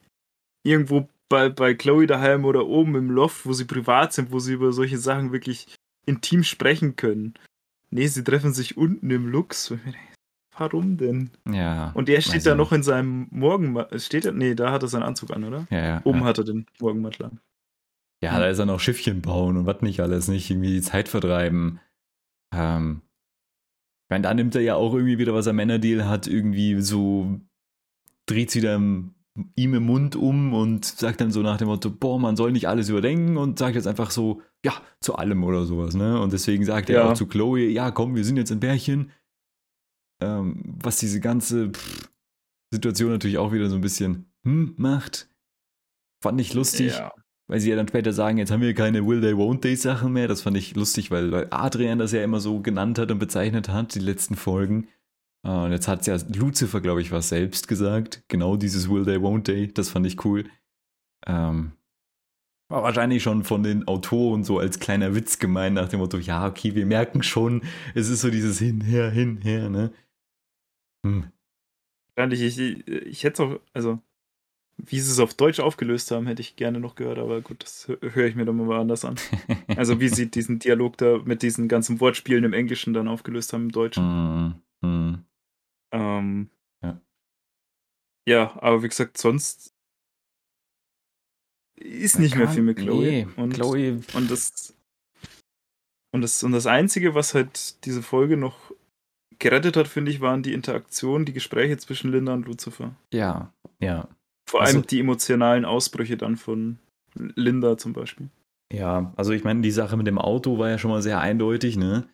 irgendwo 0.64 1.08
bei, 1.30 1.50
bei 1.50 1.74
Chloe 1.74 2.08
daheim 2.08 2.46
oder 2.46 2.66
oben 2.66 2.96
im 2.96 3.12
Loft, 3.12 3.46
wo 3.46 3.54
sie 3.54 3.66
privat 3.66 4.14
sind, 4.14 4.32
wo 4.32 4.40
sie 4.40 4.54
über 4.54 4.72
solche 4.72 4.98
Sachen 4.98 5.32
wirklich 5.32 5.76
intim 6.06 6.44
sprechen 6.44 6.96
können? 6.96 7.34
Nee, 7.92 8.08
sie 8.08 8.24
treffen 8.24 8.54
sich 8.54 8.78
unten 8.78 9.10
im 9.10 9.28
Lux. 9.28 9.74
Warum 10.58 10.98
denn? 10.98 11.32
Ja. 11.50 11.92
Und 11.94 12.10
er 12.10 12.22
steht 12.22 12.46
da 12.46 12.54
noch 12.54 12.74
in 12.74 12.84
seinem 12.84 13.28
Morgenmantel. 13.32 14.00
Steht 14.00 14.26
er? 14.26 14.34
Nee, 14.34 14.56
da 14.56 14.72
hat 14.72 14.84
er 14.84 14.90
seinen 14.90 15.04
Anzug 15.04 15.32
an, 15.32 15.46
oder? 15.46 15.68
Ja, 15.70 15.86
ja. 15.86 16.02
Oben 16.04 16.20
ja. 16.20 16.26
hat 16.26 16.38
er 16.38 16.44
den 16.44 16.66
Morgenmantel 16.80 17.28
an. 17.28 17.40
Ja, 18.22 18.38
da 18.38 18.48
ist 18.48 18.60
er 18.60 18.66
noch 18.66 18.82
Schiffchen 18.82 19.22
bauen 19.22 19.56
und 19.56 19.66
was 19.66 19.82
nicht 19.82 20.02
alles, 20.02 20.28
nicht 20.28 20.50
irgendwie 20.50 20.74
die 20.74 20.82
Zeit 20.82 21.08
vertreiben. 21.08 21.80
Ähm, 22.54 23.02
ich 24.10 24.12
meine, 24.12 24.24
da 24.24 24.34
nimmt 24.34 24.56
er 24.56 24.62
ja 24.62 24.74
auch 24.74 24.96
irgendwie 24.96 25.20
wieder, 25.20 25.36
was 25.36 25.46
er 25.46 25.54
Männerdeal 25.54 26.08
hat, 26.10 26.26
irgendwie 26.26 26.82
so, 26.82 27.40
dreht 28.26 28.50
sie 28.50 28.60
dann 28.60 29.14
ihm 29.56 29.76
im 29.76 29.84
Mund 29.84 30.16
um 30.16 30.56
und 30.56 30.84
sagt 30.84 31.22
dann 31.22 31.32
so 31.32 31.44
nach 31.44 31.58
dem 31.58 31.68
Motto, 31.68 31.92
boah, 31.92 32.18
man 32.20 32.36
soll 32.36 32.52
nicht 32.52 32.68
alles 32.68 32.90
überdenken 32.90 33.38
und 33.38 33.60
sagt 33.60 33.76
jetzt 33.76 33.86
einfach 33.86 34.10
so, 34.10 34.42
ja, 34.66 34.74
zu 35.00 35.14
allem 35.16 35.44
oder 35.44 35.66
sowas, 35.68 35.94
ne? 35.94 36.20
Und 36.20 36.34
deswegen 36.34 36.66
sagt 36.66 36.90
er 36.90 36.96
Ja. 37.02 37.12
auch 37.12 37.14
zu 37.14 37.28
Chloe, 37.28 37.70
ja, 37.70 37.92
komm, 37.92 38.16
wir 38.16 38.26
sind 38.26 38.38
jetzt 38.38 38.52
ein 38.52 38.60
Pärchen. 38.60 39.12
Ähm, 40.22 40.76
was 40.82 40.98
diese 40.98 41.20
ganze 41.20 41.70
pff, 41.70 42.10
Situation 42.74 43.12
natürlich 43.12 43.38
auch 43.38 43.52
wieder 43.52 43.70
so 43.70 43.76
ein 43.76 43.82
bisschen 43.82 44.26
hm, 44.44 44.74
macht. 44.78 45.30
Fand 46.24 46.42
ich 46.42 46.56
lustig 46.56 46.94
Ja. 46.98 47.14
Weil 47.50 47.60
sie 47.60 47.72
ja 47.72 47.76
dann 47.76 47.88
später 47.88 48.14
sagen, 48.14 48.38
jetzt 48.38 48.52
haben 48.52 48.62
wir 48.62 48.76
keine 48.76 49.06
Will 49.06 49.22
They 49.22 49.34
Won't 49.34 49.62
They 49.62 49.76
Sachen 49.76 50.14
mehr. 50.14 50.28
Das 50.28 50.44
fand 50.44 50.56
ich 50.56 50.76
lustig, 50.76 51.10
weil 51.10 51.48
Adrian 51.50 51.98
das 51.98 52.12
ja 52.12 52.24
immer 52.24 52.40
so 52.40 52.62
genannt 52.62 53.00
hat 53.00 53.10
und 53.10 53.18
bezeichnet 53.18 53.70
hat, 53.70 53.96
die 53.96 54.00
letzten 54.00 54.36
Folgen. 54.36 54.88
Äh, 55.44 55.50
und 55.50 55.72
jetzt 55.72 55.88
hat 55.88 56.06
ja 56.06 56.16
Lucifer, 56.36 56.80
glaube 56.80 57.02
ich, 57.02 57.12
was 57.12 57.30
selbst 57.30 57.68
gesagt. 57.68 58.24
Genau 58.28 58.56
dieses 58.56 58.88
Will 58.88 59.04
They, 59.04 59.18
Won't 59.18 59.46
They. 59.46 59.68
Das 59.68 59.90
fand 59.90 60.06
ich 60.06 60.24
cool. 60.24 60.46
Ähm, 61.26 61.72
war 62.72 62.84
wahrscheinlich 62.84 63.24
schon 63.24 63.44
von 63.44 63.64
den 63.64 63.88
Autoren 63.88 64.44
so 64.44 64.60
als 64.60 64.80
kleiner 64.80 65.16
Witz 65.16 65.40
gemeint, 65.40 65.74
nach 65.74 65.90
dem 65.90 66.02
Motto: 66.02 66.18
Ja, 66.18 66.48
okay, 66.48 66.76
wir 66.76 66.86
merken 66.86 67.24
schon, 67.24 67.64
es 67.96 68.10
ist 68.10 68.22
so 68.22 68.30
dieses 68.30 68.60
Hinher, 68.60 69.10
Hinher, 69.10 69.70
ne? 69.70 69.92
Hm. 71.04 71.32
Wahrscheinlich, 72.14 72.42
ich, 72.42 72.88
ich 72.88 73.24
hätte 73.24 73.44
es 73.44 73.50
auch, 73.50 73.60
also, 73.74 74.00
wie 74.86 75.00
sie 75.00 75.12
es 75.12 75.20
auf 75.20 75.34
Deutsch 75.34 75.60
aufgelöst 75.60 76.12
haben, 76.12 76.28
hätte 76.28 76.42
ich 76.42 76.56
gerne 76.56 76.80
noch 76.80 76.96
gehört, 76.96 77.20
aber 77.20 77.42
gut, 77.42 77.64
das 77.64 77.88
höre 78.02 78.28
ich 78.28 78.36
mir 78.36 78.46
dann 78.46 78.56
mal 78.56 78.80
anders 78.80 79.04
an. 79.06 79.16
also, 79.76 80.00
wie 80.00 80.10
sie 80.10 80.32
diesen 80.32 80.60
Dialog 80.60 80.98
da 80.98 81.20
mit 81.24 81.42
diesen 81.42 81.68
ganzen 81.68 82.00
Wortspielen 82.00 82.44
im 82.44 82.54
Englischen 82.54 82.94
dann 82.94 83.08
aufgelöst 83.08 83.54
haben 83.54 83.64
im 83.64 83.72
Deutschen. 83.72 84.62
Mm, 84.82 84.88
mm. 84.88 85.26
Ähm, 85.92 86.50
ja. 86.84 87.02
ja, 88.28 88.58
aber 88.62 88.84
wie 88.84 88.88
gesagt, 88.88 89.18
sonst 89.18 89.74
ist 91.76 92.20
nicht 92.20 92.36
mehr 92.36 92.50
viel 92.50 92.64
mit 92.64 92.78
Chloe. 92.78 93.02
Nee, 93.02 93.28
und, 93.38 93.54
Chloe. 93.54 94.02
Und 94.14 94.32
das, 94.32 94.76
und 96.12 96.22
das, 96.22 96.44
und 96.44 96.52
das 96.52 96.68
Einzige, 96.68 97.16
was 97.16 97.34
halt 97.34 97.86
diese 97.86 98.04
Folge 98.04 98.38
noch 98.38 98.72
gerettet 99.40 99.78
hat, 99.78 99.88
finde 99.88 100.12
ich, 100.12 100.22
waren 100.22 100.44
die 100.44 100.54
Interaktionen, 100.54 101.26
die 101.26 101.34
Gespräche 101.34 101.78
zwischen 101.78 102.12
Linda 102.12 102.34
und 102.34 102.46
Lucifer. 102.46 102.96
Ja, 103.12 103.54
ja. 103.80 104.08
Vor 104.50 104.62
also, 104.62 104.78
allem 104.78 104.88
die 104.88 105.00
emotionalen 105.00 105.66
Ausbrüche 105.66 106.18
dann 106.18 106.36
von 106.36 106.80
Linda 107.14 107.78
zum 107.78 107.94
Beispiel. 107.94 108.30
Ja, 108.72 109.14
also 109.16 109.32
ich 109.32 109.44
meine, 109.44 109.62
die 109.62 109.72
Sache 109.72 109.98
mit 109.98 110.08
dem 110.08 110.18
Auto 110.18 110.58
war 110.58 110.70
ja 110.70 110.78
schon 110.78 110.92
mal 110.92 111.02
sehr 111.02 111.20
eindeutig, 111.20 111.78
ne? 111.78 112.08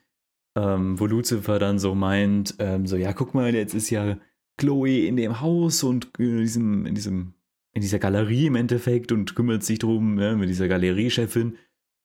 ähm, 0.55 0.99
wo 0.99 1.05
Lucifer 1.05 1.59
dann 1.59 1.79
so 1.79 1.95
meint, 1.95 2.55
ähm, 2.59 2.87
so, 2.87 2.95
ja, 2.95 3.13
guck 3.13 3.33
mal, 3.33 3.53
jetzt 3.53 3.73
ist 3.73 3.89
ja 3.89 4.17
Chloe 4.57 5.05
in 5.05 5.17
dem 5.17 5.41
Haus 5.41 5.83
und 5.83 6.09
in 6.17 6.39
diesem, 6.39 6.85
in 6.85 6.95
diesem, 6.95 7.33
in 7.73 7.81
dieser 7.81 7.99
Galerie 7.99 8.45
im 8.45 8.55
Endeffekt 8.55 9.11
und 9.11 9.35
kümmert 9.35 9.63
sich 9.63 9.79
drum, 9.79 10.19
ja, 10.19 10.35
mit 10.35 10.49
dieser 10.49 10.67
Galeriechefin 10.67 11.57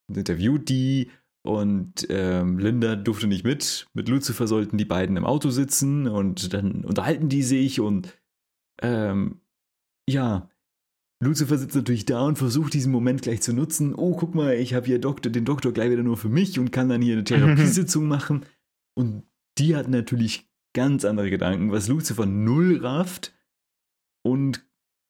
und 0.09 0.17
interviewt 0.17 0.69
die 0.69 1.11
und 1.43 2.07
ähm, 2.11 2.59
Linda 2.59 2.97
durfte 2.97 3.27
nicht 3.27 3.45
mit. 3.45 3.87
Mit 3.95 4.09
Lucifer 4.09 4.47
sollten 4.47 4.77
die 4.77 4.85
beiden 4.85 5.17
im 5.17 5.25
Auto 5.25 5.51
sitzen 5.51 6.07
und 6.07 6.53
dann 6.53 6.85
unterhalten 6.85 7.29
die 7.29 7.43
sich 7.43 7.81
und 7.81 8.19
ähm, 8.83 9.41
ja, 10.11 10.49
Lucifer 11.23 11.59
sitzt 11.59 11.77
natürlich 11.77 12.07
da 12.07 12.23
und 12.23 12.39
versucht 12.39 12.73
diesen 12.73 12.93
Moment 12.93 13.23
gleich 13.23 13.43
zu 13.43 13.53
nutzen. 13.53 13.95
Oh, 13.95 14.17
guck 14.17 14.35
mal, 14.35 14.55
ich 14.55 14.75
habe 14.75 14.87
hier 14.87 14.99
Doktor, 14.99 15.31
den 15.31 15.45
Doktor 15.45 15.73
gleich 15.73 15.91
wieder 15.91 16.03
nur 16.03 16.17
für 16.17 16.29
mich 16.29 16.59
und 16.59 16.73
kann 16.73 16.89
dann 16.89 17.03
hier 17.03 17.15
eine 17.15 17.25
Therapiesitzung 17.25 18.09
machen. 18.09 18.47
Und 18.95 19.25
die 19.59 19.77
hat 19.77 19.89
natürlich 19.89 20.49
ganz 20.75 21.05
andere 21.05 21.31
Gedanken, 21.31 21.73
was 21.73 21.89
Lucifer 21.89 22.27
null 22.27 22.79
rafft 22.79 23.35
und 24.23 24.65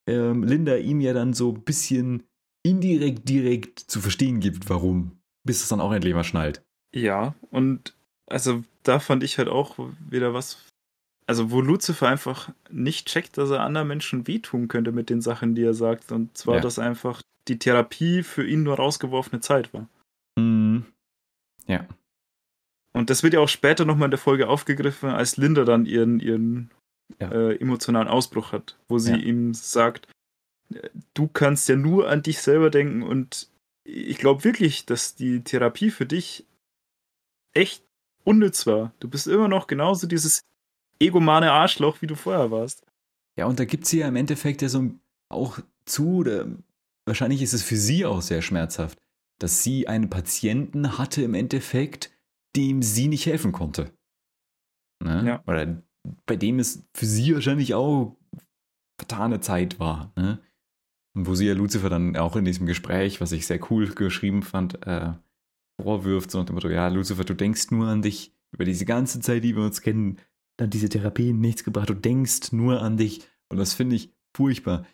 ähm, 0.08 0.42
Linda 0.42 0.76
ihm 0.76 1.00
ja 1.00 1.12
dann 1.12 1.32
so 1.34 1.52
ein 1.52 1.62
bisschen 1.62 2.24
indirekt 2.62 3.28
direkt 3.28 3.78
zu 3.78 4.00
verstehen 4.00 4.40
gibt, 4.40 4.68
warum. 4.68 5.20
Bis 5.44 5.62
es 5.62 5.68
dann 5.68 5.80
auch 5.80 5.92
endlich 5.92 6.14
mal 6.14 6.24
schnallt. 6.24 6.64
Ja, 6.94 7.34
und 7.50 7.96
also 8.26 8.64
da 8.82 8.98
fand 8.98 9.22
ich 9.22 9.38
halt 9.38 9.48
auch 9.48 9.78
wieder 10.08 10.34
was 10.34 10.58
also 11.30 11.52
wo 11.52 11.60
Lucifer 11.60 12.08
einfach 12.08 12.50
nicht 12.72 13.06
checkt, 13.06 13.38
dass 13.38 13.50
er 13.50 13.60
anderen 13.60 13.86
Menschen 13.86 14.26
wehtun 14.26 14.66
könnte 14.66 14.90
mit 14.90 15.10
den 15.10 15.20
Sachen, 15.20 15.54
die 15.54 15.62
er 15.62 15.74
sagt. 15.74 16.10
Und 16.10 16.36
zwar, 16.36 16.56
ja. 16.56 16.60
dass 16.60 16.80
einfach 16.80 17.22
die 17.46 17.56
Therapie 17.56 18.24
für 18.24 18.44
ihn 18.44 18.64
nur 18.64 18.74
rausgeworfene 18.74 19.40
Zeit 19.40 19.72
war. 19.72 19.88
Mhm. 20.36 20.86
Ja. 21.68 21.86
Und 22.92 23.10
das 23.10 23.22
wird 23.22 23.34
ja 23.34 23.38
auch 23.38 23.48
später 23.48 23.84
nochmal 23.84 24.06
in 24.06 24.10
der 24.10 24.18
Folge 24.18 24.48
aufgegriffen, 24.48 25.10
als 25.10 25.36
Linda 25.36 25.62
dann 25.62 25.86
ihren, 25.86 26.18
ihren 26.18 26.72
ja. 27.20 27.30
äh, 27.30 27.54
emotionalen 27.60 28.08
Ausbruch 28.08 28.50
hat, 28.50 28.76
wo 28.88 28.98
sie 28.98 29.12
ja. 29.12 29.18
ihm 29.18 29.54
sagt, 29.54 30.08
du 31.14 31.28
kannst 31.28 31.68
ja 31.68 31.76
nur 31.76 32.08
an 32.08 32.22
dich 32.22 32.40
selber 32.40 32.70
denken 32.70 33.04
und 33.04 33.48
ich 33.84 34.18
glaube 34.18 34.42
wirklich, 34.42 34.84
dass 34.84 35.14
die 35.14 35.44
Therapie 35.44 35.92
für 35.92 36.06
dich 36.06 36.44
echt 37.52 37.84
unnütz 38.24 38.66
war. 38.66 38.92
Du 38.98 39.08
bist 39.08 39.28
immer 39.28 39.46
noch 39.46 39.68
genauso 39.68 40.08
dieses 40.08 40.42
egomane 41.00 41.50
Arschloch, 41.52 42.02
wie 42.02 42.06
du 42.06 42.14
vorher 42.14 42.50
warst. 42.50 42.86
Ja, 43.36 43.46
und 43.46 43.58
da 43.58 43.64
gibt 43.64 43.86
sie 43.86 44.00
ja 44.00 44.08
im 44.08 44.16
Endeffekt 44.16 44.62
ja 44.62 44.68
so 44.68 44.90
auch 45.30 45.58
zu, 45.86 46.18
oder 46.18 46.46
wahrscheinlich 47.06 47.42
ist 47.42 47.54
es 47.54 47.62
für 47.62 47.76
sie 47.76 48.04
auch 48.04 48.22
sehr 48.22 48.42
schmerzhaft, 48.42 49.00
dass 49.38 49.62
sie 49.62 49.88
einen 49.88 50.10
Patienten 50.10 50.98
hatte 50.98 51.22
im 51.22 51.34
Endeffekt, 51.34 52.10
dem 52.56 52.82
sie 52.82 53.08
nicht 53.08 53.26
helfen 53.26 53.52
konnte. 53.52 53.92
Ne? 55.02 55.24
Ja. 55.26 55.42
Oder 55.46 55.82
bei 56.26 56.36
dem 56.36 56.58
es 56.58 56.84
für 56.94 57.06
sie 57.06 57.34
wahrscheinlich 57.34 57.74
auch 57.74 58.16
vertane 58.98 59.40
Zeit 59.40 59.80
war. 59.80 60.12
Ne? 60.16 60.40
Und 61.16 61.26
wo 61.26 61.34
sie 61.34 61.46
ja 61.46 61.54
Lucifer 61.54 61.88
dann 61.88 62.16
auch 62.16 62.36
in 62.36 62.44
diesem 62.44 62.66
Gespräch, 62.66 63.20
was 63.20 63.32
ich 63.32 63.46
sehr 63.46 63.60
cool 63.70 63.88
geschrieben 63.88 64.42
fand, 64.42 64.86
äh, 64.86 65.12
vorwirft, 65.80 66.30
so 66.30 66.38
nach 66.38 66.46
dem 66.46 66.54
Motto, 66.54 66.68
ja, 66.68 66.88
Lucifer, 66.88 67.24
du 67.24 67.34
denkst 67.34 67.70
nur 67.70 67.88
an 67.88 68.02
dich 68.02 68.34
über 68.52 68.64
diese 68.64 68.84
ganze 68.84 69.20
Zeit, 69.20 69.44
die 69.44 69.56
wir 69.56 69.62
uns 69.62 69.80
kennen, 69.80 70.18
dann 70.60 70.70
diese 70.70 70.88
Therapie 70.88 71.32
nichts 71.32 71.64
gebracht. 71.64 71.88
Du 71.88 71.94
denkst 71.94 72.52
nur 72.52 72.82
an 72.82 72.96
dich. 72.96 73.28
Und 73.48 73.58
das 73.58 73.74
finde 73.74 73.96
ich 73.96 74.12
furchtbar. 74.36 74.86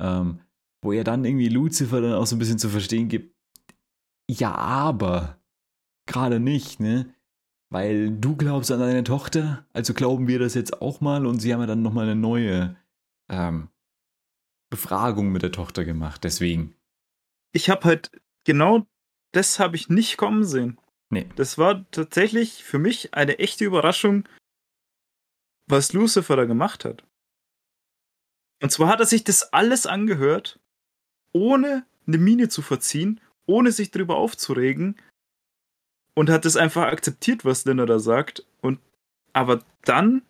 Ähm, 0.00 0.40
wo 0.82 0.92
er 0.92 1.04
dann 1.04 1.24
irgendwie 1.24 1.48
Lucifer 1.48 2.00
dann 2.00 2.14
auch 2.14 2.26
so 2.26 2.36
ein 2.36 2.38
bisschen 2.38 2.58
zu 2.58 2.68
verstehen 2.68 3.08
gibt, 3.08 3.36
ja, 4.28 4.54
aber 4.54 5.40
gerade 6.06 6.40
nicht, 6.40 6.80
ne? 6.80 7.14
Weil 7.70 8.10
du 8.10 8.36
glaubst 8.36 8.70
an 8.70 8.80
deine 8.80 9.04
Tochter, 9.04 9.66
also 9.72 9.94
glauben 9.94 10.28
wir 10.28 10.38
das 10.38 10.54
jetzt 10.54 10.82
auch 10.82 11.00
mal 11.00 11.26
und 11.26 11.40
sie 11.40 11.52
haben 11.52 11.60
ja 11.60 11.66
dann 11.66 11.82
nochmal 11.82 12.04
eine 12.04 12.16
neue 12.16 12.76
ähm, 13.30 13.68
Befragung 14.70 15.30
mit 15.30 15.42
der 15.42 15.52
Tochter 15.52 15.84
gemacht, 15.84 16.24
deswegen. 16.24 16.74
Ich 17.52 17.70
habe 17.70 17.84
halt 17.84 18.10
genau 18.44 18.86
das 19.32 19.58
habe 19.58 19.76
ich 19.76 19.88
nicht 19.88 20.16
kommen 20.16 20.44
sehen. 20.44 20.78
Nee. 21.10 21.26
Das 21.36 21.58
war 21.58 21.90
tatsächlich 21.90 22.64
für 22.64 22.78
mich 22.78 23.14
eine 23.14 23.38
echte 23.38 23.64
Überraschung, 23.64 24.24
was 25.72 25.92
Lucifer 25.92 26.36
da 26.36 26.44
gemacht 26.44 26.84
hat. 26.84 27.04
Und 28.62 28.70
zwar 28.70 28.88
hat 28.88 29.00
er 29.00 29.06
sich 29.06 29.24
das 29.24 29.52
alles 29.52 29.86
angehört, 29.86 30.60
ohne 31.32 31.84
eine 32.06 32.18
Miene 32.18 32.48
zu 32.48 32.62
verziehen, 32.62 33.20
ohne 33.46 33.72
sich 33.72 33.90
darüber 33.90 34.16
aufzuregen 34.16 34.96
und 36.14 36.30
hat 36.30 36.44
es 36.44 36.56
einfach 36.56 36.84
akzeptiert, 36.84 37.44
was 37.44 37.64
Linda 37.64 37.86
da 37.86 37.98
sagt 37.98 38.46
und 38.60 38.78
aber 39.32 39.64
dann 39.82 40.22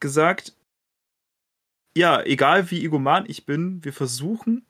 gesagt, 0.00 0.56
ja, 1.96 2.22
egal 2.22 2.70
wie 2.70 2.84
egoman 2.84 3.26
ich 3.28 3.44
bin, 3.44 3.84
wir 3.84 3.92
versuchen, 3.92 4.64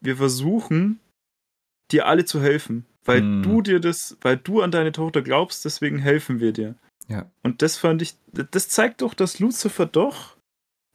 wir 0.00 0.16
versuchen, 0.16 1.00
dir 1.90 2.06
alle 2.06 2.24
zu 2.24 2.40
helfen, 2.40 2.86
weil 3.04 3.20
hm. 3.20 3.42
du 3.42 3.62
dir 3.62 3.80
das, 3.80 4.16
weil 4.20 4.36
du 4.36 4.62
an 4.62 4.70
deine 4.70 4.92
Tochter 4.92 5.22
glaubst, 5.22 5.64
deswegen 5.64 5.98
helfen 5.98 6.40
wir 6.40 6.52
dir. 6.52 6.76
Ja. 7.08 7.30
Und 7.42 7.62
das 7.62 7.76
fand 7.76 8.02
ich, 8.02 8.16
das 8.32 8.68
zeigt 8.68 9.02
doch, 9.02 9.14
dass 9.14 9.38
Lucifer 9.38 9.86
doch 9.86 10.36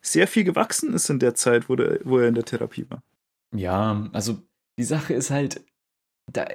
sehr 0.03 0.27
viel 0.27 0.43
gewachsen 0.43 0.93
ist 0.93 1.09
in 1.09 1.19
der 1.19 1.35
Zeit, 1.35 1.69
wo, 1.69 1.75
der, 1.75 1.99
wo 2.03 2.19
er 2.19 2.27
in 2.27 2.35
der 2.35 2.45
Therapie 2.45 2.85
war. 2.89 3.01
Ja, 3.55 4.09
also 4.13 4.41
die 4.77 4.83
Sache 4.83 5.13
ist 5.13 5.31
halt, 5.31 5.63
da, 6.31 6.45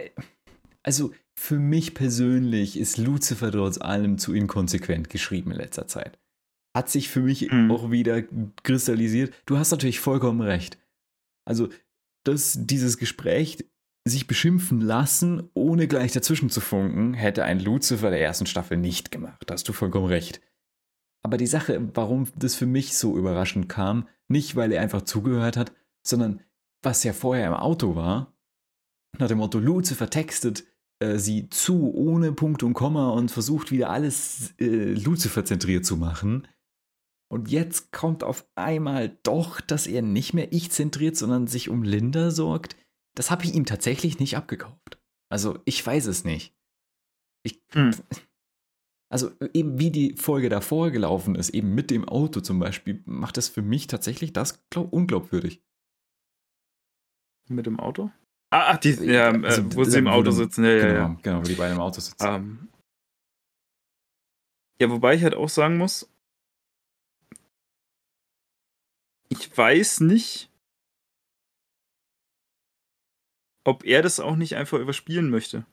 also 0.83 1.13
für 1.39 1.59
mich 1.59 1.95
persönlich 1.95 2.79
ist 2.79 2.99
Lucifer 2.99 3.51
trotz 3.51 3.79
allem 3.79 4.19
zu 4.19 4.35
inkonsequent 4.35 5.11
geschrieben 5.11 5.53
in 5.53 5.57
letzter 5.57 5.87
Zeit. 5.87 6.19
Hat 6.77 6.91
sich 6.91 7.09
für 7.09 7.21
mich 7.21 7.51
mhm. 7.51 7.71
auch 7.71 7.91
wieder 7.91 8.23
kristallisiert. 8.63 9.33
Du 9.47 9.57
hast 9.57 9.71
natürlich 9.71 10.01
vollkommen 10.01 10.41
recht. 10.41 10.79
Also, 11.45 11.69
dass 12.25 12.59
dieses 12.61 12.99
Gespräch 12.99 13.65
sich 14.09 14.27
beschimpfen 14.27 14.81
lassen, 14.81 15.51
ohne 15.55 15.89
gleich 15.89 16.13
dazwischen 16.13 16.51
zu 16.51 16.61
funken, 16.61 17.15
hätte 17.15 17.45
ein 17.45 17.61
Lucifer 17.61 18.11
der 18.11 18.21
ersten 18.21 18.47
Staffel 18.47 18.77
nicht 18.77 19.11
gemacht. 19.11 19.43
Da 19.47 19.55
hast 19.55 19.69
du 19.69 19.73
vollkommen 19.73 20.07
recht. 20.07 20.41
Aber 21.23 21.37
die 21.37 21.47
Sache, 21.47 21.91
warum 21.95 22.29
das 22.37 22.55
für 22.55 22.67
mich 22.67 22.97
so 22.97 23.17
überraschend 23.17 23.69
kam, 23.69 24.09
nicht 24.29 24.57
weil 24.57 24.73
er 24.73 24.83
einfach 24.83 25.03
zugehört 25.03 25.57
hat, 25.57 25.73
sondern 26.07 26.41
was 26.83 27.03
ja 27.05 27.13
vorher 27.13 27.49
im 27.49 27.55
Auto 27.55 27.97
war, 27.97 28.35
nach 29.19 29.29
dem 29.29 29.39
Motto 29.39 29.59
Lucifer 29.59 30.11
textet 30.11 30.65
äh, 31.01 31.19
sie 31.19 31.49
zu 31.49 31.93
ohne 31.95 32.33
Punkt 32.33 32.63
und 32.63 32.75
Komma 32.75 33.11
und 33.11 33.31
versucht 33.31 33.71
wieder 33.71 33.91
alles 33.91 34.55
äh, 34.59 34.93
Lucifer 34.93 35.45
zentriert 35.45 35.87
zu 35.87 35.97
machen. 35.97 36.47
Und 37.31 37.51
jetzt 37.51 37.93
kommt 37.93 38.25
auf 38.25 38.47
einmal 38.55 39.19
doch, 39.23 39.61
dass 39.61 39.87
er 39.87 40.03
nicht 40.03 40.35
mehr 40.35 40.53
ich 40.53 40.71
zentriert, 40.71 41.17
sondern 41.17 41.47
sich 41.47 41.69
um 41.69 41.83
Linda 41.83 42.31
sorgt 42.31 42.77
das 43.19 43.33
habe 43.33 43.45
ich 43.45 43.55
ihm 43.55 43.67
tatsächlich 43.67 44.21
nicht 44.21 44.37
abgekauft. 44.37 45.01
Also 45.29 45.59
ich 45.65 45.85
weiß 45.85 46.07
es 46.07 46.25
nicht. 46.25 46.55
Ich, 47.43 47.61
hm. 47.73 47.91
Also 49.11 49.31
eben 49.55 49.79
wie 49.79 49.91
die 49.91 50.17
Folge 50.17 50.51
davor 50.51 50.91
gelaufen 50.91 51.35
ist, 51.35 51.49
eben 51.49 51.75
mit 51.75 51.91
dem 51.91 52.07
Auto 52.07 52.43
zum 52.43 52.59
Beispiel, 52.59 53.03
macht 53.07 53.39
das 53.39 53.49
für 53.49 53.63
mich 53.63 53.87
tatsächlich 53.87 54.35
das 54.35 54.69
glaub, 54.69 54.93
unglaubwürdig. 54.93 55.63
Mit 57.49 57.65
dem 57.65 57.81
Auto? 57.81 58.11
Ah, 58.51 58.73
ach, 58.73 58.77
die, 58.77 58.91
ja, 58.91 59.35
äh, 59.35 59.47
also, 59.47 59.75
wo 59.75 59.85
sie 59.85 59.99
im 59.99 60.09
Auto 60.09 60.31
sitzen. 60.31 60.63
Ja, 60.63 60.77
genau, 60.79 60.93
ja, 60.93 61.19
genau, 61.23 61.39
wo 61.39 61.45
die 61.45 61.55
beiden 61.55 61.77
im 61.77 61.81
Auto 61.81 62.01
sitzen. 62.01 62.23
Um, 62.23 62.35
ähm, 62.35 62.69
Ja, 64.79 64.91
wobei 64.91 65.15
ich 65.15 65.23
halt 65.23 65.35
auch 65.35 65.49
sagen 65.49 65.79
muss, 65.79 66.13
ich 69.31 69.57
weiß 69.57 70.01
nicht, 70.01 70.48
ob 73.65 73.85
er 73.85 74.03
das 74.03 74.21
auch 74.21 74.37
nicht 74.37 74.57
einfach 74.57 74.79
überspielen 74.79 75.31
möchte. 75.31 75.65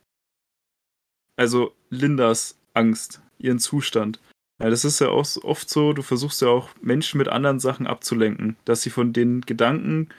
Also 1.36 1.74
Lindas 1.90 2.58
Angst, 2.74 3.22
ihren 3.38 3.60
Zustand. 3.60 4.20
Ja, 4.60 4.70
das 4.70 4.86
ist 4.86 5.00
ja 5.00 5.10
auch 5.10 5.28
oft 5.44 5.70
so, 5.70 5.94
du 5.94 6.02
versuchst 6.02 6.42
ja 6.42 6.48
auch 6.48 6.70
Menschen 6.82 7.18
mit 7.18 7.28
anderen 7.28 7.60
Sachen 7.60 7.88
abzulenken, 7.88 8.56
dass 8.64 8.82
sie 8.82 8.90
von 8.90 9.12
den 9.12 9.42
Gedanken, 9.42 10.10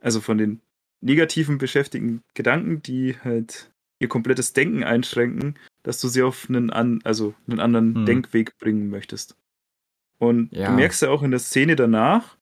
also 0.00 0.20
von 0.20 0.38
den 0.38 0.60
negativen 1.00 1.58
beschäftigten 1.58 2.22
Gedanken, 2.34 2.82
die 2.82 3.16
halt 3.22 3.72
ihr 3.98 4.08
komplettes 4.08 4.52
Denken 4.52 4.84
einschränken, 4.84 5.58
dass 5.82 6.00
du 6.00 6.08
sie 6.08 6.22
auf 6.22 6.48
einen, 6.48 6.70
an, 6.70 7.00
also 7.04 7.34
einen 7.48 7.60
anderen 7.60 7.94
hm. 7.94 8.06
Denkweg 8.06 8.56
bringen 8.58 8.88
möchtest. 8.90 9.36
Und 10.18 10.52
ja. 10.52 10.68
du 10.68 10.74
merkst 10.74 11.02
ja 11.02 11.10
auch 11.10 11.22
in 11.22 11.30
der 11.30 11.40
Szene 11.40 11.76
danach, 11.76 12.36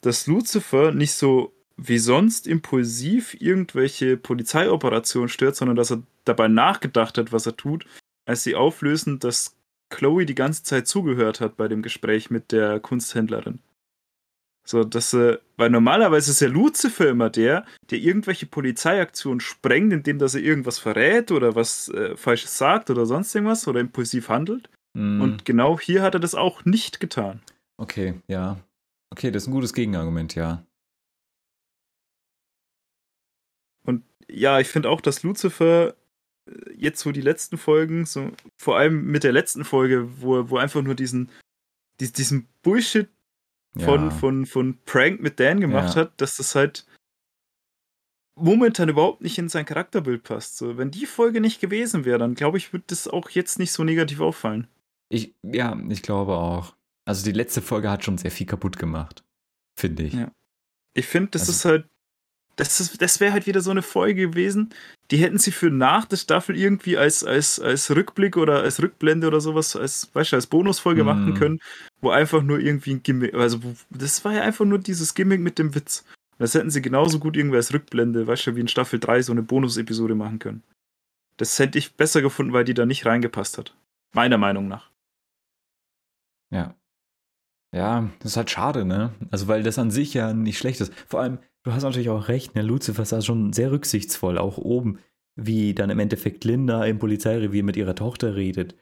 dass 0.00 0.26
Lucifer 0.26 0.92
nicht 0.92 1.12
so 1.12 1.52
wie 1.78 1.98
sonst 1.98 2.46
impulsiv 2.46 3.34
irgendwelche 3.40 4.16
Polizeioperationen 4.16 5.28
stört, 5.28 5.56
sondern 5.56 5.76
dass 5.76 5.92
er 5.92 6.02
dabei 6.24 6.48
nachgedacht 6.48 7.16
hat, 7.16 7.32
was 7.32 7.46
er 7.46 7.56
tut, 7.56 7.86
als 8.26 8.42
sie 8.42 8.56
auflösen, 8.56 9.20
dass 9.20 9.56
Chloe 9.90 10.26
die 10.26 10.34
ganze 10.34 10.64
Zeit 10.64 10.86
zugehört 10.86 11.40
hat 11.40 11.56
bei 11.56 11.68
dem 11.68 11.80
Gespräch 11.80 12.30
mit 12.30 12.52
der 12.52 12.80
Kunsthändlerin. 12.80 13.60
So, 14.66 14.84
dass, 14.84 15.14
äh, 15.14 15.38
weil 15.56 15.70
normalerweise 15.70 16.30
ist 16.30 16.40
ja 16.40 16.48
Lucifer 16.48 17.08
immer 17.08 17.30
der, 17.30 17.64
der 17.90 17.98
irgendwelche 18.00 18.44
Polizeiaktionen 18.44 19.40
sprengt, 19.40 19.94
indem 19.94 20.18
dass 20.18 20.34
er 20.34 20.42
irgendwas 20.42 20.78
verrät 20.78 21.32
oder 21.32 21.54
was 21.54 21.88
äh, 21.88 22.16
Falsches 22.16 22.58
sagt 22.58 22.90
oder 22.90 23.06
sonst 23.06 23.34
irgendwas 23.34 23.66
oder 23.66 23.80
impulsiv 23.80 24.28
handelt. 24.28 24.68
Mm. 24.92 25.22
Und 25.22 25.44
genau 25.46 25.80
hier 25.80 26.02
hat 26.02 26.12
er 26.12 26.20
das 26.20 26.34
auch 26.34 26.66
nicht 26.66 27.00
getan. 27.00 27.40
Okay, 27.78 28.20
ja. 28.26 28.58
Okay, 29.10 29.30
das 29.30 29.44
ist 29.44 29.48
ein 29.48 29.52
gutes 29.52 29.72
Gegenargument, 29.72 30.34
ja. 30.34 30.62
Ja, 34.30 34.60
ich 34.60 34.68
finde 34.68 34.90
auch, 34.90 35.00
dass 35.00 35.22
Lucifer 35.22 35.94
äh, 36.46 36.72
jetzt 36.76 37.00
so 37.00 37.12
die 37.12 37.20
letzten 37.20 37.58
Folgen, 37.58 38.06
so 38.06 38.30
vor 38.56 38.76
allem 38.76 39.04
mit 39.06 39.24
der 39.24 39.32
letzten 39.32 39.64
Folge, 39.64 40.08
wo, 40.20 40.50
wo 40.50 40.56
einfach 40.58 40.82
nur 40.82 40.94
diesen, 40.94 41.30
diesen 42.00 42.48
Bullshit 42.62 43.08
von, 43.78 44.04
ja. 44.04 44.10
von, 44.10 44.46
von 44.46 44.78
Prank 44.84 45.20
mit 45.20 45.40
Dan 45.40 45.60
gemacht 45.60 45.94
ja. 45.94 46.02
hat, 46.02 46.20
dass 46.20 46.36
das 46.36 46.54
halt 46.54 46.86
momentan 48.34 48.88
überhaupt 48.88 49.20
nicht 49.20 49.38
in 49.38 49.48
sein 49.48 49.66
Charakterbild 49.66 50.22
passt. 50.22 50.56
So, 50.56 50.78
wenn 50.78 50.90
die 50.90 51.06
Folge 51.06 51.40
nicht 51.40 51.60
gewesen 51.60 52.04
wäre, 52.04 52.18
dann 52.18 52.34
glaube 52.34 52.58
ich, 52.58 52.72
würde 52.72 52.84
das 52.88 53.08
auch 53.08 53.30
jetzt 53.30 53.58
nicht 53.58 53.72
so 53.72 53.84
negativ 53.84 54.20
auffallen. 54.20 54.68
Ich, 55.08 55.34
ja, 55.42 55.78
ich 55.88 56.02
glaube 56.02 56.36
auch. 56.36 56.74
Also 57.04 57.24
die 57.24 57.32
letzte 57.32 57.62
Folge 57.62 57.90
hat 57.90 58.04
schon 58.04 58.18
sehr 58.18 58.30
viel 58.30 58.46
kaputt 58.46 58.78
gemacht, 58.78 59.24
finde 59.78 60.04
ich. 60.04 60.12
Ja. 60.14 60.30
Ich 60.94 61.06
finde, 61.06 61.30
das 61.30 61.42
also, 61.42 61.52
ist 61.52 61.64
halt 61.64 61.88
das, 62.58 62.96
das 62.98 63.20
wäre 63.20 63.32
halt 63.32 63.46
wieder 63.46 63.60
so 63.60 63.70
eine 63.70 63.82
Folge 63.82 64.28
gewesen, 64.28 64.70
die 65.10 65.18
hätten 65.18 65.38
sie 65.38 65.52
für 65.52 65.70
nach 65.70 66.04
der 66.04 66.16
Staffel 66.16 66.56
irgendwie 66.56 66.98
als, 66.98 67.22
als, 67.22 67.60
als 67.60 67.94
Rückblick 67.94 68.36
oder 68.36 68.62
als 68.62 68.82
Rückblende 68.82 69.28
oder 69.28 69.40
sowas, 69.40 69.76
als, 69.76 70.10
weißt 70.12 70.32
du, 70.32 70.36
als 70.36 70.48
Bonusfolge 70.48 71.04
mm. 71.04 71.06
machen 71.06 71.34
können, 71.34 71.60
wo 72.00 72.10
einfach 72.10 72.42
nur 72.42 72.58
irgendwie 72.58 72.94
ein 72.94 73.02
Gimmick, 73.02 73.34
also 73.34 73.60
das 73.90 74.24
war 74.24 74.34
ja 74.34 74.42
einfach 74.42 74.64
nur 74.64 74.78
dieses 74.78 75.14
Gimmick 75.14 75.40
mit 75.40 75.58
dem 75.58 75.74
Witz. 75.74 76.04
Das 76.38 76.54
hätten 76.54 76.70
sie 76.70 76.82
genauso 76.82 77.18
gut 77.18 77.36
irgendwie 77.36 77.56
als 77.56 77.72
Rückblende, 77.72 78.26
weißt 78.26 78.48
du, 78.48 78.56
wie 78.56 78.60
in 78.60 78.68
Staffel 78.68 78.98
3 78.98 79.22
so 79.22 79.32
eine 79.32 79.42
Bonusepisode 79.42 80.14
machen 80.14 80.38
können. 80.38 80.62
Das 81.36 81.58
hätte 81.58 81.78
ich 81.78 81.94
besser 81.94 82.22
gefunden, 82.22 82.52
weil 82.52 82.64
die 82.64 82.74
da 82.74 82.86
nicht 82.86 83.06
reingepasst 83.06 83.58
hat. 83.58 83.76
Meiner 84.12 84.38
Meinung 84.38 84.66
nach. 84.66 84.90
Ja. 86.50 86.74
Ja, 87.72 88.08
das 88.20 88.32
ist 88.32 88.36
halt 88.36 88.50
schade, 88.50 88.84
ne? 88.84 89.12
Also, 89.30 89.46
weil 89.46 89.62
das 89.62 89.78
an 89.78 89.90
sich 89.90 90.14
ja 90.14 90.32
nicht 90.32 90.58
schlecht 90.58 90.80
ist. 90.80 90.92
Vor 91.06 91.20
allem, 91.20 91.38
Du 91.68 91.74
hast 91.74 91.82
natürlich 91.82 92.08
auch 92.08 92.28
recht, 92.28 92.54
ne? 92.54 92.62
Lucifer 92.62 93.02
ist 93.02 93.12
da 93.12 93.20
schon 93.20 93.52
sehr 93.52 93.70
rücksichtsvoll, 93.70 94.38
auch 94.38 94.56
oben, 94.56 95.00
wie 95.36 95.74
dann 95.74 95.90
im 95.90 95.98
Endeffekt 95.98 96.44
Linda 96.44 96.82
im 96.86 96.98
Polizeirevier 96.98 97.62
mit 97.62 97.76
ihrer 97.76 97.94
Tochter 97.94 98.36
redet. 98.36 98.74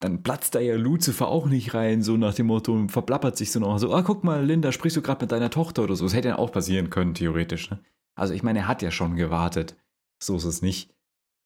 Dann 0.00 0.22
platzt 0.22 0.54
da 0.54 0.60
ja 0.60 0.74
Lucifer 0.74 1.28
auch 1.28 1.44
nicht 1.44 1.74
rein, 1.74 2.00
so 2.00 2.16
nach 2.16 2.32
dem 2.32 2.46
Motto, 2.46 2.72
und 2.72 2.88
verplappert 2.88 3.36
sich 3.36 3.52
so 3.52 3.60
noch 3.60 3.76
so, 3.76 3.92
ah, 3.92 4.00
guck 4.00 4.24
mal, 4.24 4.42
Linda, 4.42 4.72
sprichst 4.72 4.96
du 4.96 5.02
gerade 5.02 5.22
mit 5.22 5.32
deiner 5.32 5.50
Tochter 5.50 5.84
oder 5.84 5.96
so. 5.96 6.06
Das 6.06 6.14
hätte 6.14 6.28
ja 6.28 6.38
auch 6.38 6.50
passieren 6.50 6.88
können, 6.88 7.12
theoretisch, 7.12 7.70
ne? 7.70 7.80
Also 8.14 8.32
ich 8.32 8.42
meine, 8.42 8.60
er 8.60 8.68
hat 8.68 8.80
ja 8.80 8.90
schon 8.90 9.16
gewartet. 9.16 9.76
So 10.18 10.36
ist 10.36 10.44
es 10.44 10.62
nicht. 10.62 10.94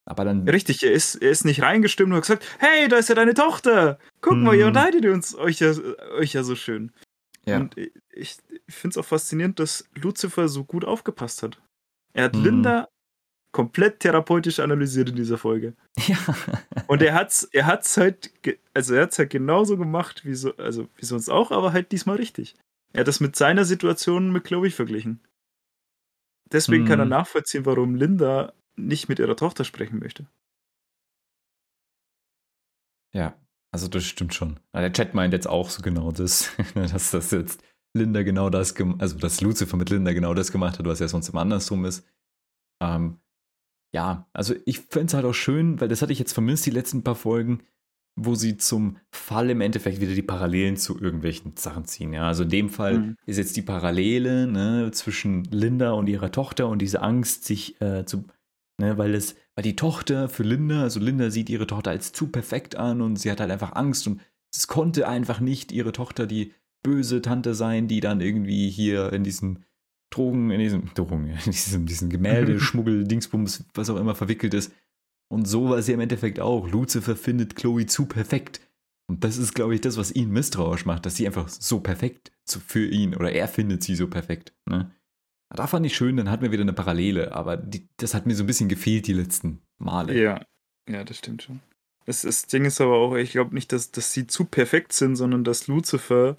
Aber 0.05 0.25
dann. 0.25 0.49
Richtig, 0.49 0.85
er 0.85 0.93
ist, 0.93 1.17
er 1.17 1.33
ist 1.33 1.45
nicht 1.45 1.63
reingestimmt 1.63 2.11
und 2.11 2.19
hat 2.19 2.23
gesagt, 2.23 2.47
hey, 2.61 2.87
da 2.87 2.99
ist 2.99 3.09
ja 3.09 3.17
deine 3.17 3.35
Tochter. 3.35 3.99
Guck 4.21 4.35
hm. 4.35 4.45
mal, 4.45 4.55
ihr 4.55 4.69
unterhaltet 4.69 5.05
uns 5.07 5.35
euch 5.35 5.59
ja, 5.59 5.73
euch 6.21 6.35
ja 6.35 6.45
so 6.45 6.55
schön. 6.55 6.93
Ja. 7.49 7.57
Und 7.57 7.77
ich, 8.11 8.37
finde 8.69 8.93
es 8.93 8.99
auch 8.99 9.05
faszinierend, 9.05 9.59
dass 9.59 9.89
Lucifer 9.95 10.49
so 10.49 10.65
gut 10.65 10.85
aufgepasst 10.85 11.43
hat. 11.43 11.61
Er 12.13 12.25
hat 12.25 12.35
mhm. 12.35 12.45
Linda 12.45 12.89
komplett 13.53 14.01
therapeutisch 14.01 14.61
analysiert 14.61 15.09
in 15.09 15.17
dieser 15.17 15.39
Folge. 15.39 15.75
Ja. 16.07 16.19
Und 16.87 17.03
er 17.03 17.15
hat's, 17.15 17.45
er 17.45 17.67
hat's 17.67 17.97
halt, 17.97 18.33
also 18.75 18.95
er 18.95 19.03
hat's 19.03 19.19
halt 19.19 19.31
genauso 19.31 19.77
gemacht 19.77 20.25
wie 20.25 20.35
so, 20.35 20.55
also 20.57 20.89
wie 20.97 21.05
sonst 21.05 21.29
auch, 21.29 21.51
aber 21.51 21.73
halt 21.73 21.93
diesmal 21.93 22.17
richtig. 22.17 22.55
Er 22.93 23.01
hat 23.01 23.09
das 23.09 23.21
mit 23.21 23.37
seiner 23.37 23.65
Situation 23.65 24.33
mit 24.33 24.45
Chloe 24.45 24.71
verglichen. 24.71 25.21
Deswegen 26.53 26.85
mhm. 26.85 26.89
kann 26.89 26.99
er 27.01 27.05
mhm. 27.07 27.11
nachvollziehen, 27.11 27.67
warum 27.67 27.95
Linda 27.95 28.53
nicht 28.77 29.09
mit 29.09 29.19
ihrer 29.19 29.37
Tochter 29.37 29.65
sprechen 29.65 29.99
möchte. 29.99 30.27
Ja, 33.13 33.35
also 33.73 33.89
das 33.89 34.05
stimmt 34.05 34.35
schon. 34.35 34.61
Der 34.75 34.93
Chat 34.93 35.15
meint 35.15 35.33
jetzt 35.33 35.49
auch 35.49 35.71
so 35.71 35.83
genau 35.83 36.11
das, 36.13 36.51
dass 36.75 37.11
das 37.11 37.31
jetzt 37.31 37.63
Linda 37.95 38.23
genau 38.23 38.51
das, 38.51 38.75
also 38.99 39.19
dass 39.19 39.41
Lucifer 39.41 39.77
mit 39.77 39.91
Linda 39.91 40.13
genau 40.13 40.35
das 40.35 40.53
gemacht 40.53 40.79
hat, 40.79 40.87
was 40.87 41.01
ja 41.01 41.09
sonst 41.09 41.29
immer 41.29 41.41
andersrum 41.41 41.85
ist. 41.85 42.07
Ähm, 42.83 43.19
ja, 43.95 44.29
also 44.33 44.55
ich 44.67 44.81
fände 44.81 45.07
es 45.07 45.15
halt 45.15 45.25
auch 45.25 45.35
schön, 45.35 45.81
weil 45.81 45.89
das 45.89 46.03
hatte 46.03 46.13
ich 46.13 46.19
jetzt 46.19 46.33
vermisst, 46.33 46.67
die 46.67 46.71
letzten 46.71 47.03
paar 47.03 47.15
Folgen, 47.15 47.63
wo 48.17 48.35
sie 48.35 48.57
zum 48.57 48.99
Fall 49.11 49.51
im 49.51 49.61
Endeffekt 49.61 50.01
wieder 50.01 50.15
die 50.15 50.23
Parallelen 50.23 50.77
zu 50.77 51.01
irgendwelchen 51.01 51.57
Sachen 51.57 51.85
ziehen. 51.85 52.13
Ja, 52.13 52.27
also 52.27 52.43
in 52.43 52.51
dem 52.51 52.69
Fall 52.69 52.99
mhm. 52.99 53.17
ist 53.27 53.39
jetzt 53.39 53.57
die 53.57 53.63
Parallele 53.63 54.47
ne, 54.47 54.91
zwischen 54.93 55.45
Linda 55.45 55.93
und 55.93 56.09
ihrer 56.09 56.33
Tochter 56.33 56.69
und 56.69 56.83
diese 56.83 57.01
Angst, 57.01 57.45
sich 57.45 57.81
äh, 57.81 58.05
zu, 58.05 58.25
ne, 58.79 58.99
weil 58.99 59.15
es, 59.15 59.37
weil 59.59 59.65
die 59.65 59.75
Tochter 59.75 60.29
für 60.29 60.45
Linda, 60.45 60.83
also 60.83 61.01
Linda 61.01 61.33
sieht 61.33 61.51
ihre 61.51 61.67
Tochter 61.67 61.91
als 61.91 62.13
zu 62.13 62.29
perfekt 62.29 62.77
an 62.77 63.01
und 63.01 63.17
sie 63.17 63.29
hat 63.29 63.41
halt 63.41 63.51
einfach 63.51 63.75
Angst 63.75 64.07
und 64.07 64.21
es 64.55 64.69
konnte 64.69 65.09
einfach 65.09 65.41
nicht 65.41 65.73
ihre 65.73 65.91
Tochter, 65.91 66.29
die 66.29 66.53
böse 66.85 67.23
Tante 67.23 67.57
sein, 67.57 67.89
die 67.89 67.99
dann 67.99 68.21
irgendwie 68.21 68.71
hier 68.71 69.13
in 69.13 69.25
diesem 69.25 69.65
Drogen, 70.11 70.53
in 70.53 70.61
diesem 70.61 70.85
Drogen, 70.95 71.27
in 71.27 71.51
diesem, 71.51 71.87
diesem 71.87 72.09
Gemälde, 72.09 72.61
Schmuggel, 72.61 73.03
Dingsbums, 73.03 73.65
was 73.75 73.91
auch 73.91 73.97
immer 73.97 74.15
verwickelt 74.15 74.55
ist. 74.55 74.73
Und 75.29 75.49
so 75.49 75.71
war 75.71 75.83
sie 75.83 75.91
im 75.91 75.99
Endeffekt 75.99 76.39
auch. 76.39 76.69
Lucifer 76.69 77.17
findet 77.17 77.57
Chloe 77.57 77.87
zu 77.87 78.07
perfekt. 78.07 78.61
Und 79.09 79.25
das 79.25 79.39
ist, 79.39 79.55
glaube 79.55 79.75
ich, 79.75 79.81
das, 79.81 79.97
was 79.97 80.15
ihn 80.15 80.31
misstrauisch 80.31 80.87
macht, 80.87 81.05
dass 81.05 81.17
sie 81.17 81.27
einfach 81.27 81.49
so 81.49 81.81
perfekt 81.81 82.31
für 82.47 82.87
ihn 82.87 83.13
oder 83.13 83.33
er 83.33 83.49
findet 83.49 83.83
sie 83.83 83.97
so 83.97 84.07
perfekt. 84.07 84.55
Ne? 84.67 84.93
Da 85.55 85.67
fand 85.67 85.87
ich 85.87 85.97
schön, 85.97 86.17
dann 86.17 86.31
hatten 86.31 86.43
wir 86.43 86.53
wieder 86.53 86.63
eine 86.63 86.73
Parallele, 86.73 87.33
aber 87.33 87.57
die, 87.57 87.89
das 87.97 88.15
hat 88.15 88.27
mir 88.27 88.35
so 88.35 88.45
ein 88.45 88.47
bisschen 88.47 88.69
gefehlt 88.69 89.07
die 89.07 89.15
letzten 89.15 89.61
Male. 89.79 90.19
Ja, 90.19 90.45
ja, 90.89 91.05
das 91.05 91.19
stimmt 91.19 91.43
schon. 91.43 91.61
Das, 92.05 92.23
das 92.23 92.47
Ding 92.47 92.65
ist 92.65 92.81
aber 92.81 92.97
auch, 92.97 93.17
ich 93.17 93.33
glaube 93.33 93.55
nicht, 93.55 93.73
dass, 93.73 93.91
dass 93.91 94.13
sie 94.13 94.27
zu 94.27 94.45
perfekt 94.45 94.93
sind, 94.93 95.17
sondern 95.17 95.45
dass 95.45 95.67
Lucifer 95.67 96.37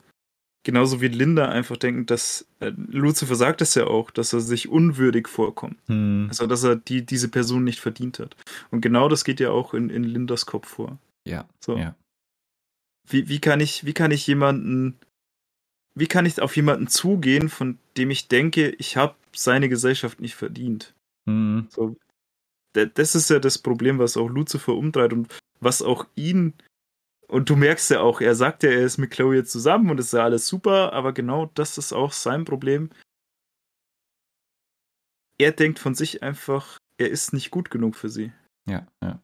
genauso 0.64 1.01
wie 1.01 1.07
Linda 1.07 1.49
einfach 1.49 1.78
denken, 1.78 2.05
dass 2.05 2.47
äh, 2.60 2.72
Lucifer 2.76 3.36
sagt 3.36 3.62
es 3.62 3.76
ja 3.76 3.88
auch, 3.88 4.12
dass 4.12 4.34
er 4.34 4.41
sich 4.41 4.68
unwürdig 4.68 5.28
vorkommt. 5.28 5.78
Hm. 5.88 6.28
Also, 6.30 6.47
dass 6.47 6.64
er 6.64 6.76
die, 6.76 7.05
diese 7.05 7.30
Person 7.30 7.64
nicht 7.64 7.80
verdient 7.80 8.20
hat. 8.20 8.36
Und 8.72 8.82
genau 8.82 9.10
das 9.10 9.24
geht 9.24 9.39
ja 9.39 9.51
auch 9.51 9.74
in, 9.74 9.89
in 9.89 10.03
Lindas 10.03 10.45
Kopf 10.45 10.68
vor. 10.68 10.97
Ja. 11.26 11.47
So. 11.64 11.78
ja. 11.78 11.95
Wie, 13.07 13.28
wie, 13.30 13.39
kann 13.39 13.60
ich, 13.60 13.86
wie 13.86 13.93
kann 13.93 14.12
ich 14.12 14.28
jemanden, 14.28 14.97
wie 16.00 16.08
kann 16.08 16.26
ich 16.26 16.41
auf 16.41 16.56
jemanden 16.56 16.88
zugehen, 16.88 17.50
von 17.50 17.78
dem 17.97 18.12
ich 18.12 18.28
denke, 18.28 18.70
ich 18.70 18.97
habe 18.97 19.16
seine 19.36 19.70
Gesellschaft 19.70 20.20
nicht 20.20 20.36
verdient? 20.36 20.93
Hm. 21.28 21.68
So, 21.70 21.95
das 22.74 23.16
ist 23.16 23.30
ja 23.30 23.39
das 23.39 23.58
Problem, 23.58 24.00
was 24.00 24.18
auch 24.18 24.30
Lucifer 24.30 24.74
umtreibt 24.74 25.14
und 25.14 25.38
was 25.60 25.82
auch 25.82 26.06
ihn 26.16 26.54
und 27.30 27.50
du 27.50 27.56
merkst 27.56 27.91
ja 27.91 28.02
auch, 28.02 28.22
er 28.22 28.34
sagt 28.34 28.64
ja, 28.64 28.72
er 28.72 28.84
ist 28.84 28.97
mit 28.97 29.12
Chloe 29.12 29.36
jetzt 29.36 29.52
zusammen 29.52 29.91
und 29.91 30.00
es 30.00 30.08
ist 30.08 30.14
ja 30.14 30.24
alles 30.24 30.47
super, 30.47 30.93
aber 30.93 31.14
genau 31.14 31.52
das 31.54 31.78
ist 31.78 31.93
auch 31.93 32.12
sein 32.12 32.43
Problem. 32.43 32.89
Er 35.38 35.52
denkt 35.52 35.78
von 35.78 35.93
sich 35.93 36.24
einfach, 36.24 36.80
er 36.97 37.10
ist 37.10 37.32
nicht 37.32 37.52
gut 37.52 37.70
genug 37.70 37.95
für 37.95 38.10
sie. 38.10 38.34
Ja, 38.68 38.88
ja. 39.04 39.22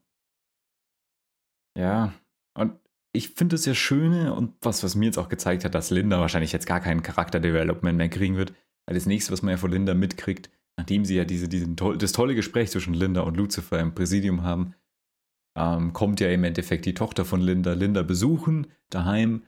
Ja, 1.78 2.14
und 2.54 2.80
ich 3.16 3.30
finde 3.30 3.56
es 3.56 3.66
ja 3.66 3.74
schöne 3.74 4.34
und 4.34 4.54
was, 4.62 4.84
was 4.84 4.96
mir 4.96 5.06
jetzt 5.06 5.18
auch 5.18 5.30
gezeigt 5.30 5.66
hat, 5.66 5.76
dass 5.76 5.90
Linda 5.90 6.20
wahrscheinlich 6.20 6.52
jetzt 6.52 6.68
gar 6.68 6.80
keinen 6.80 7.04
Charakterdevelopment 7.04 7.98
mehr 7.98 8.10
kriegen 8.10 8.38
wird. 8.38 8.54
Weil 8.88 8.96
das 8.96 9.06
nächste, 9.06 9.32
was 9.32 9.42
man 9.42 9.52
ja 9.52 9.58
von 9.58 9.72
Linda 9.72 9.94
mitkriegt, 9.94 10.50
nachdem 10.78 11.06
sie 11.06 11.16
ja 11.16 11.26
diese, 11.26 11.48
diesen, 11.48 11.76
das 11.76 12.12
tolle 12.12 12.36
Gespräch 12.36 12.72
zwischen 12.72 12.94
Linda 12.94 13.22
und 13.22 13.38
Lucifer 13.38 13.80
im 13.80 13.96
Präsidium 13.96 14.44
haben, 14.44 14.76
ähm, 15.58 15.94
kommt 15.94 16.20
ja 16.20 16.30
im 16.30 16.44
Endeffekt 16.44 16.86
die 16.86 16.94
Tochter 16.94 17.26
von 17.26 17.42
Linda 17.42 17.74
Linda 17.74 18.04
besuchen 18.04 18.68
daheim 18.90 19.44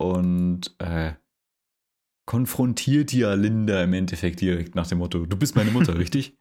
und 0.00 0.74
äh, 0.78 1.14
konfrontiert 2.26 3.12
ja 3.12 3.34
Linda 3.34 3.82
im 3.82 3.92
Endeffekt 3.92 4.40
direkt 4.40 4.74
nach 4.74 4.86
dem 4.86 4.98
Motto, 4.98 5.26
du 5.26 5.36
bist 5.36 5.54
meine 5.54 5.70
Mutter, 5.70 5.98
richtig? 5.98 6.36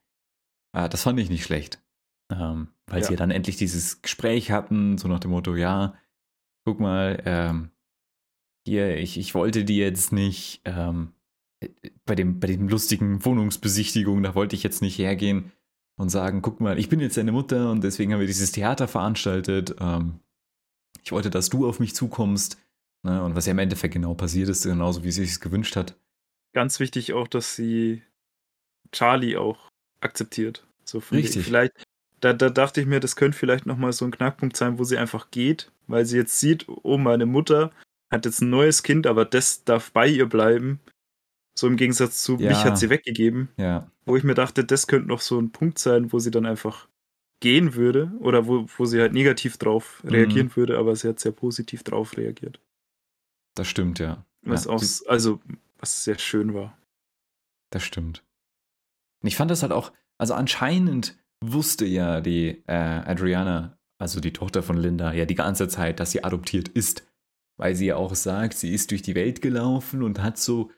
Ah, 0.73 0.87
das 0.87 1.03
fand 1.03 1.19
ich 1.19 1.29
nicht 1.29 1.43
schlecht. 1.43 1.83
Ähm, 2.31 2.69
weil 2.87 3.01
ja. 3.01 3.07
sie 3.07 3.15
dann 3.15 3.31
endlich 3.31 3.57
dieses 3.57 4.01
Gespräch 4.01 4.51
hatten, 4.51 4.97
so 4.97 5.07
nach 5.07 5.19
dem 5.19 5.31
Motto, 5.31 5.55
ja, 5.55 5.95
guck 6.67 6.81
mal, 6.81 7.23
ähm, 7.25 7.71
hier, 8.65 8.97
ich, 8.97 9.17
ich 9.17 9.33
wollte 9.33 9.63
die 9.63 9.77
jetzt 9.77 10.11
nicht, 10.11 10.59
ähm, 10.65 11.13
bei 12.05 12.13
dem, 12.13 12.41
bei 12.41 12.47
dem 12.47 12.67
lustigen 12.67 13.23
Wohnungsbesichtigung, 13.23 14.21
da 14.21 14.35
wollte 14.35 14.53
ich 14.57 14.63
jetzt 14.63 14.81
nicht 14.81 14.97
hergehen 14.97 15.53
und 15.95 16.09
sagen, 16.09 16.41
guck 16.41 16.59
mal, 16.59 16.77
ich 16.77 16.89
bin 16.89 16.99
jetzt 16.99 17.15
deine 17.15 17.31
Mutter 17.31 17.71
und 17.71 17.85
deswegen 17.85 18.11
haben 18.11 18.19
wir 18.19 18.27
dieses 18.27 18.51
Theater 18.51 18.89
veranstaltet. 18.89 19.77
Ähm, 19.79 20.19
ich 21.01 21.13
wollte, 21.13 21.29
dass 21.29 21.47
du 21.47 21.65
auf 21.69 21.79
mich 21.79 21.95
zukommst. 21.95 22.57
Ne? 23.01 23.23
Und 23.23 23.33
was 23.33 23.45
ja 23.45 23.51
im 23.51 23.59
Endeffekt 23.59 23.93
genau 23.93 24.13
passiert 24.13 24.49
ist, 24.49 24.63
genauso 24.63 25.05
wie 25.05 25.11
sie 25.11 25.23
es 25.23 25.39
gewünscht 25.39 25.77
hat. 25.77 25.95
Ganz 26.51 26.81
wichtig 26.81 27.13
auch, 27.13 27.29
dass 27.29 27.55
sie 27.55 28.03
Charlie 28.91 29.37
auch 29.37 29.69
akzeptiert. 30.01 30.67
So 30.83 30.97
Richtig. 31.13 31.45
Vielleicht, 31.45 31.86
da, 32.19 32.33
da 32.33 32.49
dachte 32.49 32.81
ich 32.81 32.87
mir, 32.87 32.99
das 32.99 33.15
könnte 33.15 33.37
vielleicht 33.37 33.65
nochmal 33.65 33.93
so 33.93 34.05
ein 34.05 34.11
Knackpunkt 34.11 34.57
sein, 34.57 34.79
wo 34.79 34.83
sie 34.83 34.97
einfach 34.97 35.31
geht, 35.31 35.71
weil 35.87 36.05
sie 36.05 36.17
jetzt 36.17 36.39
sieht, 36.39 36.65
oh, 36.67 36.97
meine 36.97 37.25
Mutter 37.25 37.71
hat 38.11 38.25
jetzt 38.25 38.41
ein 38.41 38.49
neues 38.49 38.83
Kind, 38.83 39.05
aber 39.05 39.25
das 39.25 39.63
darf 39.63 39.91
bei 39.91 40.07
ihr 40.07 40.27
bleiben. 40.27 40.79
So 41.57 41.67
im 41.67 41.75
Gegensatz 41.75 42.23
zu 42.23 42.37
ja. 42.37 42.49
mich 42.49 42.63
hat 42.63 42.77
sie 42.77 42.89
weggegeben. 42.89 43.49
Ja. 43.57 43.89
Wo 44.05 44.15
ich 44.15 44.23
mir 44.23 44.35
dachte, 44.35 44.63
das 44.63 44.87
könnte 44.87 45.07
noch 45.07 45.21
so 45.21 45.39
ein 45.39 45.51
Punkt 45.51 45.79
sein, 45.79 46.11
wo 46.13 46.19
sie 46.19 46.31
dann 46.31 46.45
einfach 46.45 46.87
gehen 47.39 47.75
würde 47.75 48.11
oder 48.19 48.47
wo, 48.47 48.65
wo 48.77 48.85
sie 48.85 48.99
halt 48.99 49.13
negativ 49.13 49.57
drauf 49.57 50.01
mhm. 50.03 50.09
reagieren 50.11 50.55
würde, 50.55 50.77
aber 50.77 50.95
sie 50.95 51.07
hat 51.07 51.19
sehr 51.19 51.31
positiv 51.31 51.83
drauf 51.83 52.17
reagiert. 52.17 52.59
Das 53.55 53.67
stimmt, 53.67 53.99
ja. 53.99 54.23
Was 54.43 54.65
ja. 54.65 54.71
auch, 54.71 54.83
also, 55.07 55.39
was 55.79 56.03
sehr 56.03 56.17
schön 56.17 56.53
war. 56.53 56.77
Das 57.71 57.83
stimmt. 57.83 58.23
Und 59.21 59.27
ich 59.27 59.35
fand 59.35 59.51
das 59.51 59.61
halt 59.61 59.71
auch, 59.71 59.91
also 60.17 60.33
anscheinend 60.33 61.17
wusste 61.43 61.85
ja 61.85 62.21
die 62.21 62.63
äh, 62.67 62.73
Adriana, 62.73 63.77
also 63.99 64.19
die 64.19 64.33
Tochter 64.33 64.63
von 64.63 64.77
Linda, 64.77 65.13
ja 65.13 65.25
die 65.25 65.35
ganze 65.35 65.67
Zeit, 65.67 65.99
dass 65.99 66.11
sie 66.11 66.23
adoptiert 66.23 66.67
ist. 66.67 67.07
Weil 67.59 67.75
sie 67.75 67.87
ja 67.87 67.95
auch 67.95 68.13
sagt, 68.13 68.53
sie 68.55 68.71
ist 68.71 68.91
durch 68.91 69.01
die 69.01 69.15
Welt 69.15 69.41
gelaufen 69.41 70.03
und 70.03 70.21
hat 70.21 70.37
so 70.37 70.69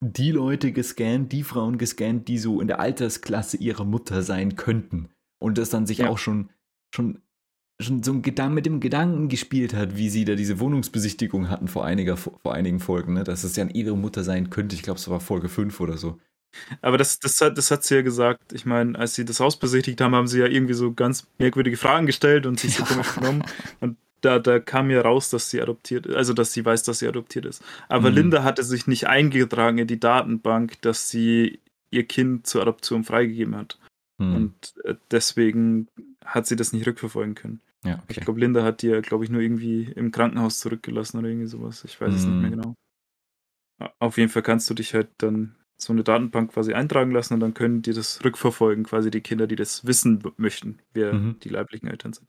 die 0.00 0.32
Leute 0.32 0.72
gescannt, 0.72 1.32
die 1.32 1.42
Frauen 1.42 1.78
gescannt, 1.78 2.28
die 2.28 2.38
so 2.38 2.60
in 2.60 2.66
der 2.66 2.80
Altersklasse 2.80 3.56
ihrer 3.56 3.84
Mutter 3.84 4.22
sein 4.22 4.56
könnten. 4.56 5.10
Und 5.38 5.58
das 5.58 5.70
dann 5.70 5.86
sich 5.86 5.98
ja. 5.98 6.08
auch 6.08 6.18
schon, 6.18 6.50
schon, 6.94 7.22
schon 7.80 8.02
so 8.02 8.12
ein 8.12 8.54
mit 8.54 8.66
dem 8.66 8.80
Gedanken 8.80 9.28
gespielt 9.28 9.74
hat, 9.74 9.96
wie 9.96 10.08
sie 10.08 10.24
da 10.24 10.34
diese 10.34 10.60
Wohnungsbesichtigung 10.60 11.50
hatten 11.50 11.68
vor, 11.68 11.84
einiger, 11.84 12.16
vor 12.16 12.54
einigen 12.54 12.80
Folgen, 12.80 13.14
ne? 13.14 13.24
dass 13.24 13.44
es 13.44 13.56
ja 13.56 13.66
ihre 13.66 13.96
Mutter 13.96 14.24
sein 14.24 14.50
könnte. 14.50 14.74
Ich 14.74 14.82
glaube, 14.82 14.98
es 14.98 15.08
war 15.08 15.20
Folge 15.20 15.48
5 15.48 15.78
oder 15.80 15.96
so. 15.96 16.18
Aber 16.82 16.98
das, 16.98 17.18
das, 17.18 17.40
hat, 17.40 17.58
das 17.58 17.70
hat 17.70 17.84
sie 17.84 17.96
ja 17.96 18.02
gesagt. 18.02 18.52
Ich 18.52 18.66
meine, 18.66 18.98
als 18.98 19.14
sie 19.14 19.24
das 19.24 19.40
Haus 19.40 19.58
besichtigt 19.58 20.00
haben, 20.00 20.14
haben 20.14 20.26
sie 20.26 20.40
ja 20.40 20.46
irgendwie 20.46 20.74
so 20.74 20.92
ganz 20.92 21.26
merkwürdige 21.38 21.76
Fragen 21.76 22.06
gestellt 22.06 22.46
und 22.46 22.60
sich 22.60 22.74
so 22.74 22.84
komisch 22.84 23.14
genommen. 23.14 23.44
Und 23.80 23.96
da, 24.20 24.38
da 24.38 24.58
kam 24.58 24.90
ja 24.90 25.02
raus, 25.02 25.30
dass 25.30 25.50
sie 25.50 25.60
adoptiert 25.60 26.06
ist, 26.06 26.16
also 26.16 26.32
dass 26.32 26.52
sie 26.52 26.64
weiß, 26.64 26.82
dass 26.82 26.98
sie 26.98 27.08
adoptiert 27.08 27.44
ist. 27.44 27.62
Aber 27.88 28.10
mhm. 28.10 28.16
Linda 28.16 28.42
hatte 28.42 28.62
sich 28.62 28.86
nicht 28.86 29.06
eingetragen 29.06 29.78
in 29.78 29.86
die 29.86 30.00
Datenbank, 30.00 30.80
dass 30.82 31.10
sie 31.10 31.60
ihr 31.90 32.04
Kind 32.04 32.46
zur 32.46 32.62
Adoption 32.62 33.04
freigegeben 33.04 33.54
hat. 33.54 33.78
Mhm. 34.18 34.36
Und 34.36 34.74
äh, 34.84 34.94
deswegen 35.10 35.88
hat 36.24 36.46
sie 36.46 36.56
das 36.56 36.72
nicht 36.72 36.86
rückverfolgen 36.86 37.34
können. 37.34 37.60
Ja, 37.84 37.96
okay. 37.96 38.04
Ich 38.08 38.20
glaube, 38.20 38.40
Linda 38.40 38.62
hat 38.62 38.82
die 38.82 38.88
ja, 38.88 39.00
glaube 39.00 39.24
ich, 39.24 39.30
nur 39.30 39.42
irgendwie 39.42 39.92
im 39.94 40.10
Krankenhaus 40.10 40.58
zurückgelassen 40.60 41.18
oder 41.18 41.28
irgendwie 41.28 41.46
sowas. 41.46 41.84
Ich 41.84 42.00
weiß 42.00 42.10
mhm. 42.10 42.16
es 42.16 42.24
nicht 42.24 42.34
mehr 42.34 42.50
mhm. 42.50 42.54
genau. 42.54 42.74
Auf 43.98 44.16
jeden 44.16 44.30
Fall 44.30 44.42
kannst 44.42 44.70
du 44.70 44.74
dich 44.74 44.94
halt 44.94 45.08
dann 45.18 45.56
so 45.76 45.92
eine 45.92 46.04
Datenbank 46.04 46.52
quasi 46.52 46.72
eintragen 46.72 47.10
lassen 47.10 47.34
und 47.34 47.40
dann 47.40 47.54
können 47.54 47.82
die 47.82 47.92
das 47.92 48.24
rückverfolgen, 48.24 48.84
quasi 48.84 49.10
die 49.10 49.20
Kinder, 49.20 49.46
die 49.46 49.56
das 49.56 49.86
wissen 49.86 50.22
möchten, 50.36 50.78
wer 50.92 51.12
mhm. 51.12 51.38
die 51.40 51.48
leiblichen 51.48 51.88
Eltern 51.88 52.12
sind. 52.12 52.28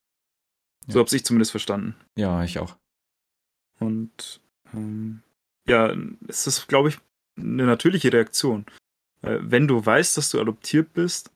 Ja. 0.88 0.94
So 0.94 1.00
habe 1.00 1.16
ich 1.16 1.26
zumindest 1.26 1.52
verstanden. 1.52 1.96
Ja, 2.16 2.44
ich 2.44 2.60
auch. 2.60 2.76
Und 3.80 4.42
ähm, 4.74 5.22
ja, 5.68 5.96
es 6.28 6.48
ist, 6.48 6.68
glaube 6.68 6.90
ich, 6.90 6.98
eine 7.38 7.66
natürliche 7.66 8.12
Reaktion. 8.12 8.66
Äh, 9.22 9.40
wenn 9.42 9.68
du 9.68 9.86
weißt, 9.86 10.18
dass 10.18 10.30
du 10.30 10.40
adoptiert 10.40 10.94
bist, 10.94 11.32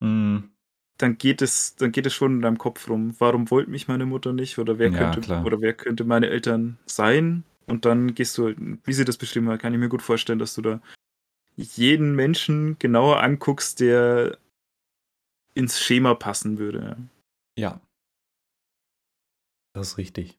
mhm. 0.00 0.50
dann 0.96 1.18
geht 1.18 1.42
es, 1.42 1.76
dann 1.76 1.92
geht 1.92 2.06
es 2.06 2.14
schon 2.14 2.36
in 2.36 2.42
deinem 2.42 2.58
Kopf 2.58 2.88
rum. 2.88 3.14
Warum 3.18 3.50
wollte 3.50 3.70
mich 3.70 3.88
meine 3.88 4.06
Mutter 4.06 4.32
nicht? 4.32 4.58
Oder 4.58 4.78
wer 4.78 4.90
könnte, 4.90 5.20
klar. 5.20 5.44
oder 5.44 5.60
wer 5.60 5.74
könnte 5.74 6.04
meine 6.04 6.28
Eltern 6.28 6.78
sein? 6.86 7.44
Und 7.66 7.84
dann 7.84 8.14
gehst 8.14 8.38
du, 8.38 8.54
wie 8.84 8.92
sie 8.92 9.04
das 9.04 9.18
beschrieben 9.18 9.48
hat, 9.50 9.60
kann 9.60 9.74
ich 9.74 9.78
mir 9.78 9.90
gut 9.90 10.02
vorstellen, 10.02 10.38
dass 10.38 10.54
du 10.54 10.62
da 10.62 10.80
jeden 11.58 12.14
Menschen 12.14 12.78
genauer 12.78 13.20
anguckst, 13.20 13.80
der 13.80 14.38
ins 15.54 15.80
Schema 15.80 16.14
passen 16.14 16.58
würde. 16.58 16.96
Ja. 17.58 17.80
Das 19.74 19.88
ist 19.88 19.98
richtig. 19.98 20.38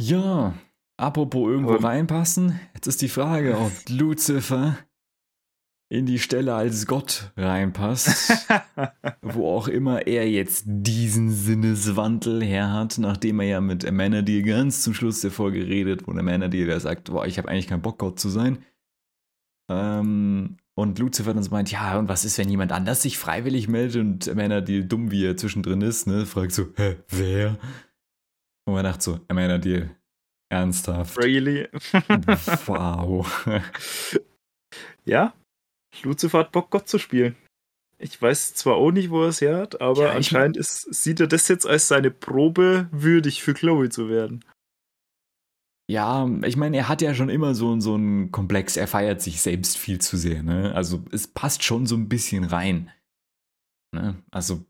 Ja, 0.00 0.54
apropos 0.96 1.48
irgendwo 1.50 1.74
Aber 1.74 1.88
reinpassen, 1.88 2.58
jetzt 2.74 2.86
ist 2.86 3.02
die 3.02 3.08
Frage, 3.08 3.58
ob 3.58 3.72
Lucifer 3.88 4.78
in 5.88 6.06
die 6.06 6.18
Stelle 6.18 6.54
als 6.54 6.86
Gott 6.86 7.32
reinpasst, 7.36 8.48
wo 9.22 9.48
auch 9.48 9.68
immer 9.68 10.06
er 10.06 10.28
jetzt 10.28 10.64
diesen 10.66 11.30
Sinneswandel 11.30 12.42
her 12.42 12.72
hat, 12.72 12.98
nachdem 12.98 13.40
er 13.40 13.46
ja 13.46 13.60
mit 13.60 13.86
Amenadiel 13.86 14.42
ganz 14.42 14.82
zum 14.82 14.94
Schluss 14.94 15.20
der 15.20 15.30
Folge 15.30 15.66
redet, 15.66 16.06
wo 16.06 16.12
Amenadiel 16.12 16.66
der 16.66 16.80
sagt, 16.80 17.10
boah, 17.12 17.26
ich 17.26 17.38
habe 17.38 17.48
eigentlich 17.48 17.68
keinen 17.68 17.82
Bock 17.82 17.98
Gott 17.98 18.18
zu 18.18 18.28
sein. 18.28 18.58
Ähm, 19.70 20.56
und 20.76 20.98
Lucifer 20.98 21.32
dann 21.32 21.42
so 21.42 21.50
meint, 21.50 21.70
ja, 21.70 21.98
und 21.98 22.08
was 22.08 22.24
ist, 22.24 22.36
wenn 22.38 22.48
jemand 22.48 22.72
anders 22.72 23.02
sich 23.02 23.18
freiwillig 23.18 23.68
meldet 23.68 24.00
und 24.00 24.28
Amanda, 24.28 24.60
die 24.60 24.86
dumm 24.86 25.10
wie 25.10 25.24
er 25.24 25.36
zwischendrin 25.36 25.80
ist, 25.82 26.06
ne, 26.06 26.26
fragt 26.26 26.52
so, 26.52 26.66
hä, 26.76 26.96
wer? 27.08 27.58
Und 28.66 28.74
man 28.74 28.84
dachte 28.84 29.02
so, 29.02 29.20
Amanda 29.28 29.58
Deal, 29.58 29.90
ernsthaft. 30.50 31.16
Really? 31.18 31.68
wow. 32.66 33.46
ja, 35.04 35.32
Lucifer 36.02 36.40
hat 36.40 36.52
Bock, 36.52 36.70
Gott 36.70 36.88
zu 36.88 36.98
spielen. 36.98 37.36
Ich 37.98 38.20
weiß 38.20 38.54
zwar 38.54 38.74
auch 38.74 38.90
nicht, 38.90 39.10
wo 39.10 39.22
er 39.22 39.28
es 39.28 39.40
her 39.40 39.56
hat, 39.56 39.80
aber 39.80 40.06
ja, 40.06 40.12
anscheinend 40.12 40.56
ist, 40.56 40.92
sieht 40.92 41.20
er 41.20 41.28
das 41.28 41.46
jetzt 41.46 41.66
als 41.66 41.86
seine 41.86 42.10
Probe 42.10 42.88
würdig 42.90 43.42
für 43.42 43.54
Chloe 43.54 43.88
zu 43.88 44.08
werden. 44.08 44.44
Ja, 45.86 46.26
ich 46.44 46.56
meine, 46.56 46.78
er 46.78 46.88
hat 46.88 47.02
ja 47.02 47.14
schon 47.14 47.28
immer 47.28 47.54
so, 47.54 47.78
so 47.78 47.94
einen 47.94 48.32
Komplex, 48.32 48.76
er 48.76 48.88
feiert 48.88 49.20
sich 49.20 49.42
selbst 49.42 49.76
viel 49.76 50.00
zu 50.00 50.16
sehr, 50.16 50.42
ne? 50.42 50.74
Also 50.74 51.04
es 51.10 51.26
passt 51.26 51.62
schon 51.62 51.86
so 51.86 51.94
ein 51.94 52.08
bisschen 52.08 52.44
rein. 52.44 52.90
Ne? 53.92 54.22
Also. 54.30 54.64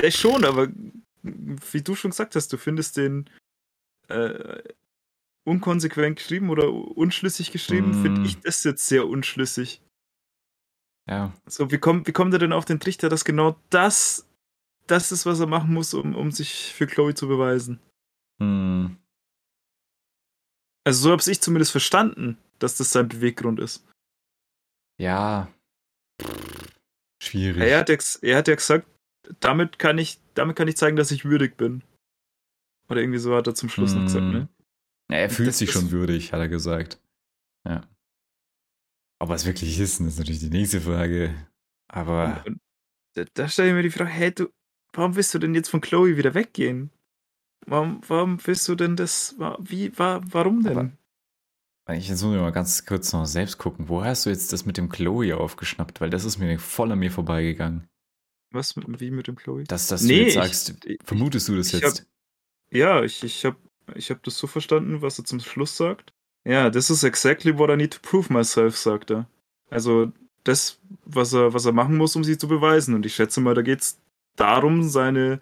Ja, 0.00 0.10
schon, 0.10 0.44
aber 0.44 0.68
wie 1.22 1.82
du 1.82 1.94
schon 1.94 2.10
gesagt 2.10 2.34
hast, 2.34 2.52
du 2.52 2.56
findest 2.56 2.96
den 2.96 3.30
äh, 4.08 4.62
unkonsequent 5.44 6.16
geschrieben 6.16 6.50
oder 6.50 6.72
unschlüssig 6.72 7.52
geschrieben, 7.52 7.90
mm. 7.90 8.02
finde 8.02 8.26
ich 8.26 8.40
das 8.40 8.64
jetzt 8.64 8.86
sehr 8.86 9.06
unschlüssig. 9.06 9.80
Ja. 11.08 11.32
So, 11.46 11.70
wie 11.70 11.78
kommt, 11.78 12.08
wie 12.08 12.12
kommt 12.12 12.32
er 12.32 12.40
denn 12.40 12.52
auf 12.52 12.64
den 12.64 12.80
Trichter, 12.80 13.08
dass 13.08 13.24
genau 13.24 13.56
das 13.70 14.26
das 14.86 15.12
ist, 15.12 15.26
was 15.26 15.40
er 15.40 15.46
machen 15.46 15.72
muss, 15.72 15.94
um, 15.94 16.14
um 16.14 16.30
sich 16.30 16.72
für 16.74 16.86
Chloe 16.86 17.14
zu 17.14 17.28
beweisen? 17.28 17.80
Hm. 18.40 18.96
Also 20.86 21.02
so 21.02 21.10
habe 21.10 21.22
ich 21.28 21.40
zumindest 21.40 21.72
verstanden, 21.72 22.38
dass 22.60 22.76
das 22.76 22.92
sein 22.92 23.08
Beweggrund 23.08 23.58
ist. 23.58 23.84
Ja. 25.00 25.52
Schwierig. 27.20 27.60
Er 27.60 27.80
hat, 27.80 27.88
ja, 27.88 27.98
er 28.22 28.36
hat 28.38 28.46
ja 28.46 28.54
gesagt, 28.54 28.86
damit 29.40 29.80
kann 29.80 29.98
ich, 29.98 30.20
damit 30.34 30.54
kann 30.54 30.68
ich 30.68 30.76
zeigen, 30.76 30.96
dass 30.96 31.10
ich 31.10 31.24
würdig 31.24 31.56
bin. 31.56 31.82
Oder 32.88 33.00
irgendwie 33.00 33.18
so 33.18 33.34
hat 33.34 33.48
er 33.48 33.56
zum 33.56 33.68
Schluss 33.68 33.94
mm. 33.94 33.96
noch 33.96 34.04
gesagt, 34.04 34.24
ne? 34.26 34.38
Hm. 34.38 34.48
Ja, 35.10 35.18
er 35.18 35.30
fühlt 35.30 35.48
das 35.48 35.58
sich 35.58 35.72
schon 35.72 35.90
würdig, 35.90 36.32
hat 36.32 36.38
er 36.38 36.48
gesagt. 36.48 37.00
Ja. 37.66 37.82
Ob 39.18 39.30
er 39.30 39.34
es 39.34 39.44
wirklich 39.44 39.80
ist, 39.80 40.00
ist 40.00 40.18
natürlich 40.18 40.38
die 40.38 40.50
nächste 40.50 40.80
Frage. 40.80 41.34
Aber. 41.88 42.44
da, 43.14 43.24
da 43.34 43.48
stelle 43.48 43.70
ich 43.70 43.74
mir 43.74 43.82
die 43.82 43.90
Frage, 43.90 44.10
hey, 44.10 44.32
du, 44.32 44.52
warum 44.92 45.16
willst 45.16 45.34
du 45.34 45.40
denn 45.40 45.56
jetzt 45.56 45.68
von 45.68 45.80
Chloe 45.80 46.16
wieder 46.16 46.34
weggehen? 46.34 46.92
Warum, 47.64 48.00
warum 48.06 48.38
willst 48.44 48.68
du 48.68 48.74
denn 48.74 48.96
das? 48.96 49.36
Wie, 49.58 49.96
war, 49.98 50.22
warum 50.32 50.62
denn? 50.62 50.92
Aber 51.86 51.96
ich 51.96 52.10
muss 52.10 52.22
mal 52.22 52.50
ganz 52.50 52.84
kurz 52.84 53.12
noch 53.12 53.26
selbst 53.26 53.58
gucken. 53.58 53.88
Wo 53.88 54.04
hast 54.04 54.26
du 54.26 54.30
jetzt 54.30 54.52
das 54.52 54.66
mit 54.66 54.76
dem 54.76 54.88
Chloe 54.88 55.36
aufgeschnappt? 55.36 56.00
Weil 56.00 56.10
das 56.10 56.24
ist 56.24 56.38
mir 56.38 56.58
voll 56.58 56.90
an 56.90 56.98
mir 56.98 57.12
vorbeigegangen. 57.12 57.88
Was, 58.50 58.74
wie 58.76 59.10
mit 59.10 59.28
dem 59.28 59.36
Chloe? 59.36 59.64
Dass, 59.64 59.88
dass 59.88 60.02
nee, 60.02 60.18
du 60.18 60.24
jetzt 60.24 60.34
sagst, 60.34 60.84
ich, 60.84 60.98
vermutest 61.04 61.48
du 61.48 61.56
das 61.56 61.72
jetzt? 61.72 62.00
Hab, 62.00 62.06
ja, 62.70 63.02
ich, 63.02 63.22
ich 63.22 63.44
habe 63.44 63.56
ich 63.94 64.10
hab 64.10 64.22
das 64.24 64.36
so 64.38 64.46
verstanden, 64.46 65.02
was 65.02 65.18
er 65.18 65.24
zum 65.24 65.40
Schluss 65.40 65.76
sagt. 65.76 66.12
Ja, 66.44 66.70
this 66.70 66.90
is 66.90 67.04
exactly 67.04 67.56
what 67.56 67.70
I 67.70 67.76
need 67.76 67.92
to 67.92 68.00
prove 68.02 68.32
myself, 68.32 68.76
sagt 68.76 69.10
er. 69.10 69.28
Also 69.70 70.12
das, 70.44 70.80
was 71.04 71.32
er, 71.32 71.54
was 71.54 71.66
er 71.66 71.72
machen 71.72 71.96
muss, 71.96 72.16
um 72.16 72.24
sie 72.24 72.38
zu 72.38 72.48
beweisen. 72.48 72.94
Und 72.94 73.06
ich 73.06 73.14
schätze 73.14 73.40
mal, 73.40 73.54
da 73.54 73.62
geht 73.62 73.80
es 73.80 74.00
darum, 74.36 74.88
seine 74.88 75.40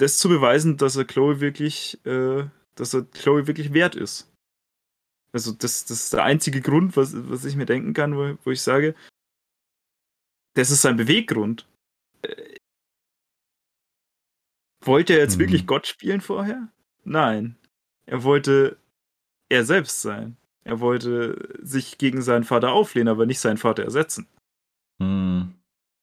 das 0.00 0.16
zu 0.18 0.28
beweisen, 0.28 0.76
dass 0.76 0.96
er 0.96 1.04
Chloe 1.04 1.40
wirklich, 1.40 2.04
äh, 2.06 2.48
dass 2.74 2.94
er 2.94 3.04
Chloe 3.04 3.46
wirklich 3.46 3.72
wert 3.74 3.94
ist. 3.94 4.32
Also 5.32 5.52
das, 5.52 5.84
das 5.84 6.04
ist 6.04 6.12
der 6.12 6.24
einzige 6.24 6.60
Grund, 6.60 6.96
was, 6.96 7.12
was 7.14 7.44
ich 7.44 7.54
mir 7.54 7.66
denken 7.66 7.92
kann, 7.92 8.16
wo, 8.16 8.36
wo 8.44 8.50
ich 8.50 8.62
sage, 8.62 8.94
das 10.54 10.70
ist 10.70 10.82
sein 10.82 10.96
Beweggrund. 10.96 11.68
Äh, 12.22 12.56
wollte 14.82 15.12
er 15.12 15.20
jetzt 15.20 15.36
mhm. 15.36 15.40
wirklich 15.40 15.66
Gott 15.66 15.86
spielen 15.86 16.22
vorher? 16.22 16.72
Nein. 17.04 17.56
Er 18.06 18.24
wollte 18.24 18.78
er 19.50 19.64
selbst 19.64 20.00
sein. 20.00 20.36
Er 20.64 20.80
wollte 20.80 21.58
sich 21.62 21.98
gegen 21.98 22.22
seinen 22.22 22.44
Vater 22.44 22.72
auflehnen, 22.72 23.08
aber 23.08 23.26
nicht 23.26 23.40
seinen 23.40 23.58
Vater 23.58 23.84
ersetzen. 23.84 24.26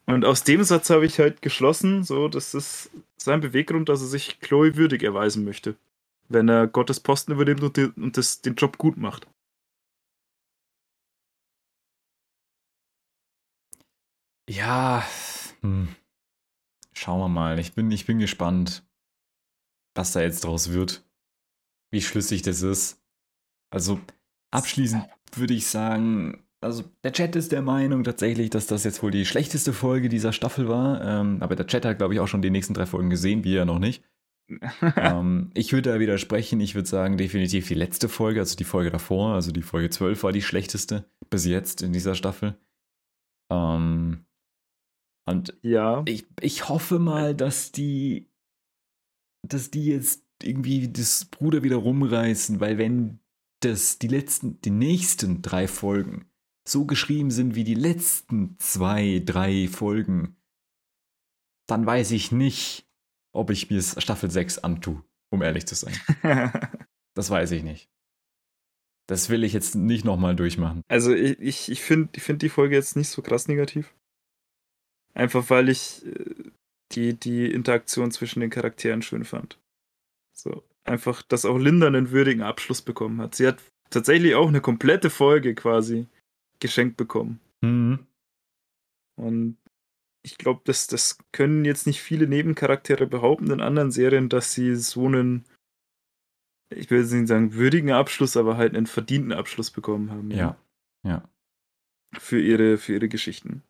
Und 0.08 0.24
aus 0.24 0.44
dem 0.44 0.64
Satz 0.64 0.90
habe 0.90 1.06
ich 1.06 1.20
halt 1.20 1.42
geschlossen, 1.42 2.04
so, 2.04 2.30
das 2.30 2.54
ist 2.54 2.90
sein 3.18 3.42
Beweggrund, 3.42 3.90
dass 3.90 4.02
er 4.02 4.08
sich 4.08 4.40
Chloe 4.40 4.78
würdig 4.78 5.04
erweisen 5.04 5.44
möchte. 5.44 5.76
Wenn 6.30 6.48
er 6.50 6.68
Gottes 6.68 7.02
Posten 7.02 7.34
übernimmt 7.34 7.62
und, 7.62 7.78
die, 7.78 7.86
und 7.96 8.16
das, 8.16 8.42
den 8.42 8.56
Job 8.56 8.78
gut 8.78 8.98
macht. 8.98 9.28
Ja, 14.50 15.06
hm. 15.62 15.90
schauen 16.94 17.20
wir 17.20 17.28
mal. 17.28 17.60
Ich 17.60 17.74
bin, 17.74 17.92
ich 17.92 18.06
bin 18.06 18.20
gespannt, 18.20 18.88
was 19.94 20.14
da 20.14 20.22
jetzt 20.22 20.46
draus 20.46 20.72
wird. 20.72 21.04
Wie 21.92 22.02
schlüssig 22.02 22.44
das 22.44 22.62
ist. 22.62 23.02
Also, 23.72 24.00
abschließend 24.52 25.06
würde 25.34 25.54
ich 25.54 25.68
sagen, 25.68 26.47
also 26.62 26.84
der 27.04 27.12
Chat 27.14 27.36
ist 27.36 27.52
der 27.52 27.62
Meinung 27.62 28.04
tatsächlich, 28.04 28.50
dass 28.50 28.68
das 28.68 28.84
jetzt 28.84 29.04
wohl 29.04 29.12
die 29.12 29.26
schlechteste 29.26 29.74
Folge 29.74 30.10
dieser 30.10 30.34
Staffel 30.34 30.68
war. 30.68 31.04
Ähm, 31.04 31.38
aber 31.42 31.56
der 31.56 31.68
Chat 31.68 31.86
hat, 31.86 31.98
glaube 31.98 32.14
ich, 32.14 32.20
auch 32.20 32.28
schon 32.28 32.42
die 32.42 32.50
nächsten 32.50 32.74
drei 32.74 32.86
Folgen 32.86 33.10
gesehen, 33.10 33.44
wie 33.44 33.56
er 33.56 33.66
noch 33.66 33.80
nicht. 33.80 34.04
ähm, 34.96 35.52
ich 35.54 35.74
würde 35.74 35.92
da 35.92 36.00
widersprechen. 36.00 36.60
Ich 36.60 36.74
würde 36.74 36.88
sagen, 36.88 37.18
definitiv 37.18 37.68
die 37.68 37.76
letzte 37.76 38.10
Folge, 38.10 38.40
also 38.40 38.56
die 38.56 38.64
Folge 38.64 38.92
davor, 38.92 39.36
also 39.36 39.52
die 39.52 39.62
Folge 39.62 39.90
12 39.90 40.24
war 40.24 40.32
die 40.32 40.42
schlechteste 40.42 41.06
bis 41.30 41.46
jetzt 41.46 41.82
in 41.82 41.94
dieser 41.94 42.16
Staffel. 42.16 42.58
Ähm, 43.52 44.26
und 45.28 45.58
ja. 45.62 46.04
ich, 46.08 46.26
ich 46.42 46.70
hoffe 46.70 47.00
mal, 47.00 47.36
dass 47.36 47.72
die, 47.72 48.32
dass 49.48 49.70
die 49.70 49.86
jetzt 49.86 50.24
irgendwie 50.42 50.88
das 50.88 51.26
Bruder 51.26 51.64
wieder 51.64 51.78
rumreißen, 51.78 52.60
weil 52.60 52.78
wenn 52.78 53.20
das 53.62 54.00
die 54.00 54.08
letzten, 54.08 54.62
die 54.62 54.70
nächsten 54.70 55.42
drei 55.42 55.68
Folgen 55.68 56.27
so 56.68 56.86
geschrieben 56.86 57.32
sind 57.32 57.56
wie 57.56 57.64
die 57.64 57.74
letzten 57.74 58.58
zwei, 58.60 59.22
drei 59.26 59.68
Folgen, 59.68 60.36
dann 61.68 61.86
weiß 61.86 62.12
ich 62.12 62.32
nicht, 62.32 62.88
ob 63.34 63.50
ich 63.50 63.70
mir 63.70 63.82
Staffel 63.82 64.32
6 64.32 64.60
antue, 64.60 65.04
um 65.30 65.42
ehrlich 65.42 65.66
zu 65.66 65.76
sein. 65.76 65.96
das 67.14 67.30
weiß 67.30 67.52
ich 67.52 67.64
nicht. 67.64 67.90
Das 69.08 69.30
will 69.30 69.44
ich 69.44 69.54
jetzt 69.54 69.76
nicht 69.76 70.04
nochmal 70.04 70.36
durchmachen. 70.36 70.82
Also 70.88 71.14
ich, 71.14 71.40
ich, 71.40 71.72
ich 71.72 71.82
finde 71.82 72.10
ich 72.16 72.24
find 72.24 72.42
die 72.42 72.50
Folge 72.50 72.76
jetzt 72.76 72.96
nicht 72.96 73.10
so 73.10 73.22
krass 73.22 73.48
negativ. 73.48 73.94
Einfach 75.14 75.50
weil 75.50 75.70
ich 75.70 76.06
äh, 76.06 76.52
die, 76.92 77.14
die 77.14 77.50
Interaktion 77.52 78.12
zwischen 78.12 78.42
den 78.42 78.50
Charakteren 78.50 79.02
schön 79.02 79.24
fand. 79.24 79.60
So, 80.34 80.64
einfach, 80.84 81.22
dass 81.22 81.46
auch 81.46 81.58
Linda 81.58 81.88
einen 81.88 82.12
würdigen 82.12 82.44
Abschluss 82.44 82.82
bekommen 82.82 83.22
hat. 83.22 83.36
Sie 83.36 83.48
hat 83.48 83.62
tatsächlich 83.90 84.36
auch 84.36 84.48
eine 84.48 84.62
komplette 84.62 85.10
Folge 85.10 85.56
quasi 85.56 86.08
geschenkt 86.60 86.98
bekommen. 86.98 87.40
Mhm. 87.62 88.06
Und 89.16 89.58
ich 90.24 90.38
glaube, 90.38 90.62
das, 90.66 90.88
das 90.88 91.18
können 91.32 91.66
jetzt 91.66 91.88
nicht 91.88 92.02
viele 92.02 92.28
Nebencharaktere 92.28 93.08
behaupten 93.08 93.50
in 93.52 93.62
anderen 93.62 93.92
Serien, 93.92 94.30
dass 94.30 94.54
sie 94.54 94.76
so 94.76 95.08
einen, 95.08 95.46
ich 96.70 96.90
will 96.90 97.00
jetzt 97.00 97.14
nicht 97.14 97.28
sagen 97.28 97.54
würdigen 97.54 97.92
Abschluss, 97.92 98.36
aber 98.38 98.58
halt 98.58 98.76
einen 98.76 98.88
verdienten 98.88 99.32
Abschluss 99.32 99.72
bekommen 99.72 100.12
haben. 100.12 100.32
Ja, 100.32 100.58
ja. 101.04 101.28
Für 102.18 102.40
ihre, 102.40 102.78
für 102.78 102.94
ihre 102.94 103.10
Geschichten. 103.10 103.64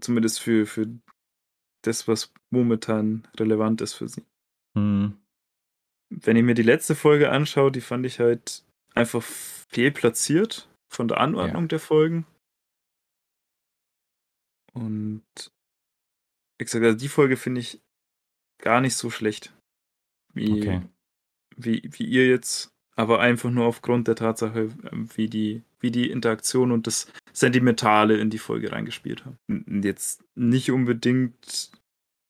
Zumindest 0.00 0.40
für, 0.40 0.66
für 0.66 0.88
das, 1.82 2.08
was 2.08 2.32
momentan 2.50 3.26
relevant 3.38 3.80
ist 3.80 3.94
für 3.94 4.08
sie. 4.08 4.24
Mhm. 4.74 5.18
Wenn 6.10 6.36
ich 6.36 6.42
mir 6.42 6.54
die 6.54 6.62
letzte 6.62 6.94
Folge 6.94 7.30
anschaue, 7.30 7.70
die 7.70 7.80
fand 7.80 8.06
ich 8.06 8.18
halt 8.18 8.64
einfach 8.94 9.22
fehlplatziert 9.22 10.68
von 10.88 11.08
der 11.08 11.20
Anordnung 11.20 11.64
ja. 11.64 11.68
der 11.68 11.80
Folgen. 11.80 12.26
Und 14.72 15.22
wie 16.58 16.64
gesagt, 16.64 16.84
also 16.84 16.98
die 16.98 17.08
Folge 17.08 17.36
finde 17.36 17.60
ich 17.60 17.80
gar 18.58 18.80
nicht 18.80 18.94
so 18.94 19.10
schlecht. 19.10 19.54
Wie, 20.34 20.52
okay. 20.52 20.82
wie, 21.56 21.88
wie 21.92 22.04
ihr 22.04 22.28
jetzt, 22.28 22.72
aber 22.96 23.20
einfach 23.20 23.50
nur 23.50 23.66
aufgrund 23.66 24.08
der 24.08 24.16
Tatsache, 24.16 24.70
ähm, 24.92 25.08
wie 25.14 25.28
die, 25.28 25.62
wie 25.80 25.90
die 25.90 26.10
Interaktion 26.10 26.72
und 26.72 26.86
das 26.86 27.10
Sentimentale 27.32 28.18
in 28.18 28.30
die 28.30 28.38
Folge 28.38 28.72
reingespielt 28.72 29.24
haben. 29.24 29.38
Und 29.48 29.84
jetzt 29.84 30.24
nicht 30.34 30.70
unbedingt 30.70 31.70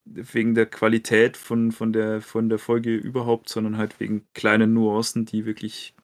wegen 0.05 0.55
der 0.55 0.67
Qualität 0.67 1.37
von, 1.37 1.73
von, 1.73 1.93
der, 1.93 2.21
von 2.23 2.49
der 2.49 2.59
Folge 2.59 2.95
überhaupt, 2.95 3.49
sondern 3.49 3.77
halt 3.77 4.01
wegen 4.01 4.27
kleinen 4.33 4.73
Nuancen, 4.73 5.27
die 5.27 5.45
wirklich 5.45 5.95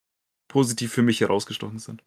positiv 0.48 0.92
für 0.92 1.02
mich 1.02 1.20
herausgestochen 1.20 1.78
sind. 1.78 2.02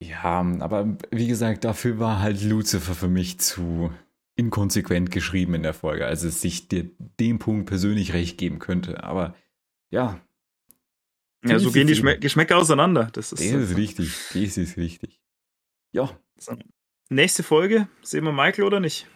Ja, 0.00 0.40
aber 0.60 0.96
wie 1.10 1.26
gesagt, 1.26 1.64
dafür 1.64 1.98
war 1.98 2.20
halt 2.20 2.42
Lucifer 2.42 2.94
für 2.94 3.08
mich 3.08 3.40
zu 3.40 3.92
inkonsequent 4.36 5.10
geschrieben 5.10 5.54
in 5.54 5.64
der 5.64 5.74
Folge, 5.74 6.06
als 6.06 6.22
es 6.22 6.40
sich 6.40 6.68
dir 6.68 6.88
dem 7.18 7.40
Punkt 7.40 7.66
persönlich 7.66 8.12
recht 8.12 8.38
geben 8.38 8.60
könnte. 8.60 9.02
Aber 9.02 9.34
ja. 9.90 10.20
Ja, 11.44 11.58
so 11.58 11.72
gehen 11.72 11.88
die 11.88 11.94
Geschmä 11.94 12.18
Geschmäcker 12.18 12.56
auseinander. 12.56 13.08
Das 13.12 13.32
ist, 13.32 13.40
das 13.40 13.70
ist 13.70 13.76
richtig. 13.76 14.14
Das 14.34 14.56
ist 14.56 14.76
richtig. 14.76 15.20
Ja. 15.92 16.16
So. 16.38 16.56
Nächste 17.10 17.42
Folge, 17.42 17.88
sehen 18.02 18.24
wir 18.24 18.32
Michael 18.32 18.64
oder 18.64 18.80
nicht? 18.80 19.08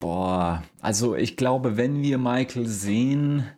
Boah, 0.00 0.64
also 0.80 1.16
ich 1.16 1.36
glaube, 1.36 1.76
wenn 1.76 2.02
wir 2.02 2.18
Michael 2.18 2.66
sehen, 2.66 3.48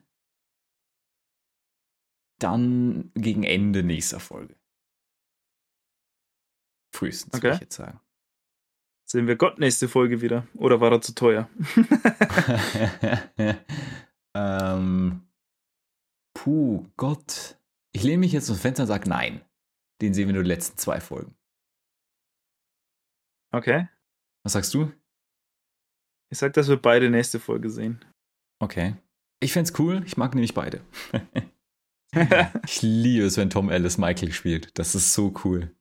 dann 2.38 3.10
gegen 3.14 3.42
Ende 3.42 3.82
nächster 3.82 4.20
Folge. 4.20 4.59
Frühestens, 7.00 7.32
okay. 7.32 7.44
würde 7.44 7.54
ich 7.54 7.60
jetzt 7.62 7.76
sagen. 7.76 7.98
Sehen 9.06 9.26
wir 9.26 9.36
Gott 9.36 9.58
nächste 9.58 9.88
Folge 9.88 10.20
wieder? 10.20 10.46
Oder 10.52 10.82
war 10.82 10.92
er 10.92 11.00
zu 11.00 11.14
teuer? 11.14 11.48
ähm, 14.34 15.22
puh, 16.34 16.86
Gott. 16.98 17.58
Ich 17.92 18.02
lehne 18.02 18.18
mich 18.18 18.32
jetzt 18.32 18.50
dem 18.50 18.56
Fenster 18.56 18.82
und 18.82 18.88
sage 18.88 19.08
nein. 19.08 19.40
Den 20.02 20.12
sehen 20.12 20.28
wir 20.28 20.34
nur 20.34 20.42
die 20.42 20.50
letzten 20.50 20.76
zwei 20.76 21.00
Folgen. 21.00 21.34
Okay. 23.50 23.88
Was 24.44 24.52
sagst 24.52 24.74
du? 24.74 24.92
Ich 26.30 26.36
sag, 26.36 26.52
dass 26.52 26.68
wir 26.68 26.76
beide 26.76 27.08
nächste 27.08 27.40
Folge 27.40 27.70
sehen. 27.70 28.04
Okay. 28.58 28.94
Ich 29.42 29.54
fände 29.54 29.72
cool. 29.78 30.02
Ich 30.04 30.18
mag 30.18 30.34
nämlich 30.34 30.52
beide. 30.52 30.82
ich 32.66 32.82
liebe 32.82 33.24
es, 33.24 33.38
wenn 33.38 33.48
Tom 33.48 33.70
Ellis 33.70 33.96
Michael 33.96 34.32
spielt. 34.32 34.78
Das 34.78 34.94
ist 34.94 35.14
so 35.14 35.32
cool. 35.46 35.74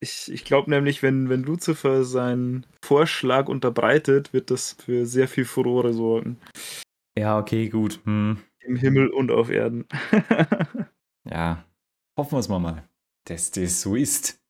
Ich, 0.00 0.30
ich 0.30 0.44
glaube 0.44 0.70
nämlich, 0.70 1.02
wenn, 1.02 1.28
wenn 1.28 1.42
Lucifer 1.42 2.04
seinen 2.04 2.66
Vorschlag 2.84 3.48
unterbreitet, 3.48 4.32
wird 4.32 4.50
das 4.50 4.74
für 4.74 5.06
sehr 5.06 5.26
viel 5.26 5.44
Furore 5.44 5.92
sorgen. 5.92 6.38
Ja, 7.18 7.38
okay, 7.38 7.68
gut. 7.68 8.00
Hm. 8.04 8.38
Im 8.60 8.76
Himmel 8.76 9.08
und 9.08 9.32
auf 9.32 9.50
Erden. 9.50 9.86
ja, 11.24 11.64
hoffen 12.16 12.32
wir 12.32 12.38
es 12.38 12.48
mal 12.48 12.60
mal, 12.60 12.88
dass 13.24 13.50
das 13.50 13.80
so 13.80 13.96
ist. 13.96 14.40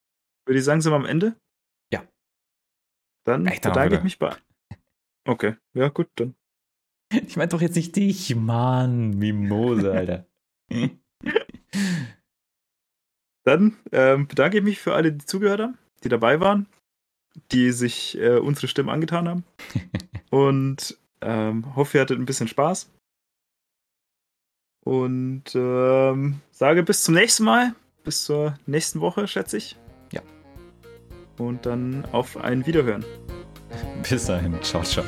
Würde 0.45 0.59
ich 0.59 0.65
sagen, 0.65 0.81
sind 0.81 0.93
wir 0.93 0.97
am 0.97 1.07
Ende? 1.07 1.35
Ja. 1.93 2.07
Dann 3.25 3.47
Echt, 3.47 3.63
bedanke 3.63 3.97
ich 3.97 4.03
mich 4.03 4.19
bei. 4.19 4.37
Okay, 5.27 5.57
ja, 5.75 5.89
gut, 5.89 6.09
dann. 6.17 6.35
Ich 7.11 7.37
meine 7.39 7.49
doch 7.49 7.63
jetzt 7.63 7.77
nicht 7.77 7.97
dich, 7.97 8.35
Mann, 8.37 9.19
Mimose, 9.19 9.93
Alter. 9.93 10.27
Dann 13.49 13.79
ähm, 13.93 14.27
bedanke 14.27 14.59
ich 14.59 14.63
mich 14.63 14.79
für 14.79 14.95
alle, 14.95 15.11
die 15.11 15.25
zugehört 15.25 15.63
haben, 15.63 15.79
die 16.05 16.11
dabei 16.11 16.39
waren, 16.39 16.67
die 17.51 17.73
sich 17.73 18.19
äh, 18.19 18.37
unsere 18.37 18.69
Stimmen 18.69 18.91
angetan 18.91 19.27
haben. 19.27 19.45
Und 20.31 20.99
ähm, 21.23 21.75
hoffe, 21.75 21.97
ihr 21.97 22.03
hattet 22.03 22.19
ein 22.19 22.27
bisschen 22.27 22.49
Spaß. 22.49 22.91
Und 24.85 25.45
ähm, 25.55 26.43
sage 26.51 26.83
bis 26.83 27.05
zum 27.05 27.15
nächsten 27.15 27.45
Mal. 27.45 27.75
Bis 28.05 28.25
zur 28.25 28.59
nächsten 28.67 29.01
Woche, 29.01 29.27
schätze 29.27 29.57
ich. 29.57 29.77
Ja. 30.13 30.21
Und 31.39 31.65
dann 31.65 32.05
auf 32.13 32.37
ein 32.37 32.67
Wiederhören. 32.67 33.03
Bis 34.07 34.27
dahin. 34.27 34.63
Ciao, 34.63 34.83
ciao. 34.83 35.05